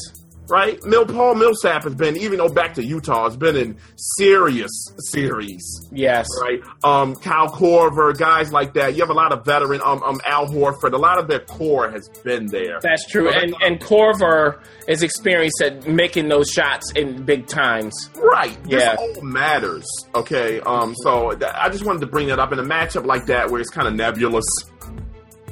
right? 0.49 0.79
Mill 0.85 1.07
Paul 1.07 1.35
Millsap 1.35 1.85
has 1.85 1.95
been, 1.95 2.17
even 2.17 2.39
though 2.39 2.49
back 2.49 2.75
to 2.75 2.85
Utah, 2.85 3.25
has 3.25 3.37
been 3.37 3.57
in 3.57 3.77
serious 3.97 4.71
series, 5.11 5.63
Yes. 5.93 6.27
right? 6.43 6.61
Um, 6.85 7.17
Kyle 7.17 7.49
Korver, 7.49 8.17
guys 8.17 8.53
like 8.53 8.75
that. 8.75 8.95
You 8.95 9.01
have 9.01 9.11
a 9.11 9.15
lot 9.15 9.33
of 9.33 9.45
veteran, 9.45 9.81
um, 9.85 10.03
um, 10.05 10.21
Al 10.27 10.47
Horford. 10.47 10.93
A 10.93 10.97
lot 10.99 11.19
of 11.19 11.27
their 11.29 11.41
core 11.41 11.91
has 11.91 12.09
been 12.23 12.47
there. 12.47 12.79
That's 12.83 13.07
true. 13.11 13.29
And 13.31 13.55
and 13.63 13.81
Korver 13.81 14.61
is 14.89 15.03
experienced 15.03 15.63
at 15.63 15.87
making 15.89 16.29
those 16.29 16.49
shots 16.51 16.93
in 16.95 17.25
big 17.25 17.47
times. 17.47 17.93
Right. 18.17 18.57
This 18.65 18.83
Yeah. 18.83 18.97
all 18.99 19.23
matters. 19.23 19.87
Okay. 20.15 20.61
Um. 20.61 20.95
So 21.03 21.31
th- 21.33 21.51
I 21.55 21.69
just 21.71 21.85
wanted 21.85 22.01
to 22.01 22.07
bring 22.07 22.29
that 22.29 22.39
up 22.39 22.53
in 22.53 22.59
a 22.59 22.65
matchup 22.65 23.07
like 23.07 23.27
that 23.27 23.51
where 23.51 23.61
it's 23.61 23.71
kind 23.71 23.89
of 23.89 23.95
nebulous. 23.95 24.45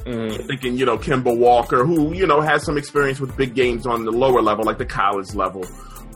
Mm. 0.04 0.46
Thinking, 0.46 0.76
you 0.78 0.86
know, 0.86 0.96
Kemba 0.98 1.36
Walker, 1.36 1.84
who 1.84 2.12
you 2.14 2.26
know 2.26 2.40
has 2.40 2.64
some 2.64 2.76
experience 2.78 3.20
with 3.20 3.36
big 3.36 3.54
games 3.54 3.86
on 3.86 4.04
the 4.04 4.10
lower 4.10 4.40
level, 4.42 4.64
like 4.64 4.78
the 4.78 4.86
college 4.86 5.34
level. 5.34 5.64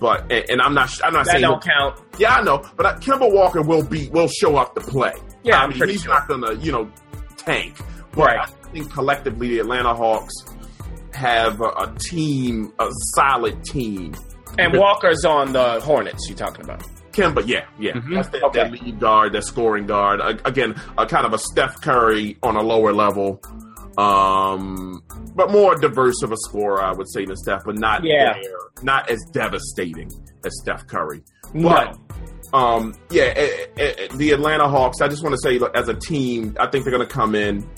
But 0.01 0.23
and, 0.33 0.45
and 0.51 0.63
I'm 0.63 0.75
not, 0.75 0.91
I'm 1.05 1.13
not 1.13 1.25
That 1.27 1.33
saying, 1.33 1.43
don't 1.43 1.63
count. 1.63 2.01
yeah, 2.19 2.35
I 2.37 2.43
know. 2.43 2.65
But 2.77 2.87
uh, 2.87 2.97
Kemba 2.99 3.33
Walker 3.33 3.63
will 3.63 3.85
be, 3.85 4.09
will 4.11 4.29
show 4.29 4.57
up 4.57 4.75
to 4.75 4.81
play. 4.81 5.13
Yeah, 5.43 5.63
I 5.63 5.67
mean, 5.69 5.89
he's 5.89 6.03
sure. 6.03 6.13
not 6.15 6.27
gonna, 6.29 6.55
you 6.55 6.73
know, 6.73 6.91
tank. 7.37 7.77
But 8.13 8.27
Right. 8.27 8.39
I 8.41 8.47
think 8.73 8.93
collectively, 8.93 9.49
the 9.49 9.59
Atlanta 9.61 9.95
Hawks 9.95 10.35
have 11.13 11.61
a, 11.61 11.65
a 11.69 11.95
team, 11.99 12.73
a 12.81 12.89
solid 13.15 13.63
team. 13.65 14.15
And 14.59 14.77
Walker's 14.79 15.25
on 15.25 15.53
the 15.53 15.81
Hornets. 15.81 16.27
You 16.29 16.35
talking 16.35 16.65
about? 16.65 16.83
Kemba, 17.13 17.47
yeah, 17.47 17.65
yeah. 17.79 17.93
Mhm. 17.93 18.15
That's 18.17 18.29
that, 18.31 18.43
Okay. 18.45 18.59
that 18.65 18.73
lead 18.73 18.99
guard, 18.99 19.33
that 19.35 19.45
scoring 19.45 19.87
guard. 19.87 20.21
Again, 20.45 20.75
a 20.99 21.07
kind 21.07 21.25
of 21.25 21.33
a 21.33 21.39
Steph 21.39 21.81
Curry 21.81 22.37
on 22.43 22.57
a 22.57 22.63
lower 22.63 22.93
level, 22.93 23.41
um, 23.99 25.03
but 25.35 25.51
more 25.51 25.75
diverse 25.77 26.23
of 26.23 26.33
a 26.33 26.37
scorer, 26.39 26.83
I 26.83 26.93
would 26.93 27.09
say, 27.13 27.25
than 27.25 27.37
Steph, 27.37 27.65
but 27.65 27.77
not 27.79 28.05
Yeah. 28.05 28.35
there, 28.35 28.43
not 28.83 29.11
as 29.11 29.21
devastating 29.33 30.11
as 30.45 30.53
Steph 30.63 30.87
Curry. 30.87 31.23
No. 31.53 31.69
But 31.71 31.99
um, 32.57 32.95
yeah, 33.11 33.33
eh, 33.37 33.49
eh, 33.79 33.93
eh, 33.99 34.09
the 34.17 34.31
Atlanta 34.33 34.69
Hawks. 34.69 35.01
I 35.01 35.09
just 35.09 35.23
want 35.23 35.35
to 35.35 35.41
say, 35.43 35.59
look, 35.59 35.77
as 35.77 35.89
a 35.89 35.95
team, 35.95 36.57
I 36.61 36.67
think 36.69 36.85
they're 36.85 36.95
going 36.95 37.07
to 37.07 37.13
come 37.13 37.35
in 37.35 37.69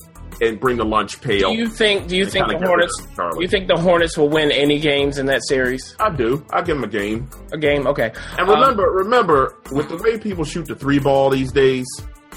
and 0.43 0.61
bring 0.61 0.77
the 0.77 0.85
lunch 0.85 1.23
pail. 1.23 1.51
Do 1.53 1.57
you 1.59 1.67
think? 1.69 2.09
Do 2.09 2.17
you 2.17 2.27
think 2.27 2.47
the 2.49 2.59
Hornets? 2.59 2.93
You 3.39 3.49
think 3.49 3.69
the 3.69 3.77
Hornets 3.79 4.19
will 4.19 4.29
win 4.29 4.51
any 4.53 4.79
games 4.79 5.17
in 5.17 5.25
that 5.27 5.43
series? 5.49 5.97
I 5.99 6.11
do. 6.11 6.45
I 6.51 6.59
give 6.61 6.77
them 6.77 6.85
a 6.85 6.89
game. 6.89 7.31
A 7.53 7.59
game? 7.59 7.87
Okay. 7.87 8.13
And 8.37 8.47
remember, 8.47 8.91
remember, 8.91 9.57
with 9.73 9.89
the 9.89 9.97
way 9.97 10.19
people 10.19 10.45
shoot 10.45 10.67
the 10.67 10.75
three 10.75 10.99
ball 10.99 11.31
these 11.31 11.53
days, 11.53 11.87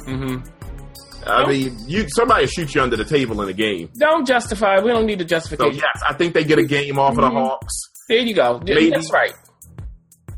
hmm 0.06 0.38
I 1.26 1.48
mean, 1.48 1.78
you 1.88 2.06
somebody 2.10 2.48
shoots 2.48 2.74
you 2.76 2.82
under 2.82 2.96
the 2.96 3.06
table 3.06 3.42
in 3.42 3.50
a 3.50 3.54
game. 3.54 3.90
Don't 4.00 4.26
justify. 4.28 4.80
We 4.82 4.90
don't 4.92 5.06
need 5.06 5.20
a 5.22 5.24
So 5.24 5.28
justification. 5.28 5.76
yes, 5.76 6.04
I 6.08 6.14
think 6.14 6.34
they 6.34 6.44
get 6.44 6.60
a 6.60 6.64
game 6.66 6.98
off 7.00 7.12
of 7.12 7.18
the 7.18 7.30
Mhm. 7.30 7.34
Hawks. 7.34 7.74
There 8.08 8.20
you 8.20 8.34
go. 8.34 8.60
Maybe. 8.64 8.90
That's 8.90 9.12
right. 9.12 9.34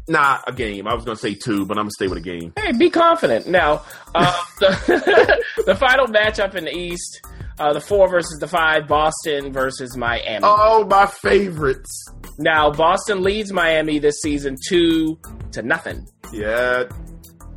Nah, 0.08 0.40
a 0.48 0.52
game. 0.52 0.88
I 0.88 0.94
was 0.94 1.06
gonna 1.06 1.16
say 1.16 1.36
two, 1.36 1.66
but 1.66 1.78
I'm 1.78 1.84
gonna 1.84 1.92
stay 1.92 2.08
with 2.08 2.18
a 2.18 2.22
game. 2.22 2.52
Hey, 2.58 2.72
be 2.74 2.90
confident. 2.90 3.48
Now, 3.48 3.84
uh, 4.16 4.44
the, 4.60 5.44
the 5.66 5.76
final 5.76 6.08
matchup 6.08 6.56
in 6.56 6.66
the 6.66 6.76
East, 6.76 7.22
uh, 7.60 7.72
the 7.72 7.80
four 7.80 8.10
versus 8.10 8.40
the 8.40 8.48
five, 8.48 8.88
Boston 8.88 9.54
versus 9.54 9.96
Miami. 9.96 10.40
Oh, 10.44 10.86
my 10.86 11.06
favorites. 11.06 12.06
Now, 12.40 12.72
Boston 12.72 13.22
leads 13.22 13.54
Miami 13.54 14.00
this 14.00 14.20
season 14.22 14.56
two 14.68 15.18
to 15.52 15.62
nothing. 15.62 16.06
Yeah, 16.34 16.86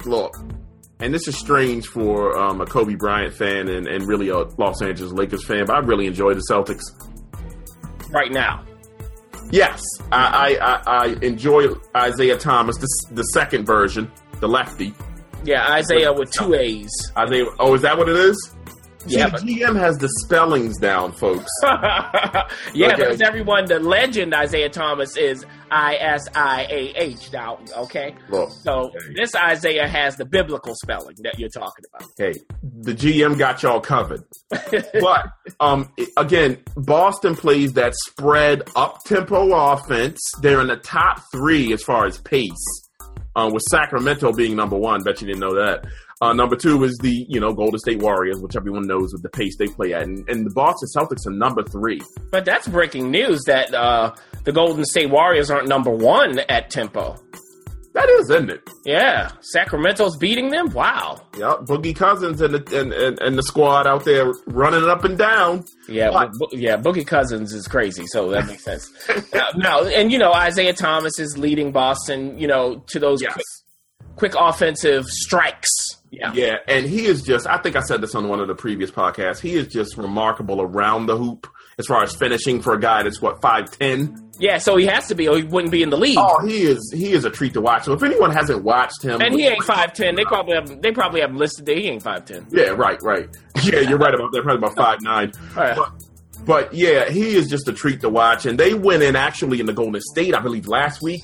look, 0.04 0.35
and 1.00 1.12
this 1.12 1.26
is 1.28 1.36
strange 1.36 1.86
for 1.86 2.36
um, 2.38 2.60
a 2.60 2.66
Kobe 2.66 2.94
Bryant 2.94 3.34
fan 3.34 3.68
and, 3.68 3.86
and 3.86 4.06
really 4.06 4.28
a 4.28 4.38
Los 4.38 4.80
Angeles 4.82 5.12
Lakers 5.12 5.44
fan, 5.44 5.66
but 5.66 5.74
I 5.76 5.80
really 5.80 6.06
enjoy 6.06 6.34
the 6.34 6.42
Celtics. 6.50 6.82
right 8.10 8.32
now. 8.32 8.64
Yes, 9.50 9.82
I 10.10 10.56
I, 10.60 10.82
I, 10.86 11.06
enjoy 11.23 11.66
Isaiah 11.95 12.38
Thomas, 12.38 12.76
the, 12.78 12.88
the 13.14 13.23
second 13.25 13.66
version, 13.66 14.10
the 14.40 14.49
lefty. 14.49 14.95
Yeah, 15.45 15.71
Isaiah 15.73 16.12
with 16.12 16.30
two 16.30 16.54
A's. 16.54 16.90
Isaiah. 17.16 17.45
Oh, 17.58 17.75
is 17.75 17.82
that 17.82 17.97
what 17.99 18.08
it 18.08 18.16
is? 18.16 18.54
See, 19.06 19.19
Yeah, 19.19 19.26
the 19.26 19.32
but- 19.32 19.42
GM 19.42 19.78
has 19.78 19.99
the 19.99 20.08
spellings 20.25 20.78
down, 20.78 21.12
folks. 21.12 21.50
yeah, 21.62 22.47
Okay. 22.75 22.97
because 22.97 23.21
everyone, 23.21 23.66
the 23.66 23.78
legend 23.78 24.34
Isiah 24.42 24.71
Thomas 24.71 25.16
is 25.19 25.45
I 25.75 25.97
S 25.97 26.28
I 26.37 26.67
A 26.71 26.93
H 26.95 27.32
now, 27.32 27.58
okay? 27.78 28.15
Look, 28.28 28.50
So 28.52 28.93
this 29.17 29.34
Isaiah 29.34 29.89
has 29.89 30.17
the 30.17 30.25
biblical 30.25 30.75
spelling 30.76 31.17
that 31.25 31.39
you're 31.39 31.49
talking 31.49 31.84
about. 31.93 32.08
hey, 32.17 32.34
the 32.63 32.95
GM 32.95 33.37
got 33.37 33.63
y'all 33.63 33.80
covered. 33.80 34.23
but 35.00 35.26
um, 35.58 35.93
again, 36.17 36.58
Boston 36.76 37.34
plays 37.34 37.73
that 37.73 37.95
spread 38.06 38.63
up 38.76 38.99
tempo 39.04 39.52
offense. 39.52 40.21
They're 40.41 40.60
in 40.60 40.69
the 40.69 40.76
top 40.76 41.21
three 41.32 41.73
as 41.73 41.82
far 41.82 42.06
as 42.06 42.19
pace, 42.19 42.52
uh, 43.34 43.50
with 43.52 43.65
Sacramento 43.69 44.32
being 44.32 44.54
number 44.54 44.76
one. 44.76 45.02
Bet 45.02 45.21
you 45.21 45.26
didn't 45.26 45.41
know 45.41 45.54
that. 45.56 45.87
Uh, 46.25 46.32
number 46.32 46.56
two 46.56 46.82
is 46.84 46.97
the 47.02 47.26
you 47.28 47.39
know 47.41 47.52
Golden 47.52 47.78
State 47.78 47.99
Warriors, 48.00 48.41
which 48.41 48.56
everyone 48.56 48.87
knows 48.87 49.13
with 49.13 49.23
the 49.23 49.28
pace 49.28 49.56
they 49.58 49.67
play 49.67 49.93
at, 49.93 50.02
and, 50.02 50.28
and 50.28 50.47
the 50.47 50.50
Boston 50.50 50.89
Celtics 50.97 51.26
are 51.26 51.30
number 51.30 51.63
three. 51.63 52.00
But 52.30 52.45
that's 52.45 52.67
breaking 52.69 53.10
news 53.10 53.43
that 53.47 53.73
uh, 53.75 54.15
the 54.45 54.52
Golden 54.52 54.84
State 54.84 55.10
Warriors 55.10 55.50
aren't 55.50 55.69
number 55.69 55.91
one 55.91 56.39
at 56.49 56.71
tempo. 56.71 57.17
That 57.93 58.08
is, 58.08 58.28
isn't 58.28 58.50
it? 58.50 58.69
Yeah, 58.84 59.30
Sacramento's 59.41 60.17
beating 60.17 60.50
them. 60.50 60.71
Wow. 60.71 61.21
Yeah, 61.39 61.54
Boogie 61.63 61.95
Cousins 61.95 62.41
and 62.41 62.54
the 62.54 62.80
and, 62.80 62.93
and, 62.93 63.21
and 63.21 63.39
the 63.39 63.43
squad 63.45 63.87
out 63.87 64.04
there 64.04 64.32
running 64.47 64.82
it 64.82 64.89
up 64.89 65.04
and 65.04 65.17
down. 65.17 65.65
Yeah, 65.89 66.10
What? 66.10 66.30
Bo- 66.32 66.49
yeah. 66.50 66.76
Boogie 66.76 67.06
Cousins 67.06 67.52
is 67.52 67.69
crazy, 67.69 68.04
so 68.08 68.30
that 68.30 68.47
makes 68.49 68.65
sense. 68.65 68.91
now, 69.32 69.47
now, 69.54 69.84
and 69.84 70.10
you 70.10 70.19
know 70.19 70.32
Isaiah 70.32 70.73
Thomas 70.73 71.21
is 71.21 71.39
leading 71.39 71.71
Boston. 71.71 72.37
You 72.37 72.49
know 72.49 72.82
to 72.89 72.99
those 72.99 73.23
Yes. 73.23 73.34
quick, 73.34 73.45
quick 74.17 74.34
offensive 74.37 75.04
strikes. 75.04 75.71
Yeah. 76.18 76.32
Yeah, 76.34 76.56
and 76.68 76.86
he 76.86 77.06
is 77.06 77.22
just, 77.22 77.46
I 77.46 77.58
think 77.58 77.76
I 77.76 77.80
said 77.80 78.00
this 78.00 78.14
on 78.14 78.28
one 78.28 78.40
of 78.40 78.48
the 78.48 78.54
previous 78.54 78.90
podcasts, 78.90 79.40
he 79.40 79.54
is 79.54 79.68
just 79.68 79.96
remarkable 79.96 80.60
around 80.60 81.06
the 81.06 81.16
hoop 81.16 81.46
as 81.78 81.86
far 81.86 82.02
as 82.02 82.14
finishing 82.14 82.60
for 82.62 82.72
a 82.74 82.80
guy 82.80 83.02
that's, 83.02 83.20
what, 83.20 83.40
5'10? 83.40 84.20
Yeah, 84.38 84.58
so 84.58 84.76
he 84.76 84.86
has 84.86 85.06
to 85.08 85.14
be, 85.14 85.28
or 85.28 85.36
he 85.36 85.44
wouldn't 85.44 85.70
be 85.70 85.82
in 85.82 85.90
the 85.90 85.96
league. 85.96 86.18
Oh, 86.18 86.44
he 86.46 86.62
is 86.62 86.92
he 86.92 87.12
is 87.12 87.24
a 87.24 87.30
treat 87.30 87.52
to 87.54 87.60
watch. 87.60 87.84
So 87.84 87.92
if 87.92 88.02
anyone 88.02 88.32
hasn't 88.32 88.64
watched 88.64 89.00
him. 89.02 89.20
and 89.20 89.32
he 89.32 89.46
ain't 89.46 89.62
five 89.62 89.92
ten. 89.92 90.16
They 90.16 90.24
probably 90.24 90.54
have. 90.56 90.82
They 90.82 90.90
probably 90.90 91.20
have 91.20 91.34
listed 91.36 91.66
that 91.66 91.78
he 91.78 91.88
ain't 91.88 92.02
five 92.02 92.24
ten. 92.24 92.44
Yeah, 92.50 92.70
right, 92.70 92.98
right. 93.02 93.28
Yeah, 93.62 93.78
you're 93.80 93.96
right 93.96 94.12
about 94.12 94.32
that. 94.32 94.42
Probably 94.42 94.68
about 94.68 95.00
5'9. 95.00 95.56
Right. 95.56 95.76
But, 96.44 96.44
but 96.44 96.74
yeah, 96.74 97.08
he 97.08 97.34
is 97.36 97.48
just 97.48 97.68
a 97.68 97.72
treat 97.72 98.00
to 98.02 98.10
watch. 98.10 98.44
And 98.44 98.58
they 98.58 98.74
went 98.74 99.02
in 99.02 99.16
actually 99.16 99.60
in 99.60 99.66
the 99.66 99.72
Golden 99.72 100.02
State, 100.12 100.34
I 100.34 100.40
believe, 100.40 100.66
last 100.66 101.00
week. 101.00 101.22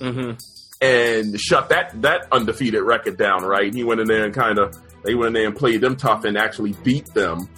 Mm-hmm. 0.00 0.32
And 0.80 1.38
shut 1.40 1.68
that 1.68 2.00
that 2.02 2.26
undefeated 2.32 2.82
record 2.82 3.16
down. 3.16 3.44
Right, 3.44 3.72
he 3.72 3.84
went 3.84 4.00
in 4.00 4.08
there 4.08 4.24
and 4.24 4.34
kind 4.34 4.58
of 4.58 4.76
they 5.04 5.14
went 5.14 5.28
in 5.28 5.32
there 5.34 5.46
and 5.46 5.56
played 5.56 5.80
them 5.80 5.96
tough 5.96 6.24
and 6.24 6.36
actually 6.36 6.72
beat 6.84 7.06
them. 7.14 7.48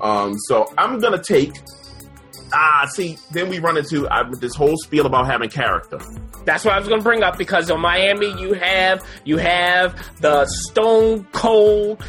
Um, 0.00 0.36
so 0.38 0.72
I'm 0.76 0.98
gonna 1.00 1.22
take. 1.22 1.52
Ah, 2.56 2.86
see, 2.94 3.18
then 3.32 3.48
we 3.48 3.58
run 3.58 3.76
into 3.76 4.06
uh, 4.06 4.22
this 4.38 4.54
whole 4.54 4.76
spiel 4.76 5.06
about 5.06 5.26
having 5.26 5.50
character. 5.50 5.98
That's 6.44 6.64
what 6.64 6.72
I 6.74 6.78
was 6.78 6.86
going 6.86 7.00
to 7.00 7.04
bring 7.04 7.24
up 7.24 7.36
because 7.36 7.68
in 7.68 7.80
Miami 7.80 8.26
you 8.40 8.52
have 8.52 9.04
you 9.24 9.38
have 9.38 9.96
the 10.20 10.46
stone 10.46 11.24
cold, 11.32 12.00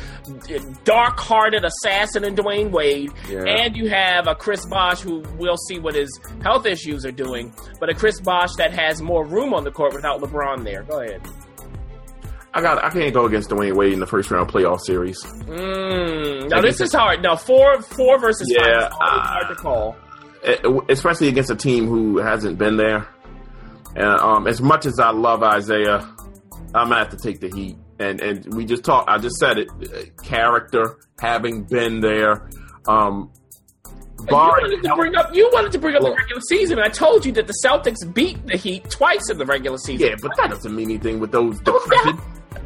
dark 0.84 1.20
hearted 1.20 1.66
assassin 1.66 2.24
in 2.24 2.36
Dwyane 2.36 2.70
Wade, 2.70 3.12
Yeah. 3.28 3.44
and 3.46 3.76
you 3.76 3.90
have 3.90 4.28
a 4.28 4.36
Chris 4.36 4.66
Bosh 4.68 5.02
who 5.02 5.24
we'll 5.40 5.58
see 5.58 5.80
what 5.80 5.96
his 5.96 6.10
health 6.44 6.66
issues 6.68 7.06
are 7.06 7.12
doing, 7.12 7.52
but 7.80 7.90
a 7.90 7.96
Chris 7.96 8.20
Bosh 8.22 8.54
that 8.58 8.72
has 8.72 9.02
more 9.02 9.26
room 9.26 9.54
on 9.54 9.64
the 9.64 9.72
court 9.72 9.94
without 9.94 10.22
LeBron 10.22 10.64
there. 10.64 10.84
Go 10.84 11.02
ahead. 11.02 11.22
I 12.54 12.62
got. 12.62 12.84
I 12.84 12.90
can't 12.90 13.14
go 13.14 13.26
against 13.26 13.50
Dwyane 13.50 13.76
Wade 13.76 13.94
in 13.94 14.00
the 14.00 14.08
first 14.08 14.32
round 14.32 14.50
playoff 14.50 14.80
series. 14.82 15.22
Mm, 15.24 16.50
now 16.50 16.62
this 16.62 16.80
is 16.80 16.94
hard. 16.94 17.22
Now 17.22 17.36
four 17.36 17.82
four 17.82 18.18
versus 18.20 18.48
Yeah, 18.50 18.62
five 18.64 18.92
is 18.92 18.94
uh, 18.94 19.00
hard 19.02 19.48
to 19.50 19.56
call. 19.56 19.96
Eh, 20.46 20.58
especially 20.90 21.28
against 21.28 21.50
a 21.50 21.56
team 21.56 21.88
who 21.88 22.18
hasn't 22.20 22.58
been 22.58 22.78
there. 22.78 23.08
And 23.96 24.06
um, 24.20 24.48
as 24.48 24.62
much 24.62 24.86
as 24.86 25.00
I 25.00 25.10
love 25.12 25.42
Isaiah, 25.44 26.08
I'm 26.74 26.90
gonna 26.90 26.98
have 26.98 27.10
to 27.10 27.18
take 27.18 27.40
the 27.40 27.50
heat. 27.50 27.78
And 28.00 28.20
and 28.22 28.54
we 28.54 28.66
just 28.66 28.84
talked. 28.84 29.10
I 29.10 29.18
just 29.18 29.38
said 29.38 29.58
it. 29.58 29.70
eh, 29.94 30.06
Character, 30.24 30.98
having 31.20 31.64
been 31.64 32.02
there. 32.02 32.50
Um, 32.88 33.32
You 34.20 34.36
wanted 34.36 34.82
to 34.84 34.96
bring 34.96 35.16
up 35.16 35.34
you 35.36 35.50
wanted 35.54 35.72
to 35.72 35.80
bring 35.80 35.96
up 35.96 36.02
the 36.04 36.12
regular 36.12 36.42
season. 36.50 36.80
I 36.80 36.88
told 36.90 37.26
you 37.26 37.32
that 37.34 37.48
the 37.48 37.56
Celtics 37.66 38.02
beat 38.14 38.46
the 38.48 38.58
Heat 38.58 38.90
twice 38.90 39.30
in 39.30 39.38
the 39.38 39.46
regular 39.46 39.78
season. 39.78 40.08
yeah, 40.10 40.16
but 40.22 40.32
that 40.38 40.50
doesn't 40.52 40.76
mean 40.76 40.90
anything 40.90 41.20
with 41.20 41.32
those 41.32 41.60
decrepit. 41.62 42.16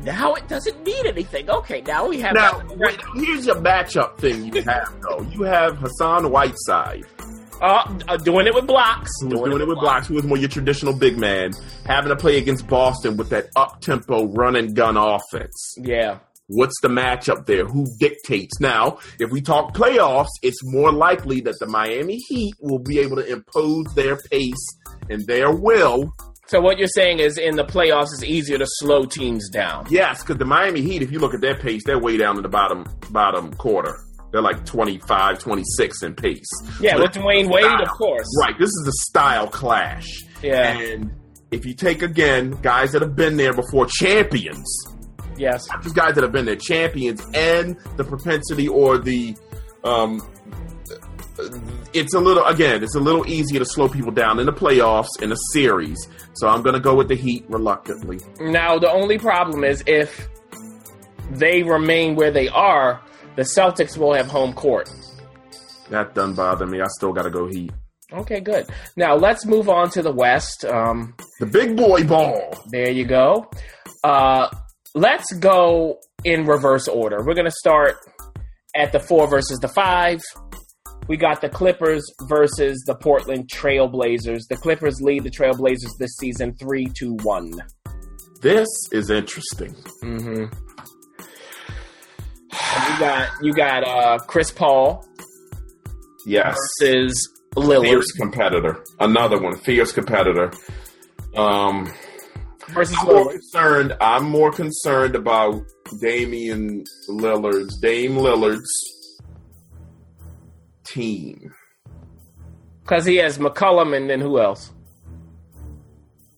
now 0.03 0.33
it 0.33 0.47
doesn't 0.47 0.83
mean 0.83 1.05
anything. 1.07 1.49
Okay, 1.49 1.81
now 1.81 2.07
we 2.07 2.19
have 2.21 2.33
Now, 2.35 2.61
wait, 2.75 2.99
here's 3.15 3.45
your 3.45 3.55
matchup 3.57 4.17
thing 4.17 4.53
you 4.53 4.61
have, 4.63 4.93
though. 5.01 5.21
You 5.31 5.43
have 5.43 5.77
Hassan 5.77 6.29
Whiteside, 6.31 7.05
uh, 7.61 7.99
uh, 8.07 8.17
doing 8.17 8.47
it 8.47 8.53
with 8.53 8.67
blocks. 8.67 9.11
who 9.21 9.29
was 9.29 9.41
doing 9.41 9.61
it 9.61 9.67
with 9.67 9.79
blocks, 9.79 10.07
who 10.07 10.15
was 10.15 10.23
more 10.23 10.37
your 10.37 10.49
traditional 10.49 10.93
big 10.93 11.17
man, 11.17 11.51
having 11.85 12.09
to 12.09 12.15
play 12.15 12.37
against 12.37 12.67
Boston 12.67 13.17
with 13.17 13.29
that 13.29 13.47
up 13.55 13.81
tempo 13.81 14.27
run 14.27 14.55
and 14.55 14.75
gun 14.75 14.97
offense. 14.97 15.75
Yeah. 15.77 16.19
What's 16.47 16.79
the 16.81 16.87
matchup 16.87 17.45
there? 17.45 17.65
Who 17.65 17.85
dictates? 17.99 18.59
Now, 18.59 18.97
if 19.19 19.29
we 19.29 19.39
talk 19.39 19.75
playoffs, 19.75 20.29
it's 20.41 20.59
more 20.63 20.91
likely 20.91 21.41
that 21.41 21.59
the 21.59 21.67
Miami 21.67 22.17
Heat 22.27 22.55
will 22.59 22.79
be 22.79 22.99
able 22.99 23.17
to 23.17 23.25
impose 23.25 23.85
their 23.93 24.17
pace 24.17 24.55
and 25.11 25.25
their 25.27 25.51
will. 25.51 26.11
So 26.47 26.59
what 26.59 26.79
you're 26.79 26.87
saying 26.87 27.19
is 27.19 27.37
in 27.37 27.55
the 27.55 27.63
playoffs, 27.65 28.07
it's 28.13 28.23
easier 28.23 28.57
to 28.57 28.65
slow 28.65 29.05
teams 29.05 29.47
down. 29.49 29.85
Yes, 29.91 30.23
because 30.23 30.37
the 30.37 30.45
Miami 30.45 30.81
Heat, 30.81 31.03
if 31.03 31.11
you 31.11 31.19
look 31.19 31.35
at 31.35 31.41
their 31.41 31.53
pace, 31.53 31.83
they're 31.85 31.99
way 31.99 32.17
down 32.17 32.37
in 32.37 32.41
the 32.41 32.49
bottom 32.49 32.85
bottom 33.11 33.53
quarter. 33.53 34.03
They're 34.31 34.41
like 34.41 34.65
25, 34.65 35.39
26 35.39 36.03
in 36.03 36.13
pace. 36.15 36.45
Yeah, 36.79 36.95
So 36.95 37.01
with 37.01 37.11
Dwyane 37.13 37.49
Wade, 37.51 37.65
of 37.81 37.87
course. 37.89 38.27
Right. 38.39 38.57
This 38.59 38.69
is 38.69 38.87
a 38.87 38.91
style 39.09 39.47
clash. 39.47 40.05
Yeah. 40.43 40.77
And 40.77 41.11
if 41.51 41.65
you 41.65 41.73
take 41.73 42.01
again 42.03 42.51
guys 42.61 42.91
that 42.91 43.01
have 43.01 43.15
been 43.15 43.37
there 43.37 43.53
before, 43.53 43.87
champions, 43.87 44.67
Yes. 45.35 45.67
just 45.81 45.95
guys 45.95 46.13
that 46.15 46.23
have 46.23 46.31
been 46.31 46.45
there, 46.45 46.55
champions, 46.57 47.25
and 47.33 47.75
the 47.97 48.03
propensity 48.03 48.67
or 48.67 48.97
the, 48.99 49.35
um, 49.83 50.21
it's 51.93 52.13
a 52.13 52.19
little 52.19 52.43
again, 52.45 52.83
it's 52.83 52.95
a 52.95 52.99
little 52.99 53.25
easier 53.27 53.59
to 53.59 53.65
slow 53.65 53.87
people 53.89 54.11
down 54.11 54.39
in 54.39 54.45
the 54.45 54.51
playoffs 54.53 55.21
in 55.21 55.31
a 55.31 55.35
series. 55.53 55.97
So 56.33 56.47
I'm 56.47 56.61
going 56.61 56.75
to 56.75 56.81
go 56.81 56.93
with 56.95 57.07
the 57.07 57.15
Heat 57.15 57.45
reluctantly. 57.49 58.19
Now 58.39 58.77
the 58.77 58.91
only 58.91 59.17
problem 59.17 59.63
is 59.63 59.83
if 59.87 60.27
they 61.31 61.63
remain 61.63 62.15
where 62.15 62.31
they 62.31 62.49
are, 62.49 63.01
the 63.35 63.43
Celtics 63.43 63.97
will 63.97 64.13
have 64.13 64.27
home 64.27 64.53
court. 64.53 64.89
That 65.89 66.13
doesn't 66.13 66.35
bother 66.35 66.65
me. 66.67 66.81
I 66.81 66.87
still 66.97 67.13
got 67.13 67.23
to 67.23 67.29
go 67.31 67.47
Heat. 67.47 67.71
Okay, 68.11 68.39
good. 68.39 68.67
Now 68.95 69.15
let's 69.15 69.45
move 69.45 69.69
on 69.69 69.89
to 69.91 70.01
the 70.01 70.11
West. 70.11 70.65
Um, 70.65 71.13
The 71.39 71.45
big 71.45 71.77
boy 71.77 72.03
ball. 72.03 72.63
there 72.71 72.89
you 72.89 73.05
go. 73.05 73.49
Uh, 74.03 74.49
let's 74.95 75.31
go 75.33 75.99
in 76.23 76.45
reverse 76.45 76.87
order. 76.87 77.23
We're 77.23 77.35
gonna 77.35 77.51
start 77.51 77.97
at 78.75 78.91
the 78.91 78.99
four 78.99 79.27
versus 79.27 79.59
the 79.59 79.67
five. 79.67 80.21
We 81.07 81.17
got 81.17 81.41
the 81.41 81.49
Clippers 81.49 82.03
versus 82.27 82.83
the 82.87 82.95
Portland 82.95 83.49
Trailblazers. 83.53 84.41
The 84.49 84.57
Clippers 84.57 85.01
lead 85.01 85.23
the 85.23 85.31
Trailblazers 85.31 85.89
this 85.99 86.11
season 86.19 86.55
three 86.55 86.85
to 86.99 87.13
one. 87.23 87.51
This 88.41 88.67
is 88.91 89.09
interesting. 89.11 89.75
Mm-hmm. 90.03 90.45
You 92.99 93.05
got 93.05 93.29
you 93.43 93.53
got 93.53 93.87
uh, 93.87 94.17
Chris 94.27 94.51
Paul 94.51 95.07
Yes. 96.25 96.57
versus 96.81 97.29
Lillard 97.55 97.83
Fierce 97.85 98.11
competitor. 98.11 98.83
Another 98.99 99.39
one. 99.41 99.55
Fierce 99.55 99.93
competitor. 99.93 100.51
Um, 101.33 101.89
versus 102.71 102.97
I'm 102.99 103.05
more 103.07 103.31
concerned. 103.31 103.93
I'm 104.01 104.23
more 104.29 104.51
concerned 104.51 105.15
about 105.15 105.61
Damian 106.01 106.83
Lillard's 107.09 107.77
Dame 107.79 108.15
Lillard's 108.15 108.69
team. 110.83 111.53
because 112.83 113.05
he 113.05 113.15
has 113.17 113.37
McCollum 113.37 113.95
and 113.95 114.09
then 114.09 114.19
who 114.19 114.41
else? 114.41 114.71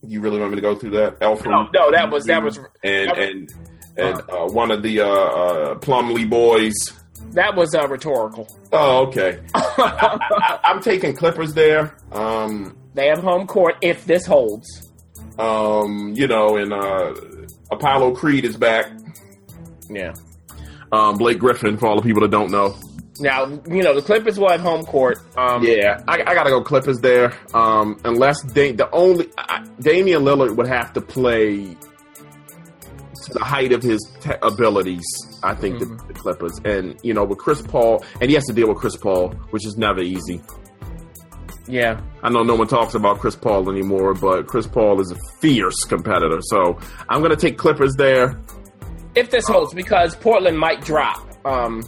You 0.02 0.20
really 0.20 0.38
want 0.38 0.50
me 0.52 0.56
to 0.56 0.62
go 0.62 0.76
through 0.76 0.90
that? 0.90 1.16
Alfred, 1.22 1.50
No, 1.50 1.68
no, 1.74 1.90
that 1.90 2.08
was 2.10 2.24
that 2.26 2.40
was 2.44 2.58
and 2.84 3.08
that 3.08 3.16
was- 3.16 3.26
and 3.26 3.50
and 3.96 4.20
uh, 4.30 4.46
one 4.46 4.70
of 4.70 4.82
the 4.82 5.00
uh, 5.00 5.06
uh, 5.06 5.74
Plumlee 5.76 6.28
boys. 6.28 6.74
that 7.32 7.54
was 7.56 7.74
uh, 7.74 7.86
rhetorical. 7.88 8.46
Oh, 8.72 9.06
okay. 9.08 9.40
I, 9.54 10.60
I'm 10.64 10.80
taking 10.82 11.14
Clippers 11.14 11.54
there. 11.54 11.94
Um, 12.12 12.76
they 12.94 13.06
have 13.08 13.18
home 13.20 13.46
court 13.46 13.76
if 13.82 14.04
this 14.06 14.26
holds. 14.26 14.90
um, 15.38 16.12
you 16.14 16.26
know, 16.26 16.56
and 16.56 16.72
uh, 16.72 17.14
Apollo 17.70 18.14
Creed 18.16 18.44
is 18.44 18.56
back. 18.56 18.86
Yeah. 19.88 20.14
Um, 20.90 21.16
Blake 21.16 21.38
Griffin, 21.38 21.78
for 21.78 21.86
all 21.86 21.96
the 21.96 22.02
people 22.02 22.20
that 22.22 22.30
don't 22.30 22.50
know. 22.50 22.76
Now 23.20 23.44
you 23.68 23.82
know 23.82 23.94
the 23.94 24.02
Clippers 24.02 24.38
will 24.38 24.48
have 24.50 24.60
home 24.60 24.84
court. 24.86 25.18
Um, 25.36 25.62
Yeah, 25.62 26.02
I, 26.08 26.22
I 26.22 26.34
gotta 26.34 26.48
go 26.50 26.62
Clippers 26.62 27.00
there. 27.00 27.34
Um, 27.54 28.00
unless 28.04 28.42
da- 28.42 28.72
the 28.72 28.90
only 28.90 29.28
I, 29.38 29.66
Damian 29.80 30.22
Lillard 30.22 30.56
would 30.56 30.66
have 30.66 30.92
to 30.94 31.00
play 31.02 31.64
to 31.74 31.76
the 33.32 33.44
height 33.44 33.72
of 33.72 33.82
his 33.82 33.98
te- 34.20 34.30
abilities. 34.42 35.04
I 35.42 35.54
think 35.54 35.78
the, 35.78 35.86
the 36.08 36.14
Clippers, 36.14 36.60
and 36.64 36.98
you 37.02 37.14
know, 37.14 37.24
with 37.24 37.38
Chris 37.38 37.62
Paul, 37.62 38.04
and 38.20 38.30
he 38.30 38.34
has 38.34 38.44
to 38.46 38.52
deal 38.52 38.68
with 38.68 38.78
Chris 38.78 38.96
Paul, 38.96 39.30
which 39.50 39.66
is 39.66 39.76
never 39.76 40.00
easy. 40.00 40.40
Yeah. 41.68 42.00
I 42.22 42.28
know 42.30 42.42
no 42.42 42.54
one 42.56 42.66
talks 42.68 42.94
about 42.94 43.20
Chris 43.20 43.36
Paul 43.36 43.70
anymore, 43.70 44.14
but 44.14 44.46
Chris 44.46 44.66
Paul 44.66 45.00
is 45.00 45.10
a 45.12 45.16
fierce 45.40 45.84
competitor. 45.84 46.40
So 46.42 46.78
I'm 47.08 47.22
gonna 47.22 47.36
take 47.36 47.56
Clippers 47.58 47.94
there. 47.96 48.40
If 49.14 49.30
this 49.30 49.46
holds, 49.46 49.72
because 49.74 50.14
Portland 50.16 50.58
might 50.58 50.80
drop. 50.84 51.28
Um. 51.46 51.82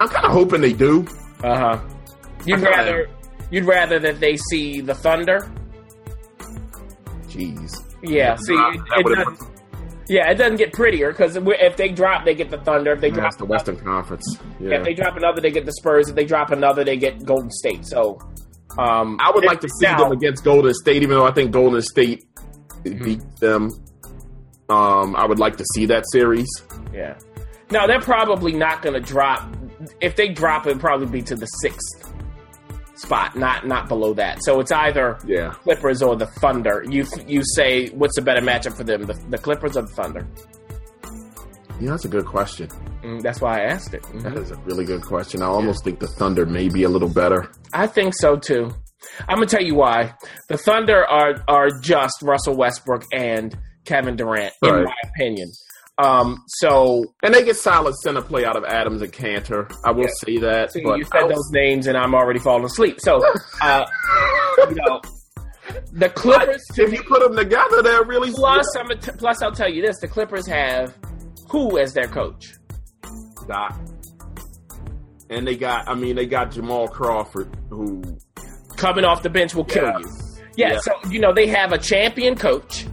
I'm 0.00 0.08
kind 0.08 0.24
of 0.24 0.32
hoping 0.32 0.62
they 0.62 0.72
do. 0.72 1.06
Uh 1.42 1.56
huh. 1.58 1.78
You'd 2.46 2.60
rather 2.60 3.10
you'd 3.50 3.66
rather 3.66 3.98
that 3.98 4.18
they 4.20 4.36
see 4.38 4.80
the 4.80 4.94
Thunder. 4.94 5.50
Jeez. 7.28 7.72
Yeah. 8.02 8.36
See, 8.36 8.54
it, 8.54 8.80
it 8.96 9.06
doesn't, 9.06 9.59
yeah, 10.10 10.28
it 10.28 10.34
doesn't 10.34 10.56
get 10.56 10.72
prettier 10.72 11.12
because 11.12 11.36
if 11.36 11.76
they 11.76 11.88
drop, 11.88 12.24
they 12.24 12.34
get 12.34 12.50
the 12.50 12.58
Thunder. 12.58 12.92
If 12.92 13.00
they 13.00 13.10
drop 13.10 13.26
That's 13.26 13.36
the 13.36 13.44
Western 13.44 13.76
Conference. 13.76 14.38
Yeah, 14.58 14.78
if 14.78 14.84
they 14.84 14.92
drop 14.92 15.16
another, 15.16 15.40
they 15.40 15.52
get 15.52 15.66
the 15.66 15.72
Spurs. 15.72 16.08
If 16.08 16.16
they 16.16 16.24
drop 16.24 16.50
another, 16.50 16.82
they 16.82 16.96
get 16.96 17.24
Golden 17.24 17.50
State. 17.50 17.86
So, 17.86 18.18
um, 18.76 19.18
I 19.20 19.30
would 19.32 19.44
like 19.44 19.60
to 19.60 19.68
see 19.68 19.86
now- 19.86 19.98
them 19.98 20.10
against 20.12 20.42
Golden 20.42 20.74
State, 20.74 21.04
even 21.04 21.10
though 21.16 21.26
I 21.26 21.30
think 21.30 21.52
Golden 21.52 21.80
State 21.80 22.24
beat 22.82 23.22
them. 23.38 23.70
Um, 24.68 25.14
I 25.14 25.26
would 25.26 25.38
like 25.38 25.56
to 25.58 25.64
see 25.74 25.86
that 25.86 26.04
series. 26.10 26.48
Yeah. 26.92 27.16
Now 27.70 27.86
they're 27.86 28.00
probably 28.00 28.52
not 28.52 28.82
going 28.82 28.94
to 28.94 29.00
drop. 29.00 29.48
If 30.00 30.16
they 30.16 30.28
drop, 30.28 30.66
it'd 30.66 30.80
probably 30.80 31.06
be 31.06 31.22
to 31.22 31.36
the 31.36 31.46
sixth 31.46 31.99
spot, 33.02 33.36
not 33.36 33.66
not 33.66 33.88
below 33.88 34.12
that. 34.14 34.38
So 34.42 34.60
it's 34.60 34.72
either 34.72 35.18
Yeah. 35.24 35.50
Clippers 35.64 36.02
or 36.02 36.16
the 36.16 36.26
Thunder. 36.26 36.84
You 36.88 37.06
you 37.26 37.42
say 37.54 37.88
what's 37.88 38.18
a 38.18 38.22
better 38.22 38.40
matchup 38.42 38.76
for 38.76 38.84
them, 38.84 39.02
the, 39.06 39.14
the 39.30 39.38
Clippers 39.38 39.76
or 39.76 39.82
the 39.82 39.88
Thunder? 39.94 40.26
Yeah, 41.80 41.90
that's 41.92 42.04
a 42.04 42.08
good 42.08 42.26
question. 42.26 42.68
Mm, 43.02 43.22
that's 43.22 43.40
why 43.40 43.60
I 43.60 43.64
asked 43.64 43.94
it. 43.94 44.02
Mhm. 44.02 44.22
That 44.22 44.34
is 44.36 44.50
a 44.50 44.56
really 44.66 44.84
good 44.84 45.00
question. 45.02 45.40
I 45.42 45.46
almost 45.46 45.82
think 45.84 45.98
the 45.98 46.08
Thunder 46.08 46.44
may 46.44 46.68
be 46.68 46.82
a 46.82 46.88
little 46.90 47.08
better. 47.08 47.50
I 47.72 47.86
think 47.86 48.14
so 48.14 48.36
too. 48.36 48.70
I'm 49.28 49.36
gonna 49.36 49.46
tell 49.46 49.62
you 49.62 49.74
why. 49.76 50.12
The 50.48 50.58
Thunder 50.58 51.06
are 51.06 51.36
are 51.48 51.70
just 51.80 52.16
Russell 52.22 52.54
Westbrook 52.56 53.04
and 53.14 53.56
Kevin 53.86 54.14
Durant, 54.16 54.52
in 54.62 54.84
my 54.84 54.94
opinion. 55.04 55.50
Um, 56.02 56.42
so 56.46 57.04
And 57.22 57.34
they 57.34 57.44
get 57.44 57.56
solid 57.56 57.94
center 57.96 58.22
play 58.22 58.44
out 58.44 58.56
of 58.56 58.64
Adams 58.64 59.02
and 59.02 59.12
Kanter. 59.12 59.70
I 59.84 59.90
will 59.90 60.04
Yeah. 60.04 60.10
say 60.24 60.36
that. 60.38 60.70
But 60.84 60.98
you 60.98 61.04
said 61.04 61.28
those 61.28 61.50
names, 61.52 61.86
and 61.86 61.96
I'm 61.98 62.14
already 62.14 62.38
falling 62.40 62.64
asleep. 62.64 63.00
So, 63.00 63.20
uh, 63.62 63.84
you 64.68 64.76
know, 64.86 65.00
the 65.92 66.08
Clippers. 66.14 66.62
if 66.76 66.92
you 66.92 67.02
put 67.02 67.20
them 67.22 67.36
together, 67.36 67.82
they're 67.82 68.04
really 68.04 68.30
Plus, 68.32 68.66
I'm 68.76 68.88
t- 68.98 69.12
plus, 69.18 69.42
I'll 69.42 69.52
tell 69.52 69.68
you 69.68 69.82
this: 69.84 69.98
the 70.00 70.08
Clippers 70.08 70.46
have 70.46 70.96
who 71.48 71.78
as 71.78 71.92
their 71.92 72.06
coach? 72.08 72.54
Doc. 73.48 73.76
And 75.28 75.46
they 75.46 75.56
got, 75.56 75.88
I 75.88 75.94
mean, 75.94 76.16
they 76.16 76.26
got 76.26 76.50
Jamal 76.50 76.88
Crawford, 76.88 77.56
who 77.68 78.02
Coming 78.76 79.04
off 79.04 79.22
the 79.22 79.28
bench 79.30 79.54
will 79.54 79.64
kill 79.64 79.84
you. 80.00 80.08
Yeah, 80.56 80.72
Yeah. 80.72 80.78
so 80.80 80.92
you 81.10 81.20
know 81.20 81.32
they 81.34 81.46
have 81.48 81.72
a 81.72 81.78
champion 81.78 82.34
coach 82.34 82.86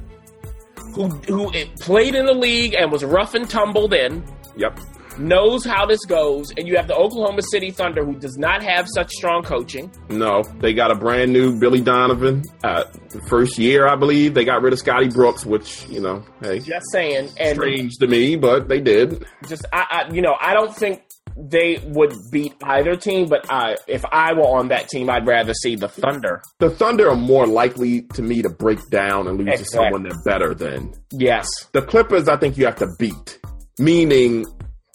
who 0.98 1.08
who 1.50 1.66
played 1.80 2.16
in 2.16 2.26
the 2.26 2.34
league 2.34 2.74
and 2.74 2.92
was 2.92 3.04
rough 3.04 3.34
and 3.36 3.50
tumbled 3.50 3.94
in. 3.94 4.24
Yep. 4.56 4.80
knows 5.20 5.64
how 5.66 5.86
this 5.86 6.04
goes, 6.06 6.52
and 6.58 6.68
you 6.68 6.76
have 6.78 6.88
the 6.88 6.96
Oklahoma 6.96 7.42
City 7.52 7.72
Thunder, 7.72 8.04
who 8.06 8.16
does 8.16 8.38
not 8.38 8.62
have 8.64 8.88
such 8.94 9.12
strong 9.12 9.42
coaching. 9.44 9.92
No, 10.10 10.44
they 10.60 10.74
got 10.74 10.92
a 10.92 10.96
brand 10.96 11.32
new 11.34 11.60
Billy 11.60 11.82
Donovan. 11.82 12.44
Uh, 12.64 12.84
first 13.28 13.58
year, 13.58 13.88
I 13.88 13.96
believe. 13.96 14.34
They 14.36 14.46
got 14.46 14.62
rid 14.62 14.74
of 14.74 14.80
Scotty 14.80 15.10
Brooks, 15.10 15.46
which, 15.46 15.88
you 15.90 16.02
know, 16.02 16.24
hey, 16.42 16.60
Just 16.60 16.86
saying, 16.92 17.30
and 17.40 17.56
strange 17.58 17.98
to 17.98 18.08
me, 18.08 18.36
but 18.36 18.68
they 18.68 18.80
did. 18.80 19.26
just 19.48 19.66
I, 19.74 20.06
I, 20.10 20.14
you 20.14 20.22
know, 20.22 20.36
I 20.40 20.54
don't 20.54 20.76
think 20.76 21.02
they 21.39 21.80
would 21.84 22.13
beat 22.32 22.54
either 22.63 22.95
team, 22.95 23.28
but 23.30 23.45
I, 23.50 23.78
if 23.88 24.04
I 24.12 24.34
were 24.34 24.41
on 24.58 24.69
that 24.69 24.89
team, 24.89 25.10
I'd 25.10 25.28
rather 25.28 25.54
see 25.54 25.76
the 25.76 25.88
Thunder. 25.88 26.41
The 26.60 26.69
Thunder 26.69 27.10
are 27.10 27.15
more 27.15 27.45
likely 27.47 28.02
to 28.13 28.21
me 28.21 28.41
to 28.41 28.50
break 28.50 28.80
down 28.89 29.28
and 29.28 29.38
lose 29.38 29.47
Exactly. 29.47 29.63
to 29.65 29.69
someone 29.71 30.04
they're 30.04 30.23
better 30.26 30.54
than. 30.54 30.93
Yes, 31.12 31.47
The 31.73 31.82
Clippers, 31.82 32.28
I 32.28 32.38
think 32.38 32.58
you 32.58 32.65
have 32.65 32.78
to 32.78 32.88
beat, 32.97 33.39
meaning 33.80 34.45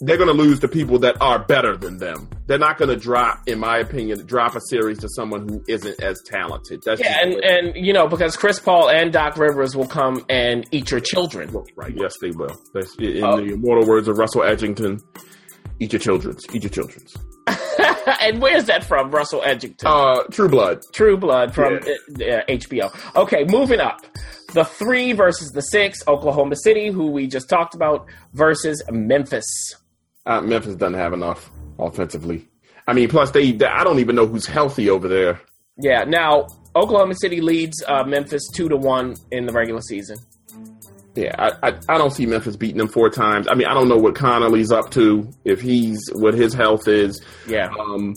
they're 0.04 0.16
going 0.16 0.36
to 0.36 0.42
lose 0.42 0.58
to 0.58 0.66
people 0.66 0.98
that 0.98 1.16
are 1.20 1.44
better 1.44 1.76
than 1.76 1.98
them. 1.98 2.28
They're 2.46 2.58
not 2.58 2.76
going 2.76 2.88
to 2.88 2.96
drop, 2.96 3.38
in 3.46 3.60
my 3.60 3.78
opinion, 3.78 4.26
drop 4.26 4.56
a 4.56 4.60
series 4.68 4.98
to 4.98 5.08
someone 5.14 5.48
who 5.48 5.62
isn't 5.68 6.02
as 6.02 6.20
talented. 6.26 6.80
That's 6.84 7.00
Yeah, 7.00 7.18
and, 7.22 7.34
and 7.34 7.76
you 7.76 7.92
know 7.92 8.08
because 8.08 8.36
Chris 8.36 8.58
Paul 8.58 8.90
and 8.90 9.12
Doc 9.12 9.36
Rivers 9.36 9.76
will 9.76 9.86
come 9.86 10.24
and 10.28 10.66
eat 10.72 10.90
your 10.90 10.98
children. 10.98 11.54
right. 11.76 11.94
Yes, 11.96 12.14
they 12.20 12.32
will. 12.32 12.50
That's 12.74 12.96
in 12.98 13.22
Oh. 13.22 13.36
the 13.36 13.52
immortal 13.52 13.86
words 13.86 14.08
of 14.08 14.18
Russell 14.18 14.40
Edgington. 14.42 14.98
Eat 15.82 15.92
your 15.92 16.00
children's. 16.00 16.44
Eat 16.54 16.62
your 16.62 16.70
children's. 16.70 17.12
and 18.20 18.40
where's 18.40 18.66
that 18.66 18.84
from, 18.84 19.10
Russell 19.10 19.40
Edgington? 19.40 19.84
Uh, 19.84 20.22
True 20.30 20.48
Blood. 20.48 20.80
True 20.92 21.16
Blood 21.16 21.52
from 21.52 21.80
Yeah. 22.16 22.42
uh, 22.48 22.52
HBO. 22.52 23.16
Okay, 23.16 23.44
moving 23.48 23.80
up. 23.80 23.98
The 24.54 24.64
three 24.64 25.12
versus 25.12 25.50
the 25.50 25.60
six, 25.62 26.06
Oklahoma 26.06 26.54
City, 26.56 26.90
who 26.90 27.10
we 27.10 27.26
just 27.26 27.48
talked 27.48 27.74
about, 27.74 28.06
versus 28.32 28.80
Memphis. 28.92 29.44
Uh, 30.24 30.40
Memphis 30.40 30.76
doesn't 30.76 30.94
have 30.98 31.12
enough 31.14 31.50
offensively. 31.80 32.46
I 32.86 32.92
mean, 32.92 33.08
plus 33.08 33.32
they, 33.32 33.50
they- 33.50 33.66
I 33.66 33.82
don't 33.82 33.98
even 33.98 34.14
know 34.14 34.26
who's 34.26 34.46
healthy 34.46 34.88
over 34.88 35.08
there. 35.08 35.40
Yeah, 35.78 36.04
now 36.04 36.46
Oklahoma 36.76 37.14
City 37.20 37.40
leads 37.40 37.82
uh, 37.88 38.04
Memphis 38.04 38.48
two 38.54 38.68
to 38.68 38.76
one 38.76 39.16
in 39.32 39.46
the 39.46 39.52
regular 39.52 39.80
season. 39.80 40.18
Yeah, 41.14 41.34
I, 41.38 41.68
I 41.68 41.78
I 41.90 41.98
don't 41.98 42.10
see 42.10 42.24
Memphis 42.26 42.56
beating 42.56 42.78
them 42.78 42.88
four 42.88 43.10
times. 43.10 43.46
I 43.50 43.54
mean, 43.54 43.66
I 43.66 43.74
don't 43.74 43.88
know 43.88 43.98
what 43.98 44.14
Conley's 44.14 44.72
up 44.72 44.90
to, 44.92 45.28
if 45.44 45.60
he's 45.60 46.00
what 46.14 46.32
his 46.34 46.54
health 46.54 46.88
is. 46.88 47.22
Yeah, 47.46 47.68
Um, 47.78 48.14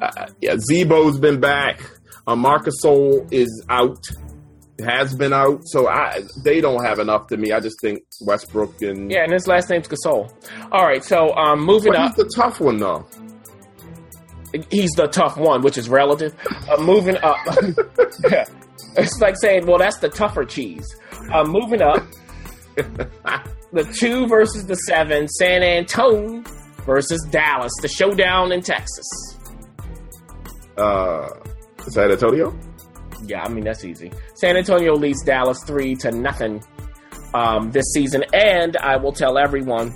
uh, 0.00 0.26
yeah, 0.40 0.56
Z-Bo's 0.58 1.20
been 1.20 1.38
back. 1.38 1.80
Uh, 2.26 2.34
Marcus 2.34 2.74
Sol 2.80 3.26
is 3.30 3.64
out, 3.68 3.98
has 4.84 5.14
been 5.14 5.32
out. 5.32 5.60
So 5.66 5.88
I 5.88 6.22
they 6.44 6.60
don't 6.60 6.84
have 6.84 6.98
enough 6.98 7.28
to 7.28 7.36
me. 7.36 7.52
I 7.52 7.60
just 7.60 7.76
think 7.80 8.02
Westbrook 8.22 8.82
and 8.82 9.10
yeah, 9.10 9.22
and 9.22 9.32
his 9.32 9.46
last 9.46 9.70
name's 9.70 9.86
Gasol. 9.86 10.28
All 10.72 10.84
right, 10.84 11.04
so 11.04 11.32
um, 11.36 11.64
moving 11.64 11.94
up, 11.94 12.16
the 12.16 12.28
tough 12.34 12.58
one 12.60 12.78
though. 12.78 13.06
he's 14.70 14.90
the 14.92 15.06
tough 15.06 15.36
one, 15.36 15.62
which 15.62 15.78
is 15.78 15.88
relative. 15.88 16.34
Uh, 16.68 16.82
moving 16.82 17.16
up, 17.18 17.36
yeah. 18.30 18.44
it's 18.96 19.18
like 19.20 19.36
saying, 19.40 19.66
well, 19.66 19.78
that's 19.78 19.98
the 19.98 20.08
tougher 20.08 20.44
cheese. 20.44 20.86
Uh, 21.32 21.44
moving 21.44 21.80
up, 21.80 22.04
the 22.74 23.96
two 23.98 24.26
versus 24.26 24.66
the 24.66 24.74
seven, 24.74 25.28
San 25.28 25.62
Antonio 25.62 26.42
versus 26.84 27.20
Dallas, 27.30 27.72
the 27.80 27.88
showdown 27.88 28.52
in 28.52 28.60
Texas. 28.60 29.06
Uh, 30.76 31.28
San 31.88 32.10
Antonio. 32.10 32.58
Yeah, 33.24 33.42
I 33.42 33.48
mean 33.48 33.64
that's 33.64 33.84
easy. 33.84 34.10
San 34.34 34.56
Antonio 34.56 34.94
leads 34.94 35.22
Dallas 35.22 35.62
three 35.64 35.94
to 35.96 36.10
nothing 36.10 36.62
um, 37.34 37.70
this 37.70 37.84
season, 37.94 38.24
and 38.32 38.76
I 38.78 38.96
will 38.96 39.12
tell 39.12 39.38
everyone 39.38 39.94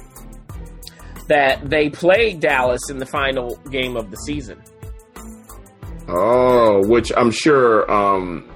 that 1.28 1.68
they 1.68 1.90
played 1.90 2.40
Dallas 2.40 2.80
in 2.88 2.98
the 2.98 3.06
final 3.06 3.56
game 3.70 3.96
of 3.96 4.10
the 4.10 4.16
season. 4.18 4.62
Oh, 6.08 6.86
which 6.86 7.10
I'm 7.16 7.32
sure 7.32 7.90
um, 7.90 8.48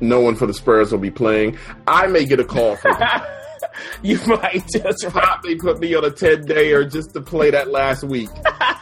no 0.00 0.20
one 0.20 0.36
for 0.36 0.46
the 0.46 0.54
Spurs 0.54 0.92
will 0.92 1.00
be 1.00 1.10
playing. 1.10 1.58
I 1.86 2.06
may 2.06 2.24
get 2.24 2.38
a 2.38 2.44
call 2.44 2.76
from 2.76 2.96
you 4.02 4.18
might. 4.26 4.64
just 4.68 5.06
probably 5.08 5.56
put 5.56 5.78
me 5.78 5.94
on 5.94 6.04
a 6.04 6.10
ten 6.10 6.44
day 6.44 6.72
or 6.72 6.84
just 6.84 7.12
to 7.14 7.20
play 7.20 7.50
that 7.50 7.70
last 7.70 8.04
week. 8.04 8.30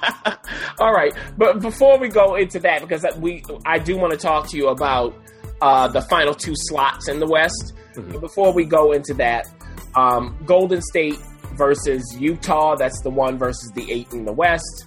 All 0.78 0.92
right, 0.92 1.12
but 1.36 1.60
before 1.60 1.98
we 1.98 2.08
go 2.08 2.34
into 2.34 2.58
that, 2.60 2.80
because 2.80 3.04
we, 3.18 3.44
I 3.64 3.78
do 3.78 3.96
want 3.96 4.12
to 4.12 4.18
talk 4.18 4.48
to 4.50 4.56
you 4.56 4.68
about 4.68 5.14
uh, 5.60 5.88
the 5.88 6.02
final 6.02 6.34
two 6.34 6.54
slots 6.56 7.08
in 7.08 7.20
the 7.20 7.26
West. 7.26 7.74
But 7.94 8.20
before 8.20 8.52
we 8.52 8.64
go 8.64 8.92
into 8.92 9.14
that, 9.14 9.46
um, 9.94 10.36
Golden 10.44 10.82
State 10.82 11.18
versus 11.54 12.02
Utah. 12.18 12.74
That's 12.76 13.00
the 13.02 13.10
one 13.10 13.38
versus 13.38 13.70
the 13.72 13.90
eight 13.90 14.12
in 14.12 14.24
the 14.24 14.32
West. 14.32 14.86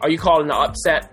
Are 0.00 0.10
you 0.10 0.18
calling 0.18 0.48
the 0.48 0.56
upset? 0.56 1.12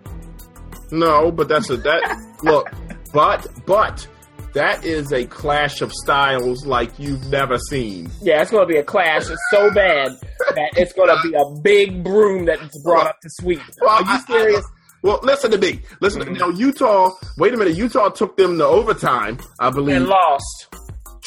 No, 0.91 1.32
but 1.32 1.47
that's 1.47 1.69
a 1.69 1.78
that 1.78 2.38
look, 2.43 2.71
but 3.13 3.47
but 3.65 4.08
that 4.53 4.83
is 4.85 5.12
a 5.12 5.25
clash 5.25 5.81
of 5.81 5.91
styles 5.93 6.65
like 6.65 6.97
you've 6.97 7.29
never 7.29 7.57
seen. 7.69 8.09
Yeah, 8.21 8.41
it's 8.41 8.51
going 8.51 8.67
to 8.67 8.73
be 8.73 8.79
a 8.79 8.83
clash. 8.83 9.29
It's 9.29 9.41
so 9.51 9.71
bad 9.71 10.12
that 10.55 10.69
it's 10.77 10.93
going 10.93 11.09
to 11.09 11.21
be 11.29 11.35
a 11.35 11.62
big 11.62 12.03
broom 12.03 12.45
that's 12.45 12.81
brought 12.83 13.07
up 13.07 13.19
to 13.21 13.29
sweep. 13.31 13.62
Are 13.88 14.03
you 14.03 14.19
serious? 14.27 14.65
well, 15.03 15.19
listen 15.23 15.51
to 15.51 15.57
me. 15.57 15.81
Listen, 16.01 16.23
Mm-hmm. 16.23 16.33
now 16.33 16.49
Utah. 16.49 17.12
Wait 17.38 17.53
a 17.53 17.57
minute. 17.57 17.75
Utah 17.75 18.09
took 18.09 18.35
them 18.38 18.57
to 18.57 18.65
overtime, 18.65 19.39
I 19.59 19.69
believe. 19.69 19.95
and 19.97 20.07
lost. 20.07 20.67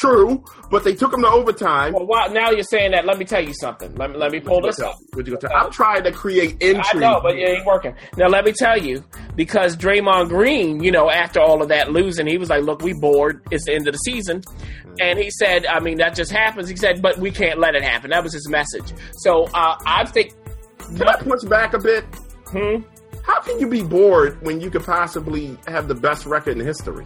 True, 0.03 0.43
but 0.69 0.83
they 0.83 0.93
took 0.95 1.11
them 1.11 1.21
to 1.21 1.29
overtime. 1.29 1.93
Well, 1.93 2.05
wow, 2.05 2.27
now 2.27 2.51
you're 2.51 2.63
saying 2.63 2.91
that. 2.91 3.05
Let 3.05 3.17
me 3.17 3.23
tell 3.23 3.41
you 3.41 3.53
something. 3.53 3.95
Let 3.95 4.11
me 4.11 4.17
let 4.17 4.33
me 4.33 4.41
pull 4.41 4.59
this 4.59 4.81
up. 4.81 4.95
What'd 5.13 5.27
you 5.27 5.35
go 5.35 5.47
tell- 5.47 5.55
I'm 5.55 5.71
trying 5.71 6.03
to 6.03 6.11
create 6.11 6.57
interest. 6.59 6.95
I 6.95 6.99
know, 6.99 7.21
but 7.23 7.37
it 7.37 7.47
ain't 7.47 7.65
working. 7.65 7.95
Now 8.17 8.27
let 8.27 8.43
me 8.43 8.51
tell 8.51 8.77
you, 8.77 9.01
because 9.35 9.77
Draymond 9.77 10.27
Green, 10.27 10.83
you 10.83 10.91
know, 10.91 11.09
after 11.09 11.39
all 11.39 11.61
of 11.61 11.69
that 11.69 11.93
losing, 11.93 12.27
he 12.27 12.37
was 12.37 12.49
like, 12.49 12.63
"Look, 12.63 12.81
we 12.81 12.91
bored. 12.91 13.43
It's 13.49 13.63
the 13.65 13.75
end 13.75 13.87
of 13.87 13.93
the 13.93 13.97
season," 13.99 14.41
and 14.99 15.17
he 15.17 15.31
said, 15.31 15.65
"I 15.67 15.79
mean, 15.79 15.99
that 15.99 16.15
just 16.15 16.31
happens." 16.33 16.67
He 16.67 16.75
said, 16.75 17.01
"But 17.01 17.17
we 17.17 17.31
can't 17.31 17.59
let 17.59 17.73
it 17.73 17.83
happen." 17.83 18.09
That 18.09 18.23
was 18.23 18.33
his 18.33 18.49
message. 18.49 18.91
So 19.19 19.45
uh, 19.53 19.77
I 19.85 20.03
think, 20.03 20.33
Can 20.97 21.07
I 21.07 21.15
push 21.15 21.43
back 21.43 21.73
a 21.75 21.79
bit? 21.79 22.03
hmm? 22.47 22.81
How 23.23 23.39
can 23.39 23.57
you 23.57 23.67
be 23.69 23.83
bored 23.83 24.41
when 24.45 24.59
you 24.59 24.69
could 24.69 24.83
possibly 24.83 25.57
have 25.65 25.87
the 25.87 25.95
best 25.95 26.25
record 26.25 26.57
in 26.57 26.65
history? 26.65 27.05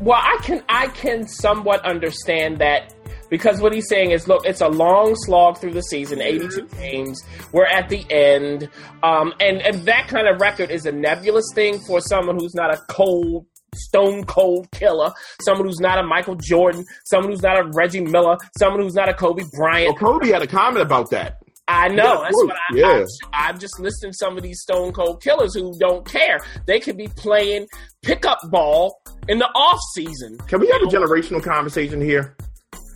Well, 0.00 0.20
I 0.20 0.38
can 0.42 0.62
I 0.68 0.88
can 0.88 1.26
somewhat 1.26 1.84
understand 1.84 2.58
that 2.58 2.94
because 3.30 3.60
what 3.60 3.72
he's 3.72 3.88
saying 3.88 4.10
is, 4.10 4.28
look, 4.28 4.44
it's 4.44 4.60
a 4.60 4.68
long 4.68 5.14
slog 5.16 5.58
through 5.58 5.72
the 5.72 5.82
season, 5.82 6.20
82 6.20 6.68
games. 6.78 7.22
We're 7.52 7.66
at 7.66 7.88
the 7.88 8.04
end, 8.10 8.68
um, 9.02 9.32
and 9.40 9.62
and 9.62 9.86
that 9.86 10.08
kind 10.08 10.28
of 10.28 10.40
record 10.40 10.70
is 10.70 10.86
a 10.86 10.92
nebulous 10.92 11.46
thing 11.54 11.78
for 11.80 12.00
someone 12.00 12.38
who's 12.38 12.54
not 12.54 12.72
a 12.72 12.78
cold. 12.88 13.46
Stone 13.78 14.24
cold 14.24 14.70
killer, 14.70 15.12
someone 15.42 15.66
who's 15.66 15.80
not 15.80 15.98
a 15.98 16.02
Michael 16.02 16.36
Jordan, 16.36 16.82
someone 17.04 17.30
who's 17.30 17.42
not 17.42 17.58
a 17.58 17.70
Reggie 17.74 18.00
Miller, 18.00 18.38
someone 18.56 18.80
who's 18.80 18.94
not 18.94 19.10
a 19.10 19.12
Kobe 19.12 19.42
Bryant. 19.52 20.00
Well, 20.00 20.18
Kobe 20.18 20.32
had 20.32 20.40
a 20.40 20.46
comment 20.46 20.80
about 20.80 21.10
that. 21.10 21.42
I 21.68 21.88
know. 21.88 22.04
Yeah, 22.04 22.20
that's 22.22 22.34
what 22.44 22.54
I, 22.56 22.74
yeah. 22.74 23.04
I, 23.32 23.48
I'm 23.48 23.58
just 23.58 23.80
listing 23.80 24.12
some 24.12 24.36
of 24.36 24.42
these 24.42 24.60
stone 24.60 24.92
cold 24.92 25.20
killers 25.22 25.54
who 25.54 25.76
don't 25.80 26.06
care. 26.06 26.38
They 26.66 26.78
could 26.78 26.96
be 26.96 27.08
playing 27.08 27.66
pickup 28.02 28.38
ball 28.50 29.00
in 29.28 29.38
the 29.38 29.46
off 29.46 29.78
season. 29.94 30.38
Can 30.46 30.60
we 30.60 30.68
have 30.68 30.80
a 30.82 30.86
generational 30.86 31.42
conversation 31.42 32.00
here? 32.00 32.36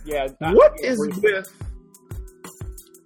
Yeah. 0.05 0.27
I- 0.41 0.53
What 0.53 0.73
is 0.81 0.97
with 1.21 1.47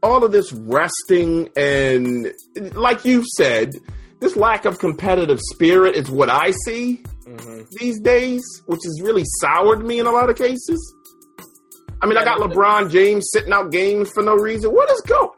all 0.03 0.23
of 0.23 0.31
this 0.31 0.53
resting 0.53 1.49
and, 1.57 2.31
like 2.73 3.03
you 3.05 3.23
said, 3.37 3.71
this 4.19 4.35
lack 4.35 4.65
of 4.65 4.77
competitive 4.77 5.39
spirit 5.53 5.95
is 5.95 6.11
what 6.11 6.29
I 6.29 6.51
see 6.65 7.01
Mhm. 7.27 7.67
these 7.79 7.99
days, 8.01 8.43
which 8.67 8.81
has 8.83 9.01
really 9.01 9.23
soured 9.41 9.83
me 9.83 9.99
in 9.99 10.05
a 10.05 10.11
lot 10.11 10.29
of 10.29 10.35
cases. 10.35 10.93
I 12.01 12.05
mean, 12.05 12.17
I 12.17 12.23
got 12.23 12.39
LeBron 12.39 12.91
James 12.91 13.27
sitting 13.33 13.51
out 13.51 13.71
games 13.71 14.11
for 14.13 14.21
no 14.21 14.35
reason. 14.35 14.71
What 14.71 14.91
is 14.91 15.01
go? 15.07 15.33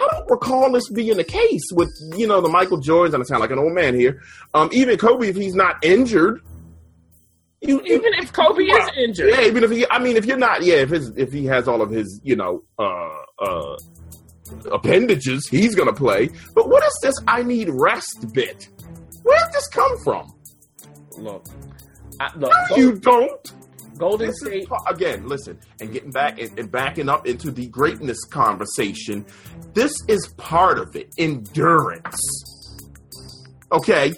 I 0.00 0.08
don't 0.10 0.30
recall 0.30 0.72
this 0.72 0.88
being 0.90 1.16
the 1.16 1.24
case 1.24 1.62
with 1.74 1.90
you 2.16 2.26
know 2.26 2.40
the 2.40 2.48
Michael 2.48 2.80
Jordans. 2.80 3.18
I 3.18 3.22
sound 3.24 3.40
like 3.40 3.50
an 3.50 3.58
old 3.58 3.72
man 3.74 3.94
here. 3.94 4.20
Um, 4.54 4.68
even 4.72 4.96
Kobe, 4.98 5.28
if 5.28 5.36
he's 5.36 5.54
not 5.54 5.84
injured, 5.84 6.40
you, 7.60 7.80
you 7.84 7.94
Even 7.96 8.14
if 8.14 8.32
Kobe 8.32 8.64
is 8.64 8.90
injured. 8.96 9.30
yeah, 9.30 9.42
even 9.42 9.62
if 9.64 9.70
he, 9.70 9.86
I 9.90 9.98
mean, 10.00 10.16
if 10.16 10.24
you're 10.26 10.36
not, 10.38 10.62
yeah, 10.62 10.76
if 10.76 10.90
his, 10.90 11.12
if 11.16 11.32
he 11.32 11.44
has 11.46 11.68
all 11.68 11.80
of 11.80 11.90
his, 11.90 12.20
you 12.24 12.34
know, 12.34 12.64
uh, 12.78 13.08
uh, 13.38 13.76
appendages, 14.72 15.46
he's 15.48 15.74
gonna 15.74 15.92
play. 15.92 16.28
But 16.54 16.68
what 16.68 16.82
is 16.84 16.98
this? 17.02 17.14
I 17.28 17.42
need 17.42 17.68
rest 17.70 18.32
bit. 18.32 18.68
Where 19.22 19.38
did 19.44 19.52
this 19.54 19.68
come 19.68 19.96
from? 20.02 20.32
Look, 21.18 21.46
I, 22.18 22.36
look, 22.36 22.50
No, 22.50 22.66
Gol- 22.68 22.78
you 22.78 22.92
don't. 22.98 23.52
Golden 23.98 24.28
This 24.28 24.40
State. 24.40 24.68
pa- 24.68 24.82
again. 24.88 25.28
Listen, 25.28 25.58
and 25.80 25.92
getting 25.92 26.10
back 26.10 26.40
and, 26.40 26.58
and 26.58 26.70
backing 26.70 27.08
up 27.08 27.26
into 27.26 27.50
the 27.50 27.66
greatness 27.68 28.24
conversation. 28.24 29.24
This 29.74 29.92
is 30.08 30.28
part 30.36 30.78
of 30.78 30.94
it. 30.96 31.12
Endurance. 31.18 32.20
Okay, 33.70 34.12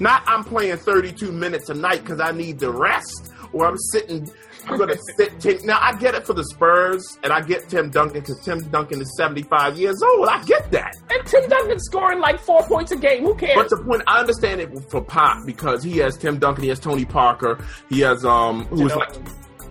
not 0.00 0.22
I'm 0.26 0.44
playing 0.44 0.76
32 0.76 1.32
minutes 1.32 1.70
a 1.70 1.74
night 1.74 2.02
because 2.02 2.20
I 2.20 2.32
need 2.32 2.58
the 2.58 2.70
rest, 2.70 3.32
or 3.52 3.66
I'm 3.66 3.78
sitting. 3.92 4.30
I'm 4.66 4.78
gonna 4.78 4.96
sit. 5.16 5.38
Tim, 5.40 5.58
now 5.64 5.78
I 5.80 5.96
get 5.96 6.14
it 6.14 6.26
for 6.26 6.32
the 6.32 6.44
Spurs, 6.44 7.18
and 7.22 7.32
I 7.32 7.40
get 7.40 7.68
Tim 7.68 7.90
Duncan 7.90 8.20
because 8.20 8.40
Tim 8.44 8.60
Duncan 8.70 9.00
is 9.00 9.16
75 9.16 9.78
years 9.78 10.02
old. 10.02 10.28
I 10.28 10.42
get 10.44 10.70
that. 10.72 10.94
And 11.10 11.26
Tim 11.26 11.48
Duncan 11.48 11.78
scoring 11.80 12.18
like 12.20 12.40
four 12.40 12.62
points 12.64 12.92
a 12.92 12.96
game. 12.96 13.22
Who 13.24 13.34
cares? 13.34 13.54
But 13.56 13.70
the 13.70 13.82
point, 13.84 14.02
I 14.06 14.20
understand 14.20 14.60
it 14.60 14.70
for 14.90 15.00
Pop 15.02 15.46
because 15.46 15.82
he 15.82 15.98
has 15.98 16.16
Tim 16.16 16.38
Duncan, 16.38 16.64
he 16.64 16.68
has 16.70 16.80
Tony 16.80 17.04
Parker, 17.04 17.64
he 17.88 18.00
has 18.00 18.24
um 18.24 18.64
who 18.66 18.86
is 18.86 18.94
like 18.96 19.12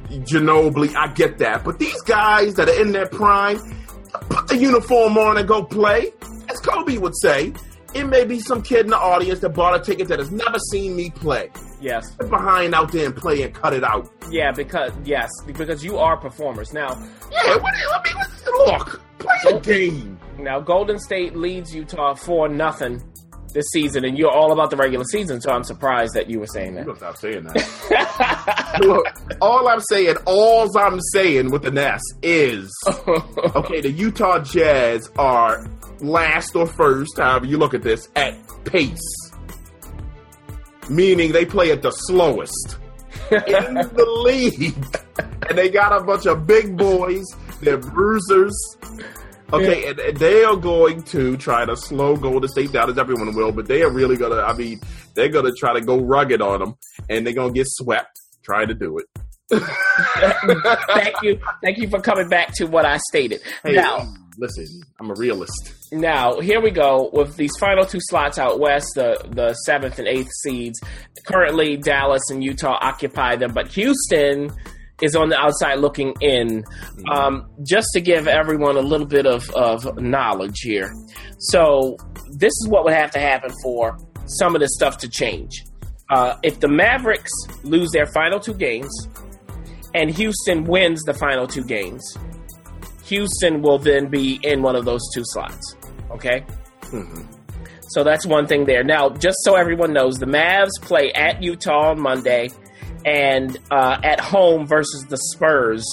Ginobili. 0.10 0.96
I 0.96 1.08
get 1.14 1.38
that, 1.40 1.64
but 1.64 1.80
these 1.80 2.02
guys 2.04 2.56
that 2.56 2.70
are 2.70 2.82
in 2.82 2.92
their 2.92 3.08
prime, 3.08 3.58
put 4.30 4.48
the 4.48 4.58
uniform 4.58 5.18
on 5.18 5.38
and 5.38 5.48
go 5.48 5.64
play. 5.64 6.12
As 6.50 6.60
Kobe 6.60 6.98
would 6.98 7.16
say, 7.18 7.54
it 7.94 8.06
may 8.06 8.24
be 8.24 8.40
some 8.40 8.62
kid 8.62 8.86
in 8.86 8.92
the 8.92 8.98
audience 8.98 9.40
that 9.40 9.50
bought 9.50 9.80
a 9.80 9.84
ticket 9.84 10.08
that 10.10 10.20
has 10.20 10.32
never 10.32 10.60
seen 10.72 10.96
me 10.96 11.10
play. 11.10 11.50
Yes, 11.82 12.10
Get 12.16 12.30
behind 12.30 12.74
out 12.76 12.92
there 12.92 13.06
and 13.06 13.16
play 13.16 13.42
and 13.44 13.54
cut 13.54 13.74
it 13.74 13.84
out. 13.84 14.10
yeah, 14.32 14.52
because 14.52 14.92
yes, 15.04 15.30
because 15.46 15.84
you 15.84 15.98
are 15.98 16.18
performers 16.18 16.74
now. 16.74 16.90
Yeah, 17.32 17.58
what, 17.58 17.74
let 17.92 18.04
me 18.06 18.12
look. 18.66 19.02
Play 19.20 19.52
a 19.52 19.60
game. 19.60 20.20
Now 20.40 20.60
Golden 20.60 21.00
State 21.00 21.36
leads 21.36 21.74
Utah 21.74 22.14
for 22.14 22.48
nothing 22.50 23.02
this 23.54 23.66
season, 23.72 24.04
and 24.04 24.18
you're 24.18 24.30
all 24.32 24.52
about 24.52 24.70
the 24.70 24.76
regular 24.76 25.06
season. 25.06 25.40
So 25.40 25.50
I'm 25.52 25.64
surprised 25.64 26.14
that 26.14 26.30
you 26.30 26.40
were 26.42 26.46
saying 26.48 26.74
You 26.74 26.80
that. 26.80 26.86
don't 26.88 26.98
stop 26.98 27.16
saying 27.18 27.44
that. 27.46 28.80
Look, 28.86 29.06
all 29.42 29.68
I'm 29.70 29.80
saying, 29.80 30.16
all 30.26 30.78
I'm 30.78 31.00
saying 31.14 31.52
with 31.52 31.66
an 31.66 31.78
S 31.78 32.02
is 32.22 32.70
okay. 33.56 33.80
The 33.82 33.92
Utah 33.92 34.40
Jazz 34.40 35.10
are 35.18 35.66
last 36.02 36.54
or 36.56 36.68
first, 36.68 37.18
however 37.18 37.46
you 37.46 37.58
look 37.58 37.74
at 37.74 37.82
this, 37.82 38.10
at 38.18 38.36
pace, 38.66 39.00
meaning 40.90 41.32
they 41.32 41.46
play 41.46 41.72
at 41.72 41.82
the 41.82 41.92
slowest 41.92 42.78
in 43.32 43.40
the 43.74 44.22
league, 44.24 44.76
and 45.50 45.58
they 45.58 45.70
got 45.70 45.92
a 46.00 46.04
bunch 46.04 46.26
of 46.26 46.46
big 46.46 46.78
boys. 46.78 47.26
They're 47.62 47.78
bruisers. 47.78 48.56
Okay, 49.54 49.90
and, 49.90 50.00
and 50.00 50.18
they 50.18 50.44
are 50.44 50.56
going 50.56 51.04
to 51.04 51.38
try 51.38 51.66
to 51.66 51.78
slow 51.78 52.16
Golden 52.16 52.50
State 52.50 52.72
down, 52.72 52.90
as 52.90 52.98
everyone 52.98 53.34
will, 53.36 53.52
but 53.52 53.68
they 53.68 53.84
are 53.84 53.92
really 53.92 54.18
gonna. 54.18 54.42
I 54.42 54.54
mean, 54.54 54.80
they're 55.14 55.30
gonna 55.30 55.54
try 55.58 55.74
to 55.74 55.82
go 55.82 56.00
rugged 56.00 56.42
on 56.42 56.60
them, 56.60 56.76
and 57.10 57.26
they're 57.26 57.34
gonna 57.34 57.54
get 57.54 57.68
swept 57.70 58.20
trying 58.44 58.68
to 58.68 58.74
do 58.74 58.98
it. 58.98 59.06
thank 60.88 61.16
you, 61.22 61.40
thank 61.62 61.78
you 61.78 61.88
for 61.88 62.02
coming 62.02 62.28
back 62.28 62.54
to 62.56 62.66
what 62.66 62.86
I 62.86 62.98
stated. 62.98 63.42
Hey, 63.64 63.74
now, 63.74 64.12
listen, 64.38 64.66
I'm 65.00 65.10
a 65.10 65.14
realist. 65.16 65.74
now 65.92 66.40
here 66.40 66.62
we 66.62 66.72
go 66.72 67.10
with 67.14 67.36
these 67.38 67.52
final 67.60 67.86
two 67.86 68.00
slots 68.02 68.38
out 68.38 68.60
west, 68.60 68.88
the 68.96 69.18
the 69.30 69.54
seventh 69.66 70.00
and 70.00 70.08
eighth 70.08 70.32
seeds. 70.44 70.80
Currently, 71.26 71.78
Dallas 71.78 72.30
and 72.30 72.44
Utah 72.44 72.78
occupy 72.82 73.36
them, 73.36 73.54
but 73.54 73.68
Houston 73.70 74.52
is 75.02 75.16
on 75.16 75.30
the 75.30 75.38
outside 75.38 75.80
looking 75.80 76.14
in. 76.22 76.64
Um, 77.12 77.50
just 77.64 77.88
to 77.94 78.02
give 78.02 78.28
everyone 78.28 78.78
a 78.78 78.82
little 78.82 79.08
bit 79.08 79.26
of, 79.26 79.50
of 79.52 80.00
knowledge 80.00 80.60
here. 80.62 80.92
So, 81.40 81.98
this 82.38 82.52
is 82.62 82.68
what 82.70 82.86
would 82.86 82.94
have 82.94 83.12
to 83.12 83.20
happen 83.20 83.52
for 83.62 83.98
some 84.26 84.56
of 84.56 84.62
this 84.62 84.74
stuff 84.74 84.98
to 85.00 85.10
change. 85.10 85.64
Uh, 86.10 86.38
if 86.44 86.60
the 86.60 86.68
Mavericks 86.68 87.32
lose 87.64 87.90
their 87.92 88.06
final 88.06 88.40
two 88.40 88.54
games 88.54 89.08
and 89.94 90.10
Houston 90.12 90.64
wins 90.64 91.02
the 91.04 91.14
final 91.14 91.48
two 91.48 91.64
games, 91.64 92.18
Houston 93.06 93.62
will 93.62 93.78
then 93.80 94.08
be 94.10 94.40
in 94.44 94.62
one 94.62 94.76
of 94.76 94.86
those 94.86 95.02
two 95.14 95.24
slots. 95.26 95.76
Okay? 96.12 96.46
Mhm. 96.82 97.28
So 97.90 98.04
that's 98.04 98.26
one 98.26 98.48
thing 98.48 98.66
there. 98.66 98.84
Now, 98.84 99.10
just 99.10 99.38
so 99.44 99.56
everyone 99.56 99.94
knows, 99.94 100.16
the 100.16 100.26
Mavs 100.26 100.72
play 100.82 101.12
at 101.14 101.42
Utah 101.44 101.92
on 101.92 102.00
Monday 102.00 102.50
and 103.06 103.56
uh, 103.72 104.00
at 104.04 104.20
home 104.20 104.66
versus 104.66 105.06
the 105.10 105.18
Spurs 105.18 105.86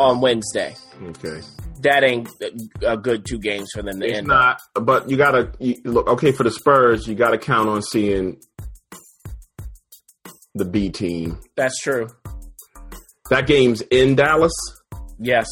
on 0.00 0.20
Wednesday. 0.20 0.74
Okay, 1.08 1.40
That 1.82 2.02
ain't 2.02 2.28
a 2.84 2.96
good 2.96 3.24
two 3.28 3.38
games 3.38 3.68
for 3.74 3.82
them 3.82 4.00
to 4.00 4.06
it's 4.06 4.18
end. 4.18 4.26
not. 4.26 4.60
But 4.74 5.08
you 5.10 5.16
gotta 5.16 5.52
you, 5.60 5.76
look. 5.84 6.08
Okay, 6.08 6.32
for 6.32 6.42
the 6.44 6.50
Spurs, 6.50 7.06
you 7.06 7.14
gotta 7.14 7.38
count 7.38 7.68
on 7.68 7.82
seeing 7.82 8.40
the 10.54 10.64
B 10.64 10.88
team. 10.90 11.38
That's 11.56 11.78
true. 11.80 12.08
That 13.30 13.46
game's 13.46 13.82
in 13.82 14.16
Dallas. 14.16 14.52
Yes. 15.20 15.46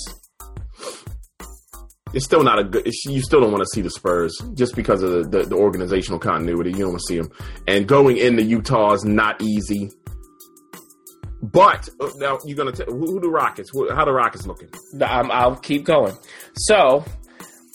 It's 2.17 2.25
still 2.25 2.43
not 2.43 2.59
a 2.59 2.65
good. 2.65 2.87
It's, 2.87 3.05
you 3.05 3.21
still 3.21 3.41
don't 3.41 3.53
want 3.53 3.63
to 3.63 3.69
see 3.75 3.83
the 3.83 3.91
Spurs 3.91 4.35
just 4.55 4.75
because 4.75 5.03
of 5.03 5.11
the, 5.11 5.39
the, 5.39 5.45
the 5.51 5.55
organizational 5.55 6.19
continuity. 6.19 6.71
You 6.71 6.79
don't 6.79 6.89
want 6.93 7.03
to 7.07 7.15
see 7.15 7.19
them. 7.19 7.31
And 7.69 7.87
going 7.87 8.17
into 8.17 8.43
Utah 8.43 8.95
is 8.95 9.05
not 9.05 9.43
easy. 9.43 9.91
But 11.43 11.91
uh, 12.01 12.09
now 12.17 12.39
you're 12.47 12.57
gonna 12.57 12.73
tell 12.73 12.87
who, 12.87 13.05
who 13.05 13.21
the 13.21 13.29
Rockets? 13.29 13.69
Who, 13.71 13.95
how 13.95 14.07
the 14.07 14.15
Rockets 14.15 14.47
looking? 14.47 14.71
Um, 14.95 15.31
I'll 15.31 15.57
keep 15.57 15.85
going. 15.85 16.17
So, 16.55 17.05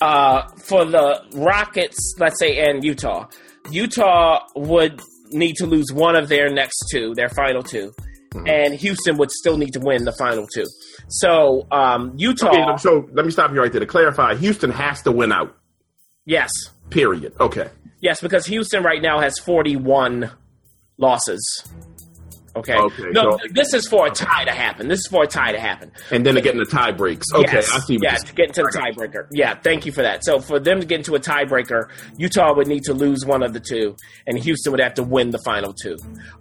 uh, 0.02 0.48
for 0.66 0.86
the 0.86 1.22
Rockets, 1.34 2.16
let's 2.18 2.40
say, 2.40 2.68
and 2.68 2.84
Utah, 2.84 3.28
Utah 3.70 4.40
would 4.56 5.00
need 5.30 5.54
to 5.58 5.68
lose 5.68 5.94
one 5.94 6.16
of 6.16 6.30
their 6.30 6.50
next 6.50 6.84
two, 6.92 7.14
their 7.14 7.30
final 7.30 7.62
2 7.62 7.94
and 8.46 8.74
Houston 8.76 9.18
would 9.18 9.32
still 9.32 9.58
need 9.58 9.74
to 9.74 9.80
win 9.80 10.06
the 10.06 10.14
final 10.14 10.48
two. 10.48 10.66
So, 11.12 11.68
um, 11.72 12.14
Utah, 12.18 12.48
Okay, 12.50 12.78
so 12.82 13.08
let 13.14 13.26
me 13.26 13.32
stop 13.32 13.52
you 13.52 13.60
right 13.60 13.72
there 13.72 13.82
to 13.82 13.86
clarify. 13.86 14.36
Houston 14.36 14.72
has 14.72 15.02
to 15.04 15.12
win 15.12 15.32
out. 15.32 15.56
yes, 16.26 16.50
Period. 16.90 17.34
Okay. 17.40 17.70
yes, 18.02 18.20
because 18.22 18.46
Houston 18.48 18.84
right 18.84 19.02
now 19.02 19.20
has 19.20 19.38
41 19.40 20.32
losses. 20.98 21.64
Okay. 22.54 22.76
Okay, 22.78 23.04
no, 23.12 23.38
so- 23.38 23.38
this 23.52 23.74
is 23.74 23.88
for 23.88 24.08
a 24.08 24.10
tie 24.12 24.44
to 24.44 24.52
happen. 24.52 24.90
This 24.90 25.00
is 25.00 25.08
for 25.08 25.24
a 25.24 25.28
tie 25.28 25.54
to 25.54 25.60
happen. 25.60 25.90
And 26.12 26.26
then 26.26 26.36
to 26.36 26.42
get 26.42 26.54
in 26.54 26.60
the 26.60 26.66
tie 26.66 26.92
breaks. 26.92 27.26
Okay, 27.34 27.50
yes, 27.50 27.72
I 27.74 27.80
see. 27.80 27.96
What 27.96 28.04
yeah, 28.04 28.16
to 28.18 28.34
get 28.34 28.48
into 28.48 28.64
the 28.64 28.78
tiebreaker. 28.78 29.28
Yeah, 29.32 29.56
thank 29.56 29.86
you 29.86 29.94
for 29.94 30.02
that. 30.02 30.26
So 30.26 30.42
for 30.42 30.60
them 30.60 30.82
to 30.82 30.86
get 30.86 30.98
into 31.00 31.16
a 31.16 31.20
tiebreaker, 31.20 31.88
Utah 32.18 32.54
would 32.54 32.68
need 32.68 32.84
to 32.84 32.94
lose 32.94 33.26
one 33.26 33.42
of 33.42 33.54
the 33.54 33.62
two, 33.62 33.96
and 34.28 34.38
Houston 34.38 34.72
would 34.74 34.82
have 34.82 34.96
to 34.96 35.04
win 35.04 35.30
the 35.32 35.40
final 35.46 35.74
two. 35.74 35.96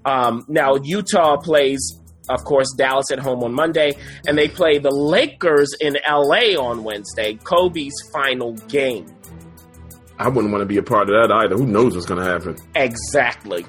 Um, 0.04 0.44
now 0.48 0.74
Utah 0.82 1.36
plays, 1.36 1.99
of 2.30 2.44
course, 2.44 2.68
Dallas 2.76 3.10
at 3.10 3.18
home 3.18 3.42
on 3.42 3.52
Monday, 3.52 3.92
and 4.26 4.38
they 4.38 4.48
play 4.48 4.78
the 4.78 4.90
Lakers 4.90 5.70
in 5.80 5.96
LA 6.08 6.58
on 6.58 6.84
Wednesday. 6.84 7.34
Kobe's 7.44 7.94
final 8.12 8.54
game. 8.68 9.06
I 10.18 10.28
wouldn't 10.28 10.52
want 10.52 10.62
to 10.62 10.66
be 10.66 10.76
a 10.76 10.82
part 10.82 11.08
of 11.08 11.14
that 11.28 11.34
either. 11.34 11.56
Who 11.56 11.66
knows 11.66 11.94
what's 11.94 12.06
going 12.06 12.22
to 12.22 12.30
happen? 12.30 12.56
Exactly. 12.74 13.64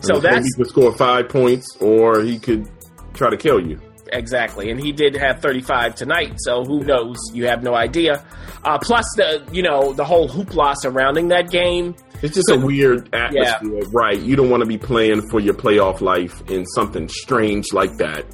So 0.00 0.16
And 0.16 0.24
that's 0.24 0.44
he 0.46 0.62
could 0.62 0.68
score 0.68 0.96
five 0.96 1.28
points, 1.28 1.76
or 1.80 2.22
he 2.22 2.38
could 2.38 2.68
try 3.14 3.30
to 3.30 3.36
kill 3.36 3.60
you. 3.66 3.80
Exactly, 4.12 4.70
and 4.70 4.78
he 4.78 4.92
did 4.92 5.14
have 5.16 5.40
35 5.40 5.94
tonight, 5.94 6.34
so 6.38 6.64
who 6.64 6.84
knows? 6.84 7.16
You 7.32 7.46
have 7.46 7.62
no 7.62 7.74
idea. 7.74 8.24
Uh, 8.62 8.78
plus, 8.78 9.06
the 9.16 9.46
you 9.52 9.62
know 9.62 9.92
the 9.92 10.04
whole 10.04 10.28
hoopla 10.28 10.74
surrounding 10.78 11.28
that 11.28 11.50
game. 11.50 11.94
It's 12.24 12.34
just 12.34 12.50
a 12.50 12.56
weird 12.58 13.14
atmosphere, 13.14 13.82
right? 13.90 14.18
You 14.18 14.34
don't 14.34 14.48
want 14.48 14.62
to 14.62 14.66
be 14.66 14.78
playing 14.78 15.28
for 15.28 15.40
your 15.40 15.52
playoff 15.52 16.00
life 16.00 16.40
in 16.50 16.64
something 16.64 17.06
strange 17.06 17.66
like 17.74 17.98
that. 17.98 18.24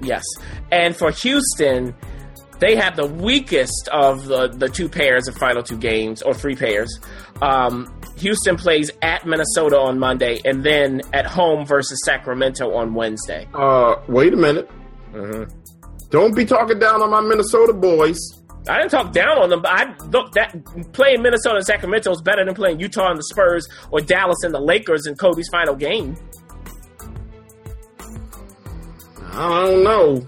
Yes, 0.00 0.24
and 0.70 0.96
for 0.96 1.10
Houston, 1.10 1.94
they 2.58 2.74
have 2.74 2.96
the 2.96 3.06
weakest 3.06 3.88
of 3.92 4.24
the 4.24 4.48
the 4.48 4.68
two 4.68 4.88
pairs 4.88 5.28
of 5.28 5.36
final 5.36 5.62
two 5.62 5.76
games 5.76 6.22
or 6.22 6.32
three 6.32 6.56
pairs. 6.56 6.98
Um, 7.42 7.94
Houston 8.16 8.56
plays 8.56 8.90
at 9.02 9.26
Minnesota 9.26 9.78
on 9.78 9.98
Monday, 9.98 10.40
and 10.46 10.64
then 10.64 11.02
at 11.12 11.26
home 11.26 11.66
versus 11.66 12.00
Sacramento 12.06 12.74
on 12.74 12.94
Wednesday. 12.94 13.46
Uh, 13.52 13.96
wait 14.08 14.32
a 14.32 14.36
minute. 14.36 14.70
Don't 16.08 16.34
be 16.34 16.46
talking 16.46 16.78
down 16.78 17.02
on 17.02 17.10
my 17.10 17.20
Minnesota 17.20 17.74
boys. 17.74 18.16
I 18.68 18.78
didn't 18.78 18.90
talk 18.92 19.12
down 19.12 19.38
on 19.38 19.50
them, 19.50 19.60
but 19.62 19.72
I 19.72 19.96
look 20.06 20.32
that 20.32 20.54
playing 20.92 21.22
Minnesota 21.22 21.56
and 21.56 21.66
Sacramento 21.66 22.12
is 22.12 22.22
better 22.22 22.44
than 22.44 22.54
playing 22.54 22.78
Utah 22.78 23.10
and 23.10 23.18
the 23.18 23.24
Spurs 23.24 23.68
or 23.90 24.00
Dallas 24.00 24.38
and 24.44 24.54
the 24.54 24.60
Lakers 24.60 25.06
in 25.06 25.16
Kobe's 25.16 25.48
final 25.50 25.74
game. 25.74 26.16
I 29.32 29.66
don't 29.66 29.82
know. 29.82 30.26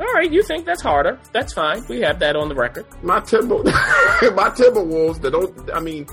All 0.00 0.12
right, 0.14 0.30
you 0.30 0.42
think 0.42 0.64
that's 0.64 0.82
harder? 0.82 1.20
That's 1.32 1.52
fine. 1.52 1.84
We 1.88 2.00
have 2.00 2.18
that 2.20 2.36
on 2.36 2.48
the 2.48 2.54
record. 2.54 2.86
My 3.02 3.20
Timber, 3.20 3.62
my 3.64 4.50
Timberwolves. 4.50 5.20
They 5.20 5.30
don't. 5.30 5.70
I 5.72 5.80
mean, 5.80 6.06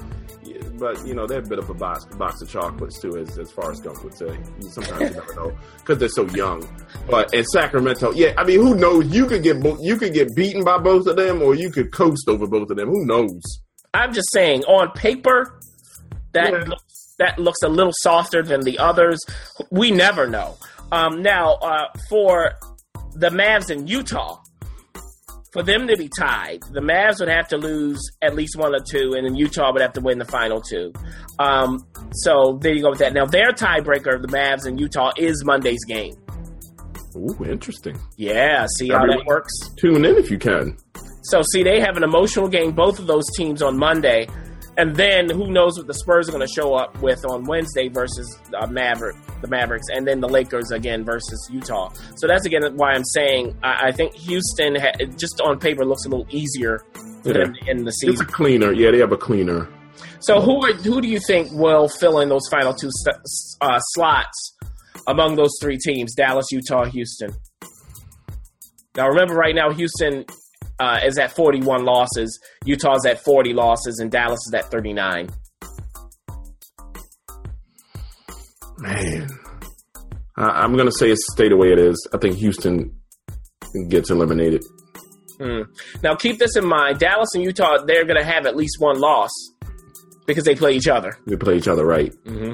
but 0.82 1.08
you 1.08 1.14
know 1.14 1.26
they're 1.28 1.40
a 1.40 1.48
bit 1.48 1.60
of 1.60 1.70
a 1.70 1.74
box, 1.74 2.04
box 2.18 2.42
of 2.42 2.50
chocolates 2.50 3.00
too, 3.00 3.16
as 3.18 3.38
as 3.38 3.52
far 3.52 3.72
as 3.72 3.80
Gump 3.80 4.04
would 4.04 4.18
say. 4.18 4.38
Sometimes 4.62 5.00
you 5.02 5.10
never 5.22 5.36
know 5.36 5.58
because 5.78 6.00
they're 6.00 6.10
so 6.10 6.26
young. 6.30 6.68
But 7.10 7.34
in 7.34 7.46
Sacramento, 7.46 8.12
yeah, 8.12 8.34
I 8.38 8.44
mean, 8.44 8.60
who 8.60 8.76
knows? 8.76 9.06
You 9.14 9.28
could 9.28 9.44
get 9.44 9.62
bo- 9.62 9.78
you 9.80 9.96
could 9.98 10.14
get 10.14 10.28
beaten 10.36 10.64
by 10.66 10.78
both 10.80 11.08
of 11.08 11.16
them, 11.16 11.42
or 11.42 11.56
you 11.56 11.70
could 11.72 11.94
coast 11.94 12.28
over 12.28 12.48
both 12.48 12.70
of 12.72 12.78
them. 12.78 12.90
Who 12.90 13.06
knows? 13.06 13.42
I'm 13.94 14.12
just 14.14 14.30
saying, 14.34 14.64
on 14.66 14.92
paper, 14.92 15.60
that 16.34 16.52
Yeah. 16.52 16.64
looks, 16.68 17.16
that 17.20 17.38
looks 17.40 17.62
a 17.64 17.70
little 17.70 17.94
softer 18.02 18.42
than 18.42 18.62
the 18.62 18.80
others. 18.80 19.20
We 19.70 19.92
never 19.92 20.28
know. 20.28 20.58
Um, 20.92 21.22
now, 21.22 21.54
uh, 21.56 21.86
for 22.10 22.54
the 23.14 23.30
Mavs 23.30 23.70
in 23.70 23.88
Utah, 23.88 24.41
for 25.52 25.64
them 25.64 25.88
to 25.88 25.98
be 25.98 26.10
tied, 26.18 26.62
the 26.72 26.80
Mavs 26.80 27.20
would 27.20 27.30
have 27.30 27.48
to 27.50 27.58
lose 27.58 28.00
at 28.22 28.36
least 28.36 28.56
one 28.56 28.74
or 28.74 28.80
two, 28.80 29.14
and 29.16 29.26
then 29.26 29.36
Utah 29.36 29.72
would 29.72 29.82
have 29.82 29.94
to 29.94 30.02
win 30.02 30.18
the 30.18 30.26
final 30.26 30.62
two. 30.62 30.94
Um, 31.40 31.86
so 32.12 32.58
there 32.62 32.74
you 32.74 32.82
go 32.82 32.90
with 32.90 33.00
that. 33.00 33.14
Now, 33.14 33.26
their 33.26 33.52
tiebreaker, 33.52 34.22
the 34.22 34.30
Mavs 34.30 34.66
and 34.66 34.80
Utah, 34.80 35.12
is 35.18 35.44
Monday's 35.44 35.84
game. 35.86 36.16
Ooh, 37.16 37.46
interesting. 37.46 38.00
Yeah, 38.16 38.66
see 38.78 38.90
how 38.90 39.06
that 39.06 39.26
works? 39.26 39.52
Tune 39.78 40.06
in 40.06 40.16
if 40.16 40.32
you 40.32 40.38
can. 40.38 40.78
So, 41.24 41.42
see, 41.52 41.64
they 41.64 41.82
have 41.82 41.98
an 41.98 42.04
emotional 42.04 42.48
game, 42.48 42.72
both 42.72 42.98
of 43.00 43.08
those 43.08 43.26
teams 43.36 43.62
on 43.62 43.78
Monday. 43.78 44.28
And 44.78 44.96
then 44.96 45.30
who 45.30 45.52
knows 45.52 45.78
what 45.78 45.88
the 45.88 45.94
Spurs 45.94 46.30
are 46.30 46.32
going 46.32 46.48
to 46.48 46.54
show 46.54 46.74
up 46.74 47.00
with 47.02 47.26
on 47.26 47.44
Wednesday 47.44 47.90
versus 47.90 48.40
uh, 48.58 48.68
Maverick, 48.68 49.18
the 49.42 49.48
Mavericks, 49.48 49.88
and 49.94 50.08
then 50.08 50.22
the 50.22 50.30
Lakers 50.30 50.72
again 50.72 51.04
versus 51.04 51.50
Utah. 51.52 51.92
So 52.16 52.28
that's 52.28 52.46
again 52.46 52.64
why 52.78 52.94
I'm 52.94 53.04
saying 53.04 53.58
I, 53.64 53.88
I 53.88 53.92
think 53.92 54.14
Houston 54.16 54.76
ha- 54.76 54.94
just 55.18 55.42
on 55.42 55.60
paper 55.60 55.84
looks 55.86 56.06
a 56.06 56.10
little 56.10 56.28
easier 56.30 56.84
them 57.24 57.54
in 57.68 57.84
the 57.84 57.92
season. 57.92 58.14
It's 58.14 58.22
a 58.22 58.26
cleaner. 58.26 58.72
Yeah, 58.72 58.92
they 58.92 59.00
have 59.00 59.12
a 59.12 59.18
cleaner. 59.18 59.68
So 60.20 60.40
who 60.40 60.66
are, 60.66 60.74
who 60.74 61.02
do 61.02 61.08
you 61.08 61.20
think 61.20 61.52
will 61.52 61.90
fill 61.90 62.20
in 62.20 62.30
those 62.30 62.48
final 62.50 62.74
two 62.74 62.90
uh, 63.62 63.80
slots 63.80 64.58
among 65.08 65.36
those 65.36 65.52
three 65.62 65.78
teams: 65.78 66.16
Dallas, 66.16 66.46
Utah, 66.52 66.86
Houston? 66.86 67.32
Now 68.96 69.08
remember, 69.08 69.36
right 69.36 69.56
now 69.56 69.72
Houston 69.72 70.26
uh, 70.82 71.00
is 71.06 71.18
at 71.20 71.36
41 71.36 71.86
losses. 71.86 72.40
Utah's 72.66 73.06
at 73.06 73.20
40 73.24 73.54
losses, 73.54 74.00
and 74.00 74.10
Dallas 74.12 74.40
is 74.48 74.54
at 74.54 74.66
39. 74.72 75.30
Man, 78.80 79.28
I, 80.38 80.44
I'm 80.64 80.76
gonna 80.76 80.92
say 80.92 81.12
it's 81.12 81.22
stay 81.34 81.50
the 81.50 81.58
way 81.58 81.72
it 81.72 81.80
is. 81.80 82.08
I 82.14 82.18
think 82.18 82.38
Houston 82.38 82.96
gets 83.90 84.10
eliminated. 84.10 84.64
Hmm. 85.38 85.62
Now, 86.04 86.16
keep 86.16 86.40
this 86.40 86.56
in 86.56 86.66
mind: 86.66 87.00
Dallas 87.00 87.30
and 87.36 87.44
Utah, 87.44 87.84
they're 87.86 88.06
going 88.06 88.18
to 88.20 88.24
have 88.24 88.46
at 88.46 88.56
least 88.56 88.78
one 88.80 89.00
loss 89.00 89.30
because 90.28 90.44
they 90.46 90.56
play 90.56 90.74
each 90.74 90.88
other. 90.88 91.18
They 91.28 91.36
play 91.36 91.58
each 91.58 91.68
other 91.68 91.86
right. 91.86 92.14
hmm 92.26 92.54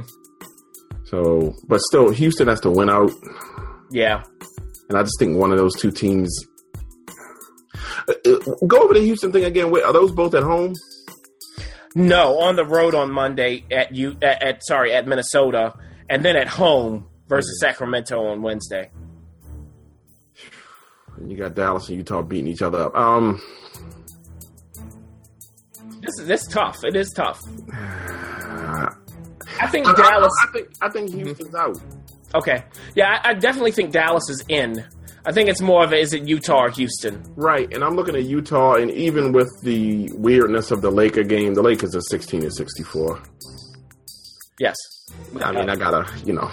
So, 1.05 1.53
but 1.67 1.80
still, 1.82 2.09
Houston 2.11 2.47
has 2.47 2.59
to 2.61 2.71
win 2.71 2.89
out, 2.89 3.11
Yeah. 3.91 4.23
and 4.89 4.97
I 4.97 5.03
just 5.03 5.17
think 5.19 5.38
one 5.38 5.51
of 5.51 5.57
those 5.57 5.75
two 5.75 5.91
teams. 5.91 6.30
Go 8.68 8.82
over 8.84 8.93
the 8.93 9.01
Houston 9.01 9.32
thing 9.32 9.43
again. 9.45 9.70
Wait, 9.72 9.84
are 9.84 9.93
those 9.93 10.12
both 10.12 10.34
at 10.34 10.43
home? 10.43 10.74
No, 11.95 12.39
on 12.39 12.55
the 12.55 12.66
road 12.66 12.93
on 12.95 13.12
Monday 13.12 13.66
at 13.72 13.93
you 13.93 14.18
at, 14.22 14.41
at 14.43 14.64
sorry 14.66 14.93
at 14.93 15.08
Minnesota, 15.08 15.74
and 16.10 16.24
then 16.24 16.36
at 16.36 16.47
home 16.47 17.08
versus 17.28 17.60
Sacramento 17.60 18.24
on 18.28 18.41
Wednesday. 18.41 18.89
And 21.18 21.32
you 21.32 21.38
got 21.38 21.55
Dallas 21.55 21.88
and 21.89 21.97
Utah 21.97 22.22
beating 22.22 22.47
each 22.47 22.62
other 22.62 22.84
up. 22.84 22.95
Um, 22.95 23.41
This 26.01 26.20
is 26.20 26.28
this 26.28 26.41
is 26.43 26.47
tough. 26.47 26.78
It 26.84 26.95
is 26.95 27.12
tough. 27.12 27.41
I, 27.74 28.88
I 29.62 29.68
think 29.68 29.88
I- 29.88 29.93
Dallas. 29.95 30.32
I 30.47 30.51
think 30.53 30.68
I 30.82 30.89
think 30.89 31.10
Houston's 31.14 31.55
out. 31.55 31.78
Okay, 32.36 32.63
yeah, 32.95 33.19
I, 33.23 33.30
I 33.30 33.34
definitely 33.34 33.71
think 33.71 33.91
Dallas 33.91 34.30
is 34.30 34.43
in. 34.49 34.84
I 35.25 35.32
think 35.34 35.49
it's 35.49 35.61
more 35.61 35.84
of 35.84 35.91
a, 35.91 35.97
is 35.97 36.13
it 36.13 36.25
Utah 36.28 36.63
or 36.65 36.69
Houston? 36.69 37.21
Right, 37.36 37.71
and 37.73 37.84
I'm 37.84 37.95
looking 37.95 38.15
at 38.15 38.23
Utah, 38.25 38.75
and 38.75 38.89
even 38.91 39.34
with 39.34 39.49
the 39.61 40.09
weirdness 40.13 40.71
of 40.71 40.82
the 40.82 40.89
Laker 40.91 41.23
game, 41.23 41.53
the 41.53 41.61
Lakers 41.61 41.95
are 41.95 42.01
16 42.01 42.43
and 42.43 42.53
64. 42.53 43.21
Yes, 44.59 44.75
I 45.41 45.51
mean, 45.51 45.69
I 45.69 45.75
gotta, 45.75 46.09
you 46.25 46.34
know, 46.34 46.49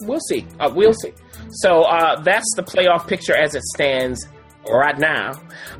we'll 0.00 0.20
see. 0.20 0.46
Uh, 0.60 0.70
we'll 0.74 0.92
see. 0.94 1.12
So 1.50 1.82
uh, 1.82 2.20
that's 2.22 2.52
the 2.56 2.62
playoff 2.62 3.06
picture 3.08 3.36
as 3.36 3.54
it 3.54 3.62
stands 3.62 4.26
right 4.68 4.98
now. 4.98 5.32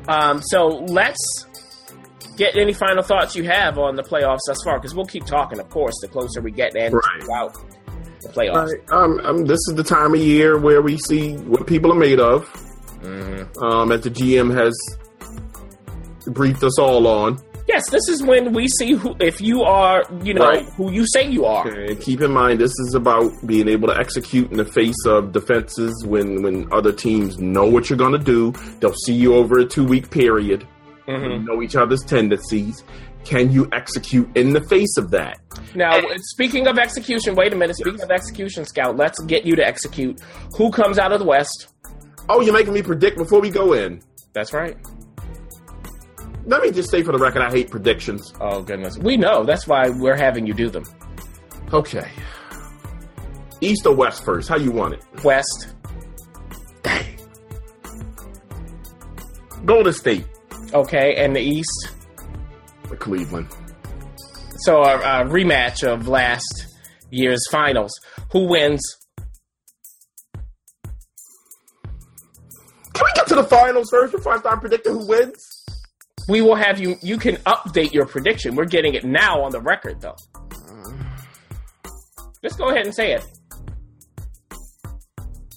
Um, 0.07 0.41
so 0.41 0.67
let's 0.67 1.45
get 2.37 2.55
any 2.55 2.73
final 2.73 3.03
thoughts 3.03 3.35
you 3.35 3.43
have 3.43 3.77
on 3.77 3.95
the 3.95 4.03
playoffs 4.03 4.39
thus 4.47 4.57
far, 4.63 4.79
because 4.79 4.95
we'll 4.95 5.05
keep 5.05 5.25
talking, 5.25 5.59
of 5.59 5.69
course, 5.69 5.95
the 6.01 6.07
closer 6.07 6.41
we 6.41 6.51
get 6.51 6.75
and 6.75 6.93
Right. 6.93 7.21
the 7.21 7.67
playoffs. 8.27 8.67
Right. 8.71 8.91
Um, 8.91 9.19
um, 9.23 9.45
this 9.45 9.59
is 9.69 9.75
the 9.75 9.83
time 9.83 10.13
of 10.13 10.19
year 10.19 10.57
where 10.59 10.81
we 10.81 10.97
see 10.97 11.35
what 11.37 11.65
people 11.67 11.91
are 11.91 11.99
made 11.99 12.19
of, 12.19 12.45
Mm-hmm. 13.01 13.63
um, 13.63 13.91
as 13.91 14.01
the 14.01 14.09
GM 14.09 14.53
has 14.53 14.75
briefed 16.33 16.63
us 16.63 16.77
all 16.79 17.07
on. 17.07 17.37
Yes, 17.67 17.89
this 17.89 18.07
is 18.07 18.23
when 18.23 18.53
we 18.53 18.67
see 18.79 18.93
who, 18.93 19.15
if 19.19 19.41
you 19.41 19.61
are, 19.63 20.03
you 20.23 20.33
know, 20.33 20.47
Right. 20.47 20.65
who 20.77 20.91
you 20.91 21.05
say 21.13 21.29
you 21.29 21.43
are. 21.45 21.67
And 21.67 21.99
keep 21.99 22.21
in 22.21 22.31
mind, 22.31 22.59
this 22.61 22.71
is 22.79 22.95
about 22.95 23.29
being 23.45 23.67
able 23.67 23.89
to 23.89 23.97
execute 23.97 24.49
in 24.51 24.57
the 24.57 24.65
face 24.65 24.95
of 25.05 25.33
defenses 25.33 25.93
when, 26.05 26.41
when 26.43 26.71
other 26.71 26.93
teams 26.93 27.37
know 27.39 27.65
what 27.65 27.89
you're 27.89 27.97
going 27.97 28.13
to 28.13 28.17
do. 28.23 28.53
They'll 28.79 28.93
see 29.05 29.13
you 29.13 29.35
over 29.35 29.59
a 29.59 29.65
two 29.65 29.83
week 29.85 30.09
period. 30.11 30.65
Mhm. 31.09 31.45
Know 31.45 31.61
each 31.61 31.75
other's 31.75 32.03
tendencies. 32.03 32.83
Can 33.25 33.51
you 33.51 33.67
execute 33.73 34.29
in 34.37 34.51
the 34.51 34.61
face 34.61 34.97
of 34.97 35.11
that? 35.11 35.39
Now, 35.75 35.99
speaking 36.19 36.67
of 36.67 36.77
execution, 36.77 37.35
wait 37.35 37.51
a 37.51 37.55
minute. 37.55 37.75
Speaking 37.75 38.01
of 38.01 38.09
execution, 38.09 38.63
Scout, 38.65 38.95
let's 38.95 39.19
get 39.25 39.45
you 39.45 39.55
to 39.55 39.65
execute. 39.65 40.21
Who 40.57 40.71
comes 40.71 40.97
out 40.97 41.11
of 41.11 41.19
the 41.19 41.25
West? 41.25 41.67
Oh, 42.29 42.41
you're 42.41 42.53
making 42.53 42.73
me 42.73 42.81
predict 42.81 43.17
before 43.17 43.41
we 43.41 43.49
go 43.49 43.73
in. 43.73 44.01
That's 44.33 44.53
right. 44.53 44.77
Let 46.45 46.61
me 46.61 46.71
just 46.71 46.89
say 46.89 47.03
for 47.03 47.11
the 47.11 47.17
record, 47.17 47.41
I 47.41 47.49
hate 47.51 47.69
predictions. 47.69 48.33
Oh 48.39 48.61
goodness, 48.61 48.97
we 48.97 49.17
know. 49.17 49.43
That's 49.43 49.67
why 49.67 49.89
we're 49.89 50.15
having 50.15 50.47
you 50.47 50.53
do 50.53 50.69
them. 50.69 50.83
Okay. 51.73 52.09
East 53.59 53.85
or 53.85 53.93
West 53.95 54.23
first? 54.23 54.47
How 54.47 54.55
you 54.57 54.71
want 54.71 54.93
it? 54.93 55.03
West. 55.23 55.73
Dang. 56.83 57.17
Golden 59.65 59.91
State, 59.91 60.25
Okay, 60.73 61.15
and 61.15 61.35
the 61.35 61.41
East. 61.41 61.89
Cleveland. 62.95 63.47
So 64.59 64.81
a, 64.83 64.95
a 64.95 65.25
rematch 65.25 65.83
of 65.83 66.07
last 66.07 66.67
year's 67.11 67.45
finals. 67.51 67.91
Who 68.31 68.47
wins? 68.47 68.81
Can 72.93 73.05
we 73.05 73.11
get 73.15 73.27
to 73.27 73.35
the 73.35 73.43
finals 73.43 73.89
first 73.91 74.13
before 74.13 74.33
I 74.33 74.39
start 74.39 74.61
predicting 74.61 74.93
who 74.93 75.07
wins? 75.07 75.65
We 76.27 76.41
will 76.41 76.55
have 76.55 76.79
you. 76.79 76.95
You 77.01 77.17
can 77.17 77.35
update 77.37 77.93
your 77.93 78.05
prediction. 78.05 78.55
We're 78.55 78.65
getting 78.65 78.95
it 78.95 79.05
now 79.05 79.41
on 79.43 79.51
the 79.51 79.61
record, 79.61 80.01
though. 80.01 80.15
Just 82.43 82.57
go 82.57 82.69
ahead 82.69 82.85
and 82.85 82.93
say 82.95 83.13
it. 83.13 83.23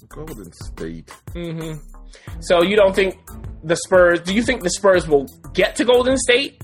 Golden 0.09 0.53
State. 0.53 1.11
hmm 1.33 1.75
So 2.41 2.63
you 2.63 2.77
don't 2.77 2.95
think 2.95 3.17
the 3.63 3.77
Spurs? 3.77 4.21
Do 4.21 4.35
you 4.35 4.43
think 4.43 4.63
the 4.63 4.71
Spurs 4.71 5.07
will 5.09 5.27
get 5.55 5.77
to 5.77 5.85
Golden 5.85 6.17
State 6.19 6.63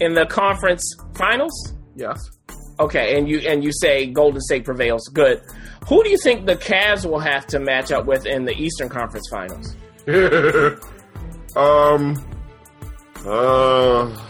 in 0.00 0.14
the 0.14 0.26
conference 0.26 0.84
finals? 1.14 1.74
Yes. 1.94 2.18
Okay, 2.80 3.18
and 3.18 3.28
you 3.28 3.38
and 3.40 3.64
you 3.64 3.72
say 3.72 4.06
Golden 4.06 4.40
State 4.40 4.64
prevails. 4.64 5.08
Good. 5.08 5.42
Who 5.88 6.04
do 6.04 6.10
you 6.10 6.18
think 6.22 6.46
the 6.46 6.54
Cavs 6.56 7.04
will 7.04 7.18
have 7.18 7.46
to 7.48 7.58
match 7.58 7.90
up 7.90 8.06
with 8.06 8.24
in 8.26 8.44
the 8.44 8.52
Eastern 8.52 8.88
Conference 8.88 9.28
Finals? 9.30 9.74
um. 11.56 12.24
Uh. 13.26 14.24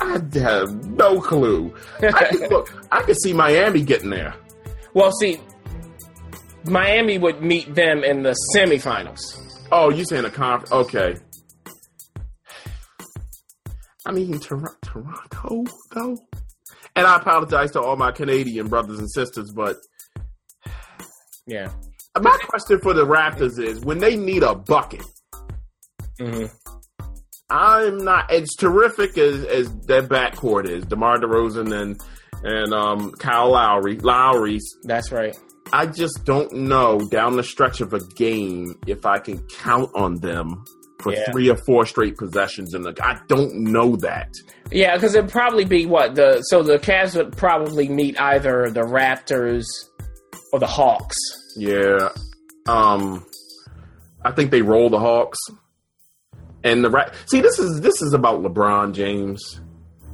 I 0.00 0.20
have 0.40 0.84
no 0.88 1.20
clue. 1.20 1.74
I 2.02 2.10
can, 2.30 2.48
look, 2.48 2.86
I 2.90 3.02
can 3.02 3.14
see 3.14 3.32
Miami 3.32 3.82
getting 3.82 4.10
there. 4.10 4.34
Well, 4.94 5.12
see, 5.12 5.40
Miami 6.64 7.18
would 7.18 7.42
meet 7.42 7.74
them 7.74 8.04
in 8.04 8.22
the 8.22 8.36
semifinals. 8.54 9.20
Oh, 9.70 9.90
you 9.90 10.04
saying 10.04 10.24
a 10.24 10.30
conference? 10.30 10.72
Okay. 10.72 11.16
I 14.06 14.12
mean, 14.12 14.38
Tor- 14.40 14.76
Toronto, 14.82 15.64
though. 15.92 16.16
And 16.96 17.06
I 17.06 17.16
apologize 17.16 17.70
to 17.72 17.80
all 17.80 17.96
my 17.96 18.12
Canadian 18.12 18.68
brothers 18.68 18.98
and 18.98 19.10
sisters, 19.10 19.52
but 19.52 19.76
Yeah. 21.46 21.70
my 22.20 22.36
question 22.48 22.80
for 22.80 22.92
the 22.92 23.06
Raptors 23.06 23.58
is 23.58 23.80
when 23.80 23.98
they 23.98 24.16
need 24.16 24.42
a 24.42 24.54
bucket, 24.54 25.04
hmm 26.18 26.46
I'm 27.50 27.98
not 27.98 28.30
as 28.30 28.48
terrific 28.58 29.18
as, 29.18 29.44
as 29.44 29.70
their 29.86 30.02
backcourt 30.02 30.66
is, 30.66 30.86
DeMar 30.86 31.18
DeRozan 31.18 31.72
and 31.82 32.00
and 32.44 32.72
um, 32.72 33.12
Kyle 33.12 33.50
Lowry, 33.50 33.98
Lowry's. 33.98 34.64
That's 34.84 35.12
right. 35.12 35.36
I 35.72 35.86
just 35.86 36.24
don't 36.24 36.50
know 36.52 36.98
down 37.10 37.36
the 37.36 37.42
stretch 37.44 37.80
of 37.82 37.92
a 37.92 38.00
game 38.16 38.74
if 38.86 39.04
I 39.06 39.18
can 39.18 39.38
count 39.48 39.90
on 39.94 40.16
them 40.20 40.64
for 41.02 41.12
Yeah. 41.12 41.30
three 41.32 41.50
or 41.50 41.56
four 41.66 41.84
straight 41.86 42.16
possessions. 42.16 42.74
And 42.74 42.86
I 43.02 43.18
don't 43.28 43.54
know 43.54 43.96
that. 43.96 44.28
Yeah, 44.70 44.94
because 44.94 45.14
it'd 45.14 45.30
probably 45.30 45.64
be 45.64 45.86
what 45.86 46.14
the 46.14 46.40
so 46.42 46.62
the 46.62 46.78
Cavs 46.78 47.16
would 47.16 47.36
probably 47.36 47.88
meet 47.88 48.20
either 48.20 48.70
the 48.70 48.82
Raptors 48.82 49.64
or 50.52 50.58
the 50.60 50.66
Hawks. 50.66 51.16
Yeah. 51.56 52.08
Um 52.66 53.24
I 54.24 54.30
think 54.32 54.50
they 54.50 54.62
roll 54.62 54.88
the 54.90 54.98
Hawks. 55.00 55.38
And 56.64 56.84
the 56.84 56.90
Ra- 56.90 57.10
See, 57.26 57.40
this 57.40 57.58
is 57.58 57.80
this 57.80 58.00
is 58.02 58.12
about 58.14 58.40
LeBron 58.42 58.94
James. 58.94 59.60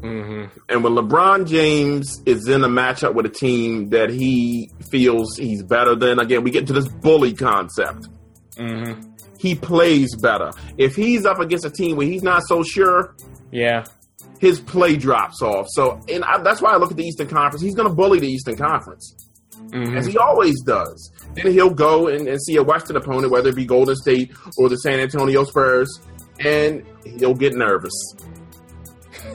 Mm-hmm. 0.00 0.56
And 0.68 0.84
when 0.84 0.92
LeBron 0.94 1.46
James 1.48 2.22
is 2.24 2.46
in 2.48 2.62
a 2.64 2.68
matchup 2.68 3.14
with 3.14 3.26
a 3.26 3.30
team 3.30 3.90
that 3.90 4.10
he 4.10 4.70
feels 4.92 5.36
he's 5.36 5.62
better 5.64 5.96
than, 5.96 6.20
again, 6.20 6.44
we 6.44 6.52
get 6.52 6.60
into 6.60 6.72
this 6.72 6.86
bully 6.88 7.34
concept. 7.34 8.08
Mm-hmm. 8.56 9.07
He 9.38 9.54
plays 9.54 10.14
better. 10.16 10.50
If 10.76 10.94
he's 10.96 11.24
up 11.24 11.38
against 11.38 11.64
a 11.64 11.70
team 11.70 11.96
where 11.96 12.06
he's 12.06 12.22
not 12.22 12.42
so 12.46 12.62
sure, 12.62 13.14
Yeah. 13.50 13.84
his 14.40 14.60
play 14.60 14.96
drops 14.96 15.40
off. 15.42 15.66
So, 15.70 16.00
and 16.08 16.24
I, 16.24 16.42
that's 16.42 16.60
why 16.60 16.72
I 16.72 16.76
look 16.76 16.90
at 16.90 16.96
the 16.96 17.04
Eastern 17.04 17.28
Conference. 17.28 17.62
He's 17.62 17.74
going 17.74 17.88
to 17.88 17.94
bully 17.94 18.18
the 18.20 18.28
Eastern 18.28 18.56
Conference. 18.56 19.14
Mm-hmm. 19.70 19.96
as 19.98 20.06
he 20.06 20.16
always 20.16 20.58
does. 20.62 21.12
Then 21.34 21.52
he'll 21.52 21.68
go 21.74 22.08
and, 22.08 22.26
and 22.26 22.42
see 22.42 22.56
a 22.56 22.62
Western 22.62 22.96
opponent, 22.96 23.30
whether 23.30 23.50
it 23.50 23.54
be 23.56 23.66
Golden 23.66 23.94
State 23.96 24.32
or 24.56 24.68
the 24.70 24.76
San 24.76 24.98
Antonio 24.98 25.44
Spurs, 25.44 26.00
and 26.40 26.84
he'll 27.04 27.34
get 27.34 27.52
nervous. 27.54 27.92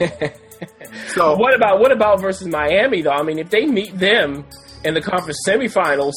so 1.08 1.36
What 1.36 1.54
about 1.54 1.78
what 1.80 1.92
about 1.92 2.20
versus 2.20 2.48
Miami 2.48 3.02
though? 3.02 3.10
I 3.10 3.22
mean, 3.22 3.38
if 3.38 3.50
they 3.50 3.66
meet 3.66 3.96
them 3.98 4.44
in 4.84 4.94
the 4.94 5.00
conference 5.00 5.38
semifinals, 5.46 6.14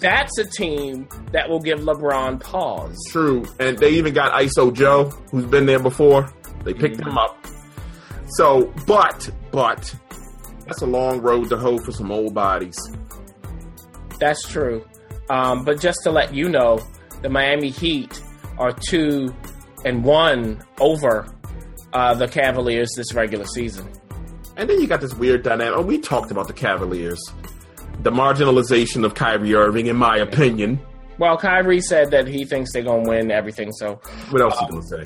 that's 0.00 0.38
a 0.38 0.44
team 0.44 1.08
that 1.32 1.48
will 1.48 1.60
give 1.60 1.80
LeBron 1.80 2.40
pause. 2.40 2.96
true, 3.10 3.44
and 3.58 3.78
they 3.78 3.90
even 3.90 4.14
got 4.14 4.32
ISO 4.32 4.72
Joe, 4.72 5.10
who's 5.30 5.44
been 5.46 5.66
there 5.66 5.80
before. 5.80 6.32
They 6.64 6.74
picked 6.74 7.00
him 7.00 7.16
up. 7.16 7.36
So, 8.30 8.72
but 8.86 9.30
but 9.50 9.94
that's 10.66 10.82
a 10.82 10.86
long 10.86 11.20
road 11.20 11.48
to 11.50 11.56
hoe 11.56 11.78
for 11.78 11.92
some 11.92 12.10
old 12.12 12.34
bodies. 12.34 12.78
That's 14.18 14.46
true. 14.48 14.84
Um, 15.28 15.64
but 15.64 15.80
just 15.80 16.00
to 16.04 16.10
let 16.10 16.34
you 16.34 16.48
know, 16.48 16.80
the 17.22 17.28
Miami 17.28 17.70
Heat 17.70 18.22
are 18.58 18.72
two 18.72 19.34
and 19.84 20.04
one 20.04 20.62
over 20.80 21.26
uh, 21.92 22.14
the 22.14 22.28
Cavaliers 22.28 22.90
this 22.96 23.12
regular 23.14 23.46
season. 23.46 23.88
And 24.56 24.68
then 24.68 24.80
you 24.80 24.86
got 24.86 25.00
this 25.00 25.14
weird 25.14 25.42
dynamic. 25.42 25.78
Oh, 25.78 25.82
we 25.82 25.98
talked 25.98 26.30
about 26.30 26.46
the 26.46 26.52
Cavaliers, 26.52 27.20
the 28.02 28.10
marginalization 28.10 29.04
of 29.04 29.14
Kyrie 29.14 29.54
Irving, 29.54 29.86
in 29.86 29.96
my 29.96 30.16
opinion. 30.18 30.80
Well, 31.18 31.36
Kyrie 31.36 31.80
said 31.82 32.10
that 32.12 32.26
he 32.26 32.44
thinks 32.44 32.72
they're 32.72 32.82
going 32.82 33.04
to 33.04 33.10
win 33.10 33.30
everything. 33.30 33.72
So 33.72 34.00
What 34.30 34.40
else 34.42 34.60
you 34.60 34.68
gonna 34.68 34.82
say? 34.82 35.04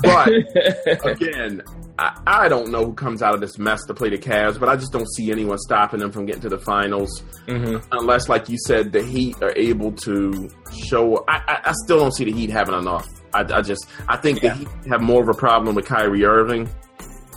But 0.00 0.28
again, 1.06 1.62
I, 1.98 2.20
I 2.26 2.48
don't 2.48 2.70
know 2.70 2.84
who 2.84 2.92
comes 2.92 3.22
out 3.22 3.34
of 3.34 3.40
this 3.40 3.58
mess 3.58 3.84
to 3.86 3.94
play 3.94 4.10
the 4.10 4.18
Cavs, 4.18 4.60
but 4.60 4.68
I 4.68 4.76
just 4.76 4.92
don't 4.92 5.08
see 5.14 5.32
anyone 5.32 5.58
stopping 5.58 5.98
them 6.00 6.12
from 6.12 6.26
getting 6.26 6.42
to 6.42 6.48
the 6.48 6.58
finals, 6.58 7.22
Mhm. 7.46 7.82
unless, 7.92 8.28
like 8.28 8.48
you 8.48 8.58
said, 8.66 8.92
the 8.92 9.02
Heat 9.02 9.36
are 9.42 9.52
able 9.56 9.90
to 9.92 10.48
show. 10.86 11.24
I, 11.28 11.38
I, 11.48 11.60
I 11.70 11.72
still 11.84 11.98
don't 11.98 12.14
see 12.14 12.24
the 12.26 12.32
Heat 12.32 12.50
having 12.50 12.74
enough. 12.76 13.08
I, 13.34 13.40
I 13.40 13.60
just 13.62 13.88
I 14.06 14.16
think 14.18 14.42
Yeah. 14.42 14.52
the 14.52 14.58
Heat 14.60 14.68
have 14.90 15.00
more 15.00 15.22
of 15.22 15.28
a 15.28 15.34
problem 15.34 15.74
with 15.74 15.86
Kyrie 15.86 16.24
Irving. 16.24 16.68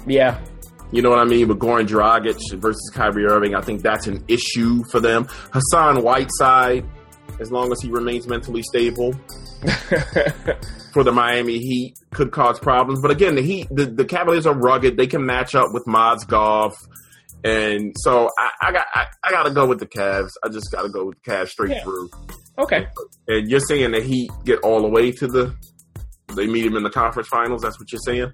yeah, 0.06 0.40
You 0.92 1.02
know 1.02 1.10
what 1.10 1.20
I 1.20 1.26
mean? 1.26 1.48
With 1.48 1.60
Goran 1.60 1.88
Dragic 1.88 2.38
versus 2.60 2.92
Kyrie 2.94 3.26
Irving, 3.26 3.56
I 3.56 3.62
think 3.62 3.82
that's 3.82 4.08
an 4.08 4.24
issue 4.28 4.84
for 4.92 5.00
them. 5.00 5.26
Hassan 5.54 6.04
Whiteside, 6.04 6.86
as 7.40 7.52
long 7.52 7.72
as 7.72 7.82
he 7.82 7.90
remains 7.90 8.28
mentally 8.28 8.62
stable 8.62 9.14
for 10.94 11.04
the 11.04 11.12
Miami 11.12 11.60
Heat, 11.60 11.96
could 12.12 12.32
cause 12.32 12.60
problems. 12.60 13.00
But 13.02 13.12
again, 13.12 13.36
the 13.36 13.42
Heat, 13.42 13.68
the, 13.72 13.86
the 13.86 14.06
Cavaliers 14.06 14.46
are 14.46 14.54
rugged. 14.54 14.98
They 14.98 15.08
can 15.08 15.26
match 15.26 15.56
up 15.56 15.68
with 15.74 15.86
Mozgov. 15.86 16.74
And 17.44 17.94
so 17.98 18.30
I, 18.38 18.52
I 18.68 18.72
got 18.72 18.86
I, 18.94 19.06
I 19.24 19.32
got 19.32 19.44
to 19.44 19.52
go 19.52 19.66
with 19.66 19.80
the 19.80 19.88
Cavs. 19.88 20.30
I 20.44 20.50
just 20.50 20.72
got 20.72 20.84
to 20.84 20.90
go 20.90 21.06
with 21.06 21.18
the 21.24 21.32
Cavs 21.32 21.50
straight 21.50 21.72
Yeah. 21.72 21.84
through. 21.84 22.10
okay. 22.60 22.86
And 23.28 23.50
you're 23.50 23.60
saying 23.62 23.92
the 23.92 24.02
Heat 24.02 24.30
get 24.46 24.60
all 24.60 24.82
the 24.82 24.88
way 24.90 25.12
to 25.14 25.28
the 25.28 25.56
they 26.36 26.46
meet 26.48 26.66
him 26.66 26.76
in 26.78 26.84
the 26.84 26.90
conference 26.92 27.28
finals. 27.30 27.62
That's 27.64 27.80
what 27.80 27.92
you're 27.92 28.00
saying. 28.06 28.32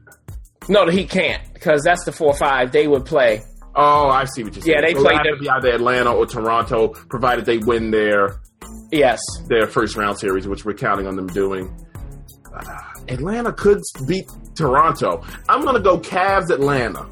No, 0.70 0.88
Heat 0.88 1.10
can't 1.10 1.42
because 1.54 1.82
that's 1.84 2.04
the 2.06 2.12
four 2.12 2.34
five 2.34 2.72
they 2.72 2.88
would 2.88 3.06
play. 3.06 3.42
Oh, 3.76 4.10
I 4.10 4.26
see 4.26 4.44
what 4.44 4.56
you're 4.56 4.64
saying. 4.64 4.76
Yeah, 4.76 4.82
they 4.88 4.94
so 4.96 5.02
played 5.04 5.18
have 5.18 5.24
to 5.26 5.38
be 5.40 5.50
either 5.50 5.70
Atlanta 5.72 6.12
or 6.14 6.26
Toronto, 6.26 6.88
provided 6.90 7.46
they 7.46 7.58
win 7.60 7.92
their 7.92 8.40
Yes, 8.92 9.20
their 9.50 9.68
first 9.68 9.96
round 9.98 10.18
series, 10.18 10.48
which 10.48 10.66
we're 10.66 10.74
counting 10.74 11.08
on 11.08 11.16
them 11.16 11.28
doing. 11.28 11.74
Uh, 12.54 12.64
Atlanta 13.10 13.52
could 13.54 13.82
beat 14.08 14.26
Toronto. 14.56 15.24
I'm 15.48 15.62
going 15.62 15.76
to 15.76 15.82
go 15.82 16.00
Cavs 16.00 16.50
Atlanta. 16.50 17.08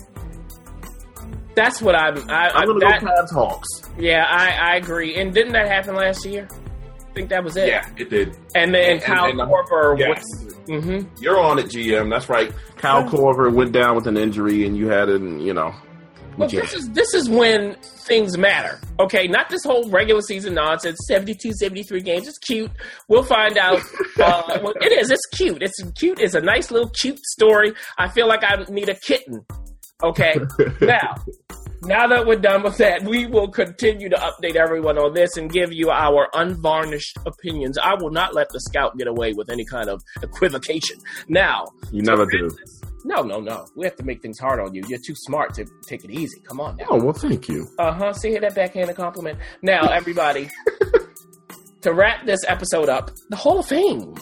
that's 1.55 1.81
what 1.81 1.95
I'm. 1.95 2.17
I, 2.29 2.65
going 2.65 2.79
to 2.79 2.85
that, 2.85 3.01
go 3.01 3.07
Cavs 3.07 3.31
Hawks. 3.33 3.67
yeah, 3.97 4.25
I, 4.27 4.73
I 4.73 4.75
agree. 4.77 5.15
And 5.15 5.33
didn't 5.33 5.53
that 5.53 5.67
happen 5.67 5.95
last 5.95 6.25
year? 6.25 6.47
I 6.51 7.13
think 7.13 7.29
that 7.29 7.43
was 7.43 7.55
it. 7.57 7.67
Yeah, 7.67 7.87
it 7.97 8.09
did. 8.09 8.35
And 8.55 8.73
then 8.73 8.93
And- 8.93 9.01
Kyle 9.01 9.25
and- 9.29 9.39
Korver. 9.39 9.97
Yes. 9.99 10.23
Hmm 10.67 11.01
You're 11.19 11.39
on 11.39 11.59
it, 11.59 11.67
GM. 11.67 12.09
That's 12.09 12.29
right. 12.29 12.51
Kyle 12.77 13.03
Korver 13.03 13.53
went 13.53 13.71
down 13.71 13.95
with 13.95 14.07
an 14.07 14.17
injury, 14.17 14.65
and 14.65 14.77
you 14.77 14.87
had 14.87 15.09
an, 15.09 15.39
you 15.39 15.53
know. 15.53 15.73
Well, 16.37 16.49
this 16.49 16.73
is 16.73 16.89
this 16.89 17.13
is 17.13 17.29
when 17.29 17.75
things 17.81 18.37
matter. 18.37 18.79
Okay, 18.99 19.27
not 19.27 19.49
this 19.49 19.63
whole 19.63 19.89
regular 19.89 20.21
season 20.21 20.53
nonsense. 20.53 20.97
72, 21.07 21.53
73 21.53 22.01
games. 22.01 22.27
It's 22.27 22.37
cute. 22.39 22.71
We'll 23.07 23.23
find 23.23 23.57
out. 23.57 23.81
Uh, 24.17 24.59
well, 24.63 24.73
it 24.79 24.93
is. 24.93 25.11
It's 25.11 25.25
cute. 25.33 25.61
It's 25.61 25.75
cute. 25.95 26.19
It's 26.21 26.35
a 26.35 26.41
nice 26.41 26.71
little 26.71 26.89
cute 26.89 27.19
story. 27.19 27.73
I 27.97 28.07
feel 28.07 28.27
like 28.29 28.43
I 28.43 28.63
need 28.69 28.87
a 28.87 28.95
kitten. 28.95 29.45
Okay. 30.01 30.35
now, 30.81 31.15
now 31.85 32.07
that 32.07 32.25
we're 32.25 32.35
done 32.39 32.63
with 32.63 32.77
that, 32.77 33.03
we 33.03 33.25
will 33.25 33.47
continue 33.49 34.09
to 34.09 34.15
update 34.15 34.55
everyone 34.55 34.97
on 34.97 35.13
this 35.13 35.37
and 35.37 35.51
give 35.51 35.71
you 35.71 35.89
our 35.89 36.27
unvarnished 36.33 37.17
opinions. 37.25 37.77
I 37.77 37.93
will 37.95 38.11
not 38.11 38.33
let 38.33 38.49
the 38.49 38.59
scout 38.59 38.97
get 38.97 39.07
away 39.07 39.33
with 39.33 39.49
any 39.49 39.65
kind 39.65 39.89
of 39.89 40.01
equivocation. 40.21 40.97
Now, 41.27 41.65
You 41.91 42.01
never 42.01 42.25
do. 42.25 42.49
no, 43.03 43.21
no, 43.21 43.39
no. 43.39 43.65
We 43.75 43.85
have 43.85 43.95
to 43.97 44.03
make 44.03 44.21
things 44.21 44.39
hard 44.39 44.59
on 44.59 44.73
you. 44.73 44.83
You're 44.87 44.99
too 45.05 45.15
smart 45.15 45.53
to 45.55 45.65
take 45.87 46.03
it 46.03 46.11
easy. 46.11 46.39
Come 46.41 46.59
on 46.59 46.77
now. 46.77 46.85
Oh, 46.89 47.03
well, 47.03 47.13
thank 47.13 47.47
you. 47.47 47.67
Uh 47.79 47.93
huh. 47.93 48.13
See 48.13 48.29
here 48.29 48.41
that 48.41 48.55
backhanded 48.55 48.95
compliment. 48.95 49.37
Now, 49.61 49.87
everybody, 49.89 50.49
to 51.81 51.93
wrap 51.93 52.25
this 52.25 52.41
episode 52.47 52.89
up, 52.89 53.11
the 53.29 53.35
Hall 53.35 53.59
of 53.59 53.65
Fame 53.67 54.15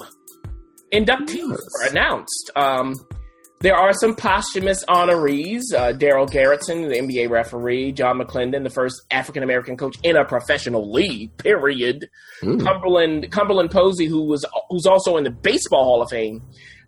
inductees 0.94 1.50
Yes. 1.50 1.60
were 1.82 1.90
announced. 1.90 2.52
Um, 2.56 2.94
there 3.64 3.76
are 3.76 3.94
some 3.94 4.14
posthumous 4.16 4.84
honorees: 4.86 5.62
uh, 5.76 5.94
Darell 5.94 6.28
Garretson, 6.28 6.90
the 6.90 6.96
NBA 7.00 7.30
referee; 7.30 7.92
John 7.94 8.20
McLendon, 8.20 8.64
the 8.64 8.70
first 8.70 9.02
African 9.10 9.42
American 9.42 9.76
coach 9.78 9.98
in 10.04 10.16
a 10.16 10.24
professional 10.26 10.92
league. 10.92 11.36
Period. 11.38 12.08
Mm. 12.42 12.64
Cumberland 12.64 13.32
Cumberland 13.32 13.72
Posey, 13.72 14.06
who 14.06 14.22
was 14.26 14.46
who's 14.70 14.86
also 14.86 15.18
in 15.18 15.24
the 15.24 15.32
Baseball 15.32 15.84
Hall 15.86 16.02
of 16.02 16.10
Fame, 16.10 16.42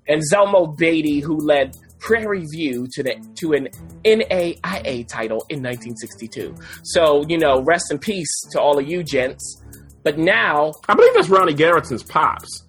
and 0.07 0.21
Zelmo 0.31 0.77
Beatty, 0.77 1.21
who 1.21 1.37
led 1.37 1.75
Prairie 1.99 2.45
View 2.45 2.87
to 2.91 3.01
the 3.03 3.15
to 3.35 3.53
an 3.53 3.69
NAIA 4.03 5.07
title 5.07 5.45
in 5.49 5.63
1962. 5.63 6.55
So 6.83 7.25
you 7.27 7.37
know, 7.37 7.61
rest 7.61 7.85
in 7.91 7.99
peace 7.99 8.29
to 8.51 8.59
all 8.61 8.77
of 8.77 8.87
you 8.87 9.01
gents. 9.03 9.61
But 10.03 10.19
now, 10.19 10.73
I 10.87 10.93
believe 10.93 11.13
that's 11.15 11.29
Ronnie 11.29 11.55
Garretson's 11.55 12.03
pops. 12.03 12.63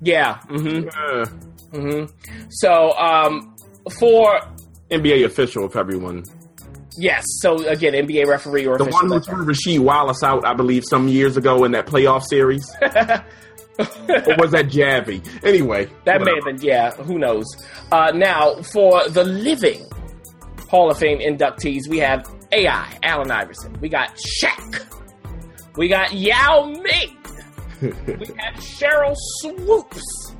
yeah, 0.00 0.38
hmm 0.48 0.84
Yeah. 0.86 1.24
hmm 1.72 2.04
So 2.48 2.92
um, 2.98 3.49
for 3.98 4.40
NBA 4.90 5.24
official, 5.24 5.66
if 5.66 5.76
everyone. 5.76 6.24
yes, 6.96 7.24
so 7.40 7.66
again, 7.68 7.92
NBA 7.94 8.26
referee 8.26 8.66
or 8.66 8.78
The 8.78 8.84
one 8.86 9.08
who 9.08 9.20
threw 9.20 9.44
Rasheed 9.44 9.80
Wallace 9.80 10.22
out, 10.22 10.44
I 10.44 10.54
believe, 10.54 10.84
some 10.88 11.08
years 11.08 11.36
ago 11.36 11.64
in 11.64 11.72
that 11.72 11.86
playoff 11.86 12.24
series. 12.24 12.68
or 12.82 14.36
was 14.38 14.50
that 14.50 14.66
Javi? 14.68 15.26
Anyway, 15.44 15.88
That 16.04 16.20
may 16.22 16.34
have 16.34 16.44
been, 16.44 16.60
yeah, 16.60 16.90
who 16.92 17.18
knows. 17.18 17.46
Uh, 17.90 18.12
now, 18.14 18.56
for 18.62 19.08
the 19.08 19.24
living 19.24 19.86
Hall 20.68 20.90
of 20.90 20.98
Fame 20.98 21.18
inductees, 21.18 21.88
we 21.88 21.98
have 21.98 22.24
AI, 22.52 22.98
Allen 23.02 23.30
Iverson. 23.30 23.76
We 23.80 23.88
got 23.88 24.16
Shaq. 24.16 24.86
We 25.76 25.88
got 25.88 26.12
Yao 26.12 26.66
Ming. 26.66 27.16
we 27.80 28.26
have 28.36 28.54
Sheryl 28.56 29.14
Swoopes, 29.38 30.34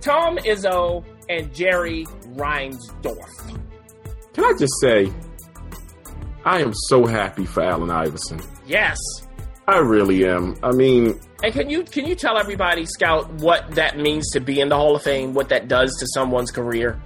Tom 0.00 0.36
Izzo, 0.38 1.04
and 1.28 1.52
Jerry 1.54 2.06
Reinsdorf. 2.36 3.58
Can 4.34 4.44
I 4.44 4.52
just 4.58 4.72
say, 4.80 5.12
I 6.44 6.60
am 6.60 6.72
so 6.74 7.06
happy 7.06 7.46
for 7.46 7.62
Allen 7.62 7.90
Iverson. 7.90 8.40
Yes. 8.66 8.98
I 9.66 9.78
really 9.78 10.26
am. 10.26 10.56
I 10.62 10.72
mean, 10.72 11.18
And 11.42 11.52
can 11.54 11.70
you 11.70 11.84
can 11.84 12.04
you 12.04 12.14
tell 12.14 12.36
everybody, 12.38 12.84
Scout, 12.84 13.32
what 13.34 13.70
that 13.76 13.96
means 13.98 14.30
to 14.32 14.40
be 14.40 14.60
in 14.60 14.68
the 14.68 14.76
Hall 14.76 14.94
of 14.96 15.02
Fame, 15.02 15.32
what 15.32 15.48
that 15.48 15.68
does 15.68 15.96
to 16.00 16.06
someone's 16.14 16.50
career? 16.50 17.00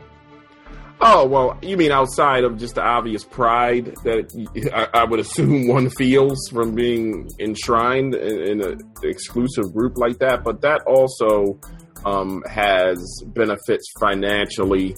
oh 1.01 1.25
well, 1.25 1.57
you 1.63 1.77
mean 1.77 1.93
outside 1.93 2.43
of 2.43 2.59
just 2.59 2.75
the 2.75 2.83
obvious 2.83 3.23
pride 3.23 3.95
that 4.03 4.27
I, 4.75 5.03
I 5.03 5.05
would 5.05 5.21
assume 5.21 5.69
one 5.69 5.91
feels 5.91 6.49
from 6.51 6.75
being 6.75 7.29
enshrined 7.39 8.17
in, 8.17 8.41
in 8.41 8.61
an 8.61 8.79
exclusive 9.05 9.73
group 9.73 9.97
like 9.97 10.19
that, 10.19 10.43
but 10.43 10.61
that 10.63 10.83
also 10.89 11.61
um, 12.05 12.43
has 12.51 12.99
benefits 13.29 13.87
financially 14.01 14.97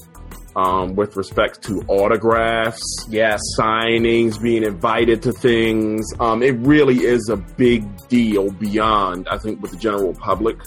um, 0.56 0.96
with 0.96 1.16
respect 1.16 1.62
to 1.62 1.82
autographs. 1.88 2.82
Yes. 3.08 3.40
signings, 3.58 4.40
being 4.40 4.62
invited 4.64 5.22
to 5.22 5.32
things. 5.32 6.12
Um, 6.18 6.42
it 6.42 6.56
really 6.58 6.98
is 7.04 7.28
a 7.28 7.36
big 7.36 7.84
deal 8.08 8.50
beyond, 8.52 9.28
I 9.30 9.38
think, 9.38 9.62
what 9.62 9.70
the 9.70 9.76
general 9.76 10.14
public 10.14 10.58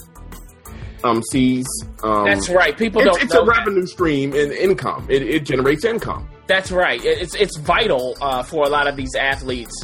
um, 1.02 1.22
sees. 1.30 1.66
Um, 2.02 2.24
That's 2.24 2.48
right. 2.48 2.76
People 2.76 3.02
It's, 3.02 3.10
don't 3.10 3.22
it's 3.22 3.34
a 3.34 3.38
that. 3.38 3.46
revenue 3.46 3.86
stream 3.86 4.32
and 4.34 4.52
income. 4.52 5.06
It, 5.10 5.22
it 5.22 5.44
generates 5.44 5.84
income. 5.84 6.28
That's 6.46 6.70
right. 6.70 7.00
It's 7.02 7.34
it's 7.34 7.56
vital 7.58 8.16
uh, 8.20 8.42
for 8.42 8.64
a 8.64 8.68
lot 8.68 8.86
of 8.86 8.96
these 8.96 9.14
athletes 9.14 9.74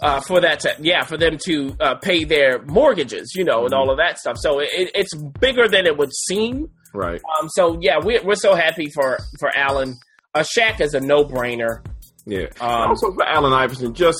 uh, 0.00 0.20
for 0.20 0.40
that 0.40 0.60
to 0.60 0.74
yeah 0.80 1.02
for 1.02 1.16
them 1.16 1.38
to 1.46 1.76
uh, 1.80 1.94
pay 1.96 2.24
their 2.24 2.62
mortgages, 2.62 3.32
you 3.34 3.42
know, 3.44 3.64
and 3.64 3.74
all 3.74 3.90
of 3.90 3.96
that 3.96 4.18
stuff. 4.18 4.36
So 4.38 4.60
it, 4.60 4.68
it's 4.94 5.14
bigger 5.14 5.66
than 5.68 5.86
it 5.86 5.96
would 5.98 6.12
seem. 6.28 6.70
Right. 6.94 7.20
Um, 7.40 7.48
so 7.50 7.76
yeah, 7.80 7.98
we're 8.02 8.22
we're 8.24 8.34
so 8.36 8.54
happy 8.54 8.88
for 8.94 9.18
for 9.40 9.50
Allen. 9.54 9.98
Uh, 10.34 10.40
Shaq 10.56 10.80
is 10.80 10.94
a 10.94 11.00
no 11.00 11.24
brainer. 11.24 11.84
Yeah. 12.26 12.46
Um, 12.60 12.90
also 12.90 13.12
for 13.12 13.24
Allen 13.24 13.52
Iverson, 13.52 13.92
just 13.94 14.18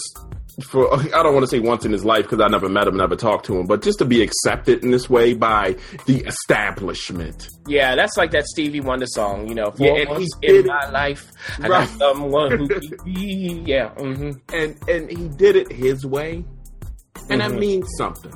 for 0.70 0.92
I 0.94 1.22
don't 1.22 1.34
want 1.34 1.44
to 1.44 1.48
say 1.50 1.60
once 1.60 1.84
in 1.84 1.92
his 1.92 2.04
life 2.04 2.24
because 2.24 2.40
I 2.40 2.48
never 2.48 2.68
met 2.68 2.86
him, 2.86 2.96
never 2.96 3.16
talked 3.16 3.46
to 3.46 3.58
him, 3.58 3.66
but 3.66 3.82
just 3.82 3.98
to 4.00 4.04
be 4.04 4.22
accepted 4.22 4.84
in 4.84 4.90
this 4.90 5.08
way 5.08 5.34
by 5.34 5.76
the 6.06 6.22
establishment. 6.26 7.48
Yeah, 7.66 7.94
that's 7.96 8.16
like 8.16 8.30
that 8.32 8.44
Stevie 8.46 8.80
Wonder 8.80 9.06
song, 9.06 9.48
you 9.48 9.54
know. 9.54 9.70
For 9.72 9.84
Yeah, 9.84 9.92
and 9.92 10.08
he 10.08 10.14
once 10.14 10.30
did 10.42 10.50
in 10.50 10.56
it- 10.56 10.66
my 10.66 10.90
life, 10.90 11.30
I 11.62 11.68
Right. 11.68 11.88
got 11.88 11.98
someone 11.98 12.50
who. 12.68 12.68
Yeah. 13.06 13.88
hmm 13.90 14.30
and 14.52 14.76
and 14.88 15.10
he 15.10 15.28
did 15.28 15.56
it 15.56 15.72
his 15.72 16.04
way, 16.06 16.44
and 17.30 17.40
that 17.40 17.50
Mhm. 17.52 17.58
means 17.58 17.88
something. 17.98 18.32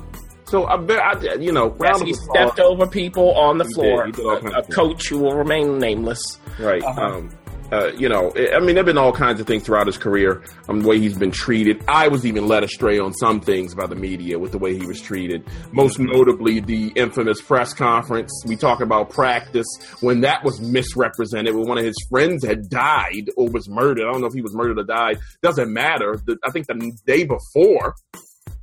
So 0.49 0.65
I 0.65 0.77
bet 0.77 0.99
I, 0.99 1.35
you 1.35 1.51
know, 1.51 1.67
Yes, 1.69 1.79
round 1.79 2.01
of 2.01 2.07
he 2.07 2.13
applause. 2.13 2.29
stepped 2.53 2.59
over 2.59 2.87
people 2.87 3.33
on 3.37 3.57
the 3.57 3.65
He 3.65 3.69
did. 3.69 3.75
floor. 3.75 4.05
He 4.07 4.11
did 4.11 4.25
all 4.25 4.37
a, 4.47 4.59
a 4.59 4.63
coach 4.63 5.07
who 5.07 5.19
will 5.19 5.35
remain 5.35 5.77
nameless. 5.77 6.39
Right. 6.57 6.83
Uh-huh. 6.83 7.01
Um, 7.01 7.29
uh, 7.71 7.91
you 7.95 8.09
know, 8.09 8.33
I 8.35 8.59
mean, 8.59 8.73
there've 8.73 8.85
been 8.85 8.97
all 8.97 9.11
kinds 9.13 9.39
of 9.39 9.45
things 9.45 9.61
throughout 9.63 9.85
his 9.85 9.97
career. 9.97 10.41
Um, 10.67 10.81
the 10.81 10.87
way 10.87 10.97
he's 10.97 11.15
been 11.15 11.29
treated. 11.29 11.83
I 11.87 12.07
was 12.07 12.25
even 12.25 12.47
led 12.47 12.63
astray 12.63 12.97
on 12.97 13.13
some 13.13 13.41
things 13.41 13.75
by 13.75 13.85
the 13.85 13.93
media 13.95 14.39
with 14.39 14.51
the 14.51 14.57
way 14.57 14.75
he 14.75 14.87
was 14.87 14.99
treated. 14.99 15.43
Most 15.71 15.99
notably, 15.99 16.61
the 16.61 16.87
infamous 16.95 17.39
press 17.41 17.71
conference. 17.75 18.31
We 18.47 18.55
talk 18.55 18.81
about 18.81 19.11
practice 19.11 19.67
when 20.01 20.21
that 20.21 20.43
was 20.43 20.59
misrepresented. 20.59 21.53
When 21.55 21.67
one 21.67 21.77
of 21.77 21.85
his 21.85 21.95
friends 22.09 22.43
had 22.43 22.69
died 22.69 23.29
or 23.37 23.47
was 23.49 23.69
murdered. 23.69 24.07
I 24.07 24.11
don't 24.13 24.21
know 24.21 24.27
if 24.27 24.33
he 24.33 24.41
was 24.41 24.55
murdered 24.55 24.79
or 24.79 24.83
died. 24.83 25.19
Doesn't 25.43 25.71
matter. 25.71 26.19
The, 26.25 26.37
I 26.43 26.49
think 26.49 26.65
the 26.65 26.91
day 27.05 27.23
before. 27.23 27.93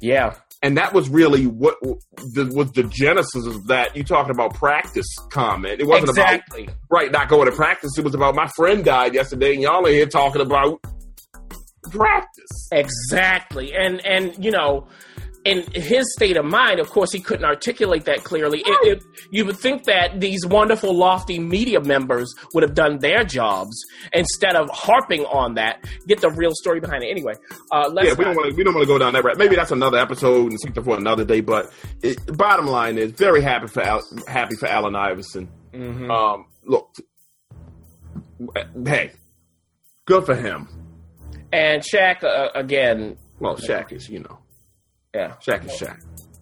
Yeah 0.00 0.34
and 0.62 0.76
that 0.78 0.92
was 0.92 1.08
really 1.08 1.46
what 1.46 1.76
the, 1.80 2.50
was 2.54 2.72
the 2.72 2.84
genesis 2.84 3.46
of 3.46 3.66
that. 3.66 3.96
You 3.96 4.04
talking 4.04 4.30
about 4.30 4.54
practice 4.54 5.06
comment? 5.30 5.80
It 5.80 5.86
wasn't 5.86 6.10
exactly. 6.10 6.64
about 6.64 6.76
right 6.90 7.12
not 7.12 7.28
going 7.28 7.50
to 7.50 7.54
practice. 7.54 7.96
It 7.98 8.04
was 8.04 8.14
about 8.14 8.34
my 8.34 8.48
friend 8.56 8.84
died 8.84 9.14
yesterday, 9.14 9.54
and 9.54 9.62
y'all 9.62 9.86
are 9.86 9.90
here 9.90 10.06
talking 10.06 10.40
about 10.40 10.80
practice. 11.90 12.68
Exactly, 12.72 13.74
and 13.74 14.04
and 14.04 14.44
you 14.44 14.50
know 14.50 14.86
in 15.46 15.64
his 15.72 16.12
state 16.12 16.36
of 16.36 16.44
mind, 16.44 16.80
of 16.80 16.90
course, 16.90 17.12
he 17.12 17.20
couldn't 17.20 17.44
articulate 17.44 18.04
that 18.06 18.24
clearly. 18.24 18.64
It, 18.66 18.98
it, 18.98 19.04
you 19.30 19.44
would 19.44 19.56
think 19.56 19.84
that 19.84 20.20
these 20.20 20.44
wonderful, 20.44 20.92
lofty 20.92 21.38
media 21.38 21.80
members 21.80 22.34
would 22.52 22.64
have 22.64 22.74
done 22.74 22.98
their 22.98 23.22
jobs 23.22 23.80
instead 24.12 24.56
of 24.56 24.68
harping 24.70 25.24
on 25.26 25.54
that. 25.54 25.84
Get 26.08 26.20
the 26.20 26.30
real 26.30 26.50
story 26.52 26.80
behind 26.80 27.04
it. 27.04 27.10
Anyway, 27.10 27.34
uh, 27.70 27.92
yeah, 27.94 28.14
we 28.14 28.24
don't 28.24 28.34
want 28.34 28.50
to 28.50 28.56
we 28.56 28.64
don't 28.64 28.74
want 28.74 28.82
to 28.82 28.92
go 28.92 28.98
down 28.98 29.12
that 29.12 29.22
route. 29.22 29.38
Maybe 29.38 29.54
that's 29.54 29.70
another 29.70 29.98
episode 29.98 30.50
and 30.50 30.60
something 30.60 30.82
for 30.82 30.96
another 30.96 31.24
day. 31.24 31.40
But 31.40 31.72
it, 32.02 32.18
bottom 32.36 32.66
line 32.66 32.98
is, 32.98 33.12
very 33.12 33.40
happy 33.40 33.68
for 33.68 33.82
Al, 33.82 34.02
happy 34.26 34.56
for 34.56 34.66
Allen 34.66 34.96
Iverson. 34.96 35.48
Mm-hmm. 35.72 36.10
Um, 36.10 36.46
look, 36.64 36.92
hey, 38.84 39.12
good 40.06 40.26
for 40.26 40.34
him. 40.34 40.68
And 41.52 41.82
Shaq 41.82 42.24
uh, 42.24 42.48
again. 42.56 43.16
Well, 43.38 43.56
Shaq 43.56 43.92
is 43.92 44.08
you 44.08 44.18
know 44.20 44.40
yeah. 45.16 45.34
Shaq 45.40 45.64
is 45.64 45.72
Shaq. 45.72 45.98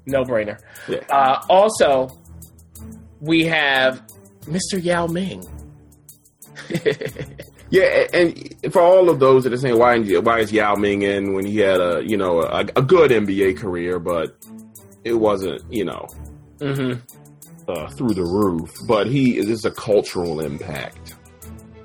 No 0.06 0.24
brainer. 0.24 0.58
Yeah. 0.88 0.98
Uh, 1.08 1.44
also, 1.48 2.20
we 3.20 3.44
have 3.44 4.02
Mr. 4.42 4.82
Yao 4.82 5.06
Ming. 5.06 5.42
yeah, 7.70 8.06
and 8.12 8.54
for 8.72 8.82
all 8.82 9.08
of 9.08 9.20
those 9.20 9.44
that 9.44 9.52
are 9.52 9.56
saying 9.56 9.78
why 9.78 9.98
why 10.18 10.40
is 10.40 10.52
Yao 10.52 10.74
Ming 10.74 11.02
in 11.02 11.34
when 11.34 11.44
he 11.44 11.58
had 11.58 11.80
a 11.80 12.02
you 12.04 12.16
know 12.16 12.42
a, 12.42 12.60
a 12.76 12.82
good 12.82 13.10
NBA 13.10 13.58
career, 13.58 13.98
but 13.98 14.36
it 15.04 15.14
wasn't 15.14 15.62
you 15.72 15.84
know 15.84 16.06
mm-hmm. 16.58 17.00
uh, 17.70 17.88
through 17.90 18.14
the 18.14 18.24
roof. 18.24 18.72
But 18.88 19.06
he 19.06 19.36
is 19.38 19.64
a 19.64 19.70
cultural 19.70 20.40
impact. 20.40 21.14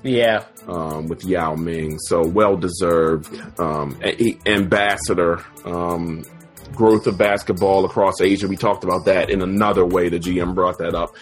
Yeah. 0.01 0.45
Um, 0.67 1.07
with 1.07 1.25
Yao 1.25 1.55
Ming, 1.55 1.99
so 1.99 2.25
well 2.25 2.55
deserved 2.55 3.59
um, 3.59 3.99
ambassador 4.45 5.43
um, 5.65 6.23
growth 6.76 7.07
of 7.07 7.17
basketball 7.17 7.86
across 7.86 8.22
Asia. 8.22 8.47
We 8.47 8.57
talked 8.57 8.84
about 8.84 9.05
that 9.05 9.30
in 9.30 9.41
another 9.41 9.86
way. 9.86 10.09
The 10.09 10.20
GM 10.20 10.55
brought 10.55 10.78
that 10.80 10.95
up, 10.95 11.15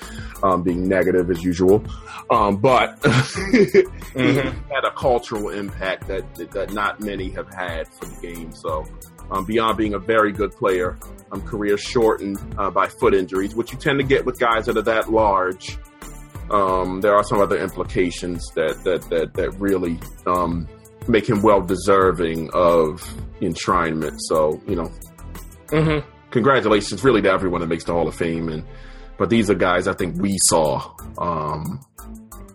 um, 0.43 0.63
being 0.63 0.87
negative 0.87 1.29
as 1.29 1.43
usual. 1.43 1.83
Um, 2.29 2.57
but 2.57 2.99
mm-hmm. 3.01 4.13
he 4.13 4.73
had 4.73 4.83
a 4.85 4.91
cultural 4.91 5.49
impact 5.49 6.07
that 6.07 6.35
that 6.51 6.73
not 6.73 6.99
many 6.99 7.29
have 7.29 7.53
had 7.53 7.87
for 7.87 8.05
the 8.05 8.21
game. 8.21 8.53
So 8.53 8.85
um, 9.31 9.45
beyond 9.45 9.77
being 9.77 9.93
a 9.93 9.99
very 9.99 10.31
good 10.31 10.51
player, 10.51 10.97
um, 11.31 11.41
career 11.41 11.77
shortened 11.77 12.37
uh, 12.57 12.69
by 12.69 12.87
foot 12.87 13.13
injuries, 13.13 13.55
which 13.55 13.71
you 13.71 13.77
tend 13.77 13.99
to 13.99 14.05
get 14.05 14.25
with 14.25 14.39
guys 14.39 14.65
that 14.65 14.77
are 14.77 14.83
that 14.83 15.11
large. 15.11 15.77
Um, 16.49 17.01
there 17.01 17.13
are 17.13 17.23
some 17.23 17.41
other 17.41 17.57
implications 17.57 18.45
that 18.55 18.83
that 18.83 19.09
that 19.09 19.33
that 19.33 19.51
really 19.59 19.99
um, 20.25 20.67
make 21.07 21.27
him 21.27 21.41
well 21.41 21.61
deserving 21.61 22.49
of 22.53 23.01
enshrinement. 23.41 24.15
So 24.19 24.61
you 24.67 24.75
know, 24.75 24.91
Mm-hmm. 25.67 26.09
Congratulations, 26.31 27.03
really, 27.03 27.21
to 27.21 27.29
everyone 27.29 27.61
that 27.61 27.67
makes 27.67 27.85
the 27.85 27.93
Hall 27.93 28.07
of 28.07 28.15
Fame. 28.15 28.49
And 28.49 28.63
but 29.17 29.29
these 29.29 29.49
are 29.49 29.55
guys 29.55 29.87
I 29.87 29.93
think 29.93 30.21
we 30.21 30.37
saw. 30.43 30.93
Um, 31.17 31.81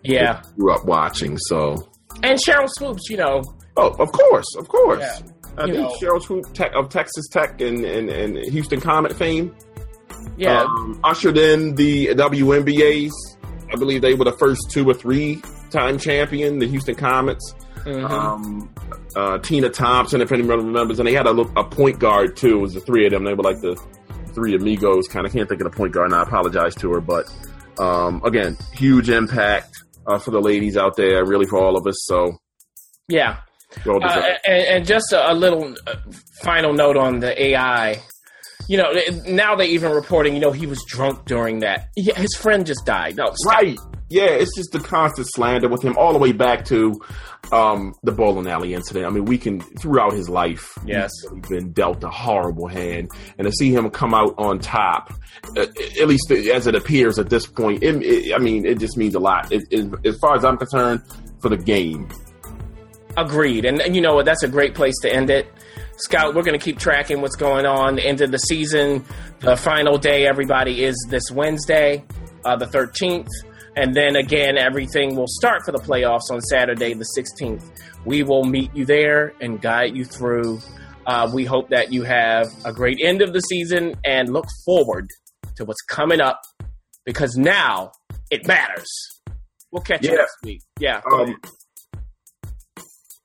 yeah, 0.03 0.43
grew 0.57 0.73
up 0.73 0.85
watching. 0.85 1.39
So 1.39 1.89
and 2.23 2.39
Sheryl 2.39 2.69
Swoopes, 2.69 3.09
you 3.09 3.17
know. 3.17 3.43
Oh, 3.77 3.91
of 3.99 4.13
course, 4.13 4.47
of 4.59 4.69
course. 4.69 5.01
Yeah. 5.01 5.33
I 5.59 5.65
think 5.65 5.77
know. 5.77 5.97
Sheryl 6.01 6.23
Swoop 6.23 6.53
tech, 6.55 6.73
of 6.75 6.89
Texas 6.89 7.29
Tech 7.31 7.61
and, 7.61 7.85
and, 7.85 8.09
and 8.09 8.37
Houston 8.39 8.81
Comet 8.81 9.15
fame. 9.15 9.55
Yeah, 10.37 10.63
um, 10.63 11.01
ushered 11.05 11.37
in 11.37 11.75
the 11.75 12.09
WNBA's. 12.09 13.37
I 13.73 13.77
believe 13.77 14.03
they 14.03 14.15
were 14.15 14.25
the 14.25 14.37
first 14.39 14.71
two 14.71 14.89
or 14.89 14.95
three 14.95 15.43
time 15.71 15.99
champion, 15.99 16.59
the 16.59 16.69
Houston 16.69 16.95
Comets. 16.95 17.55
Mm-hmm. 17.85 18.05
Um, 18.05 18.75
uh, 19.17 19.39
Tina 19.39 19.69
Thompson, 19.69 20.21
if 20.21 20.33
anyone 20.33 20.67
remembers, 20.67 20.99
and 20.99 21.09
they 21.09 21.15
had 21.15 21.27
a, 21.27 21.31
a 21.31 21.65
point 21.65 21.99
guard 21.99 22.37
too. 22.37 22.59
It 22.59 22.61
was 22.61 22.75
the 22.75 22.81
three 22.81 23.07
of 23.07 23.13
them. 23.13 23.25
They 23.25 23.35
were 23.35 23.43
like 23.43 23.61
the 23.61 23.81
three 24.35 24.55
amigos. 24.55 25.09
Kind 25.09 25.27
of 25.27 25.33
can't 25.33 25.49
think 25.49 25.61
of 25.61 25.71
the 25.71 25.77
point 25.77 25.93
guard. 25.93 26.11
And 26.11 26.15
I 26.15 26.23
apologize 26.23 26.75
to 26.77 26.93
her, 26.93 27.01
but 27.01 27.33
um, 27.79 28.23
again, 28.25 28.57
huge 28.75 29.11
impact 29.11 29.83
uh, 30.07 30.19
for 30.19 30.31
the 30.31 30.41
ladies 30.41 30.77
out 30.77 30.97
there, 30.97 31.25
really 31.25 31.47
for 31.47 31.59
all 31.59 31.77
of 31.77 31.87
us. 31.87 31.97
So 32.07 32.39
yeah. 33.09 33.39
Uh, 33.87 34.35
and, 34.45 34.65
and, 34.67 34.87
just 34.87 35.13
a, 35.13 35.33
a 35.33 35.35
little 35.35 35.75
uh, 35.87 35.97
final 36.43 36.75
note 36.75 36.97
on 36.97 37.21
the 37.21 37.43
AI. 37.43 38.03
You 38.69 38.77
know, 38.77 38.93
now 39.27 39.57
they 39.57 39.67
even 39.69 39.93
reporting. 39.93 40.35
You 40.35 40.41
know, 40.41 40.53
he 40.53 40.67
was 40.67 40.85
drunk 40.87 41.25
during 41.25 41.61
that. 41.61 41.89
Yeah, 41.97 42.19
his 42.19 42.35
friend 42.37 42.67
just 42.67 42.85
died. 42.85 43.17
No, 43.17 43.35
right. 43.47 43.79
Yeah, 44.13 44.27
it's 44.27 44.55
just 44.55 44.73
the 44.73 44.79
constant 44.79 45.27
slander 45.35 45.69
with 45.71 45.83
him 45.83 45.97
all 45.97 46.13
the 46.13 46.19
way 46.19 46.33
back 46.33 46.67
to 46.67 47.01
um, 47.51 47.95
the 48.03 48.13
bowling 48.13 48.47
alley 48.47 48.75
incident. 48.75 49.07
I 49.07 49.09
mean, 49.09 49.25
we 49.25 49.39
can 49.39 49.61
throughout 49.61 50.13
his 50.13 50.29
life, 50.29 50.77
yes, 50.85 51.11
he's 51.33 51.49
been 51.49 51.73
dealt 51.73 52.05
a 52.05 52.11
horrible 52.11 52.69
hand, 52.69 53.09
and 53.39 53.47
to 53.47 53.53
see 53.53 53.75
him 53.75 53.89
come 53.89 54.13
out 54.13 54.35
on 54.37 54.59
top, 54.59 55.15
uh, 55.57 55.67
at 56.01 56.09
least 56.09 56.31
as 56.31 56.67
it 56.67 56.75
appears 56.75 57.19
at 57.19 57.31
this 57.31 57.47
point, 57.47 57.83
it, 57.83 58.03
it, 58.03 58.35
I 58.35 58.39
mean, 58.39 58.67
it 58.67 58.79
just 58.79 58.99
means 58.99 59.15
a 59.15 59.19
lot. 59.19 59.51
It, 59.51 59.63
as 60.05 60.19
far 60.19 60.37
as 60.37 60.45
I'm 60.45 60.59
concerned, 60.59 61.03
for 61.41 61.49
the 61.49 61.57
game. 61.57 62.09
Agreed, 63.17 63.65
and, 63.65 63.81
and 63.81 63.97
you 63.97 64.03
know 64.03 64.15
what? 64.15 64.27
That's 64.27 64.43
a 64.43 64.49
great 64.49 64.75
place 64.75 64.95
to 65.03 65.13
end 65.13 65.31
it. 65.31 65.47
Scout, 65.97 66.35
we're 66.35 66.43
going 66.43 66.59
to 66.59 66.65
keep 66.65 66.79
tracking 66.79 67.21
what's 67.21 67.37
going 67.37 67.65
on. 67.65 67.97
The 67.97 68.07
end 68.07 68.21
of 68.21 68.31
the 68.31 68.39
season, 68.39 69.05
the 69.41 69.57
final 69.57 69.99
day, 69.99 70.27
everybody 70.27 70.85
is 70.85 70.97
this 71.09 71.31
Wednesday, 71.31 72.05
uh, 72.45 72.57
the 72.57 72.67
13th. 72.67 73.29
And 73.75 73.95
then 73.95 74.17
again, 74.17 74.59
everything 74.59 75.17
will 75.17 75.29
start 75.29 75.63
for 75.65 75.73
the 75.73 75.79
playoffs 75.79 76.31
on 76.31 76.41
Saturday, 76.43 76.93
the 76.95 77.07
16th. 77.17 77.65
We 78.05 78.23
will 78.23 78.45
meet 78.45 78.75
you 78.75 78.85
there 78.85 79.33
and 79.41 79.61
guide 79.61 79.97
you 79.97 80.05
through. 80.05 80.61
Uh, 81.07 81.31
we 81.33 81.45
hope 81.45 81.71
that 81.71 81.93
you 81.93 82.03
have 82.03 82.47
a 82.65 82.73
great 82.73 82.99
end 83.03 83.23
of 83.23 83.33
the 83.33 83.41
season 83.41 83.95
and 84.05 84.33
look 84.33 84.47
forward 84.65 85.09
to 85.57 85.65
what's 85.65 85.81
coming 85.83 86.21
up 86.21 86.41
because 87.07 87.37
now 87.37 87.93
it 88.31 88.47
matters. 88.47 88.89
We'll 89.71 89.83
catch 89.83 90.05
yeah. 90.05 90.13
you 90.13 90.17
next 90.19 90.37
week. 90.45 90.63
Yeah. 90.79 91.01
Um, 91.11 91.37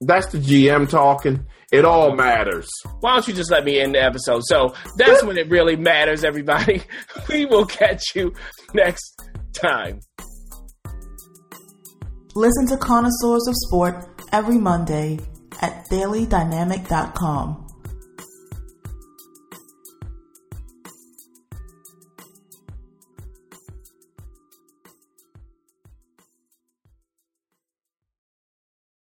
that's 0.01 0.27
the 0.27 0.37
GM 0.37 0.89
talking. 0.89 1.45
It 1.71 1.83
all 1.83 2.15
matters. 2.15 2.69
Why 3.01 3.13
don't 3.13 3.27
you 3.27 3.33
just 3.33 3.51
let 3.51 3.65
me 3.65 3.79
end 3.79 3.95
the 3.95 4.01
episode? 4.01 4.41
So 4.45 4.73
that's 4.95 5.23
when 5.23 5.37
it 5.37 5.49
really 5.49 5.75
matters, 5.75 6.23
everybody. 6.23 6.83
We 7.27 7.45
will 7.45 7.65
catch 7.65 8.15
you 8.15 8.33
next 8.73 9.21
time. 9.51 9.99
Listen 12.37 12.67
to 12.67 12.77
Connoisseurs 12.77 13.47
of 13.47 13.55
Sport 13.55 13.95
every 14.31 14.59
Monday 14.59 15.17
at 15.59 15.89
dailydynamic.com. 15.89 17.66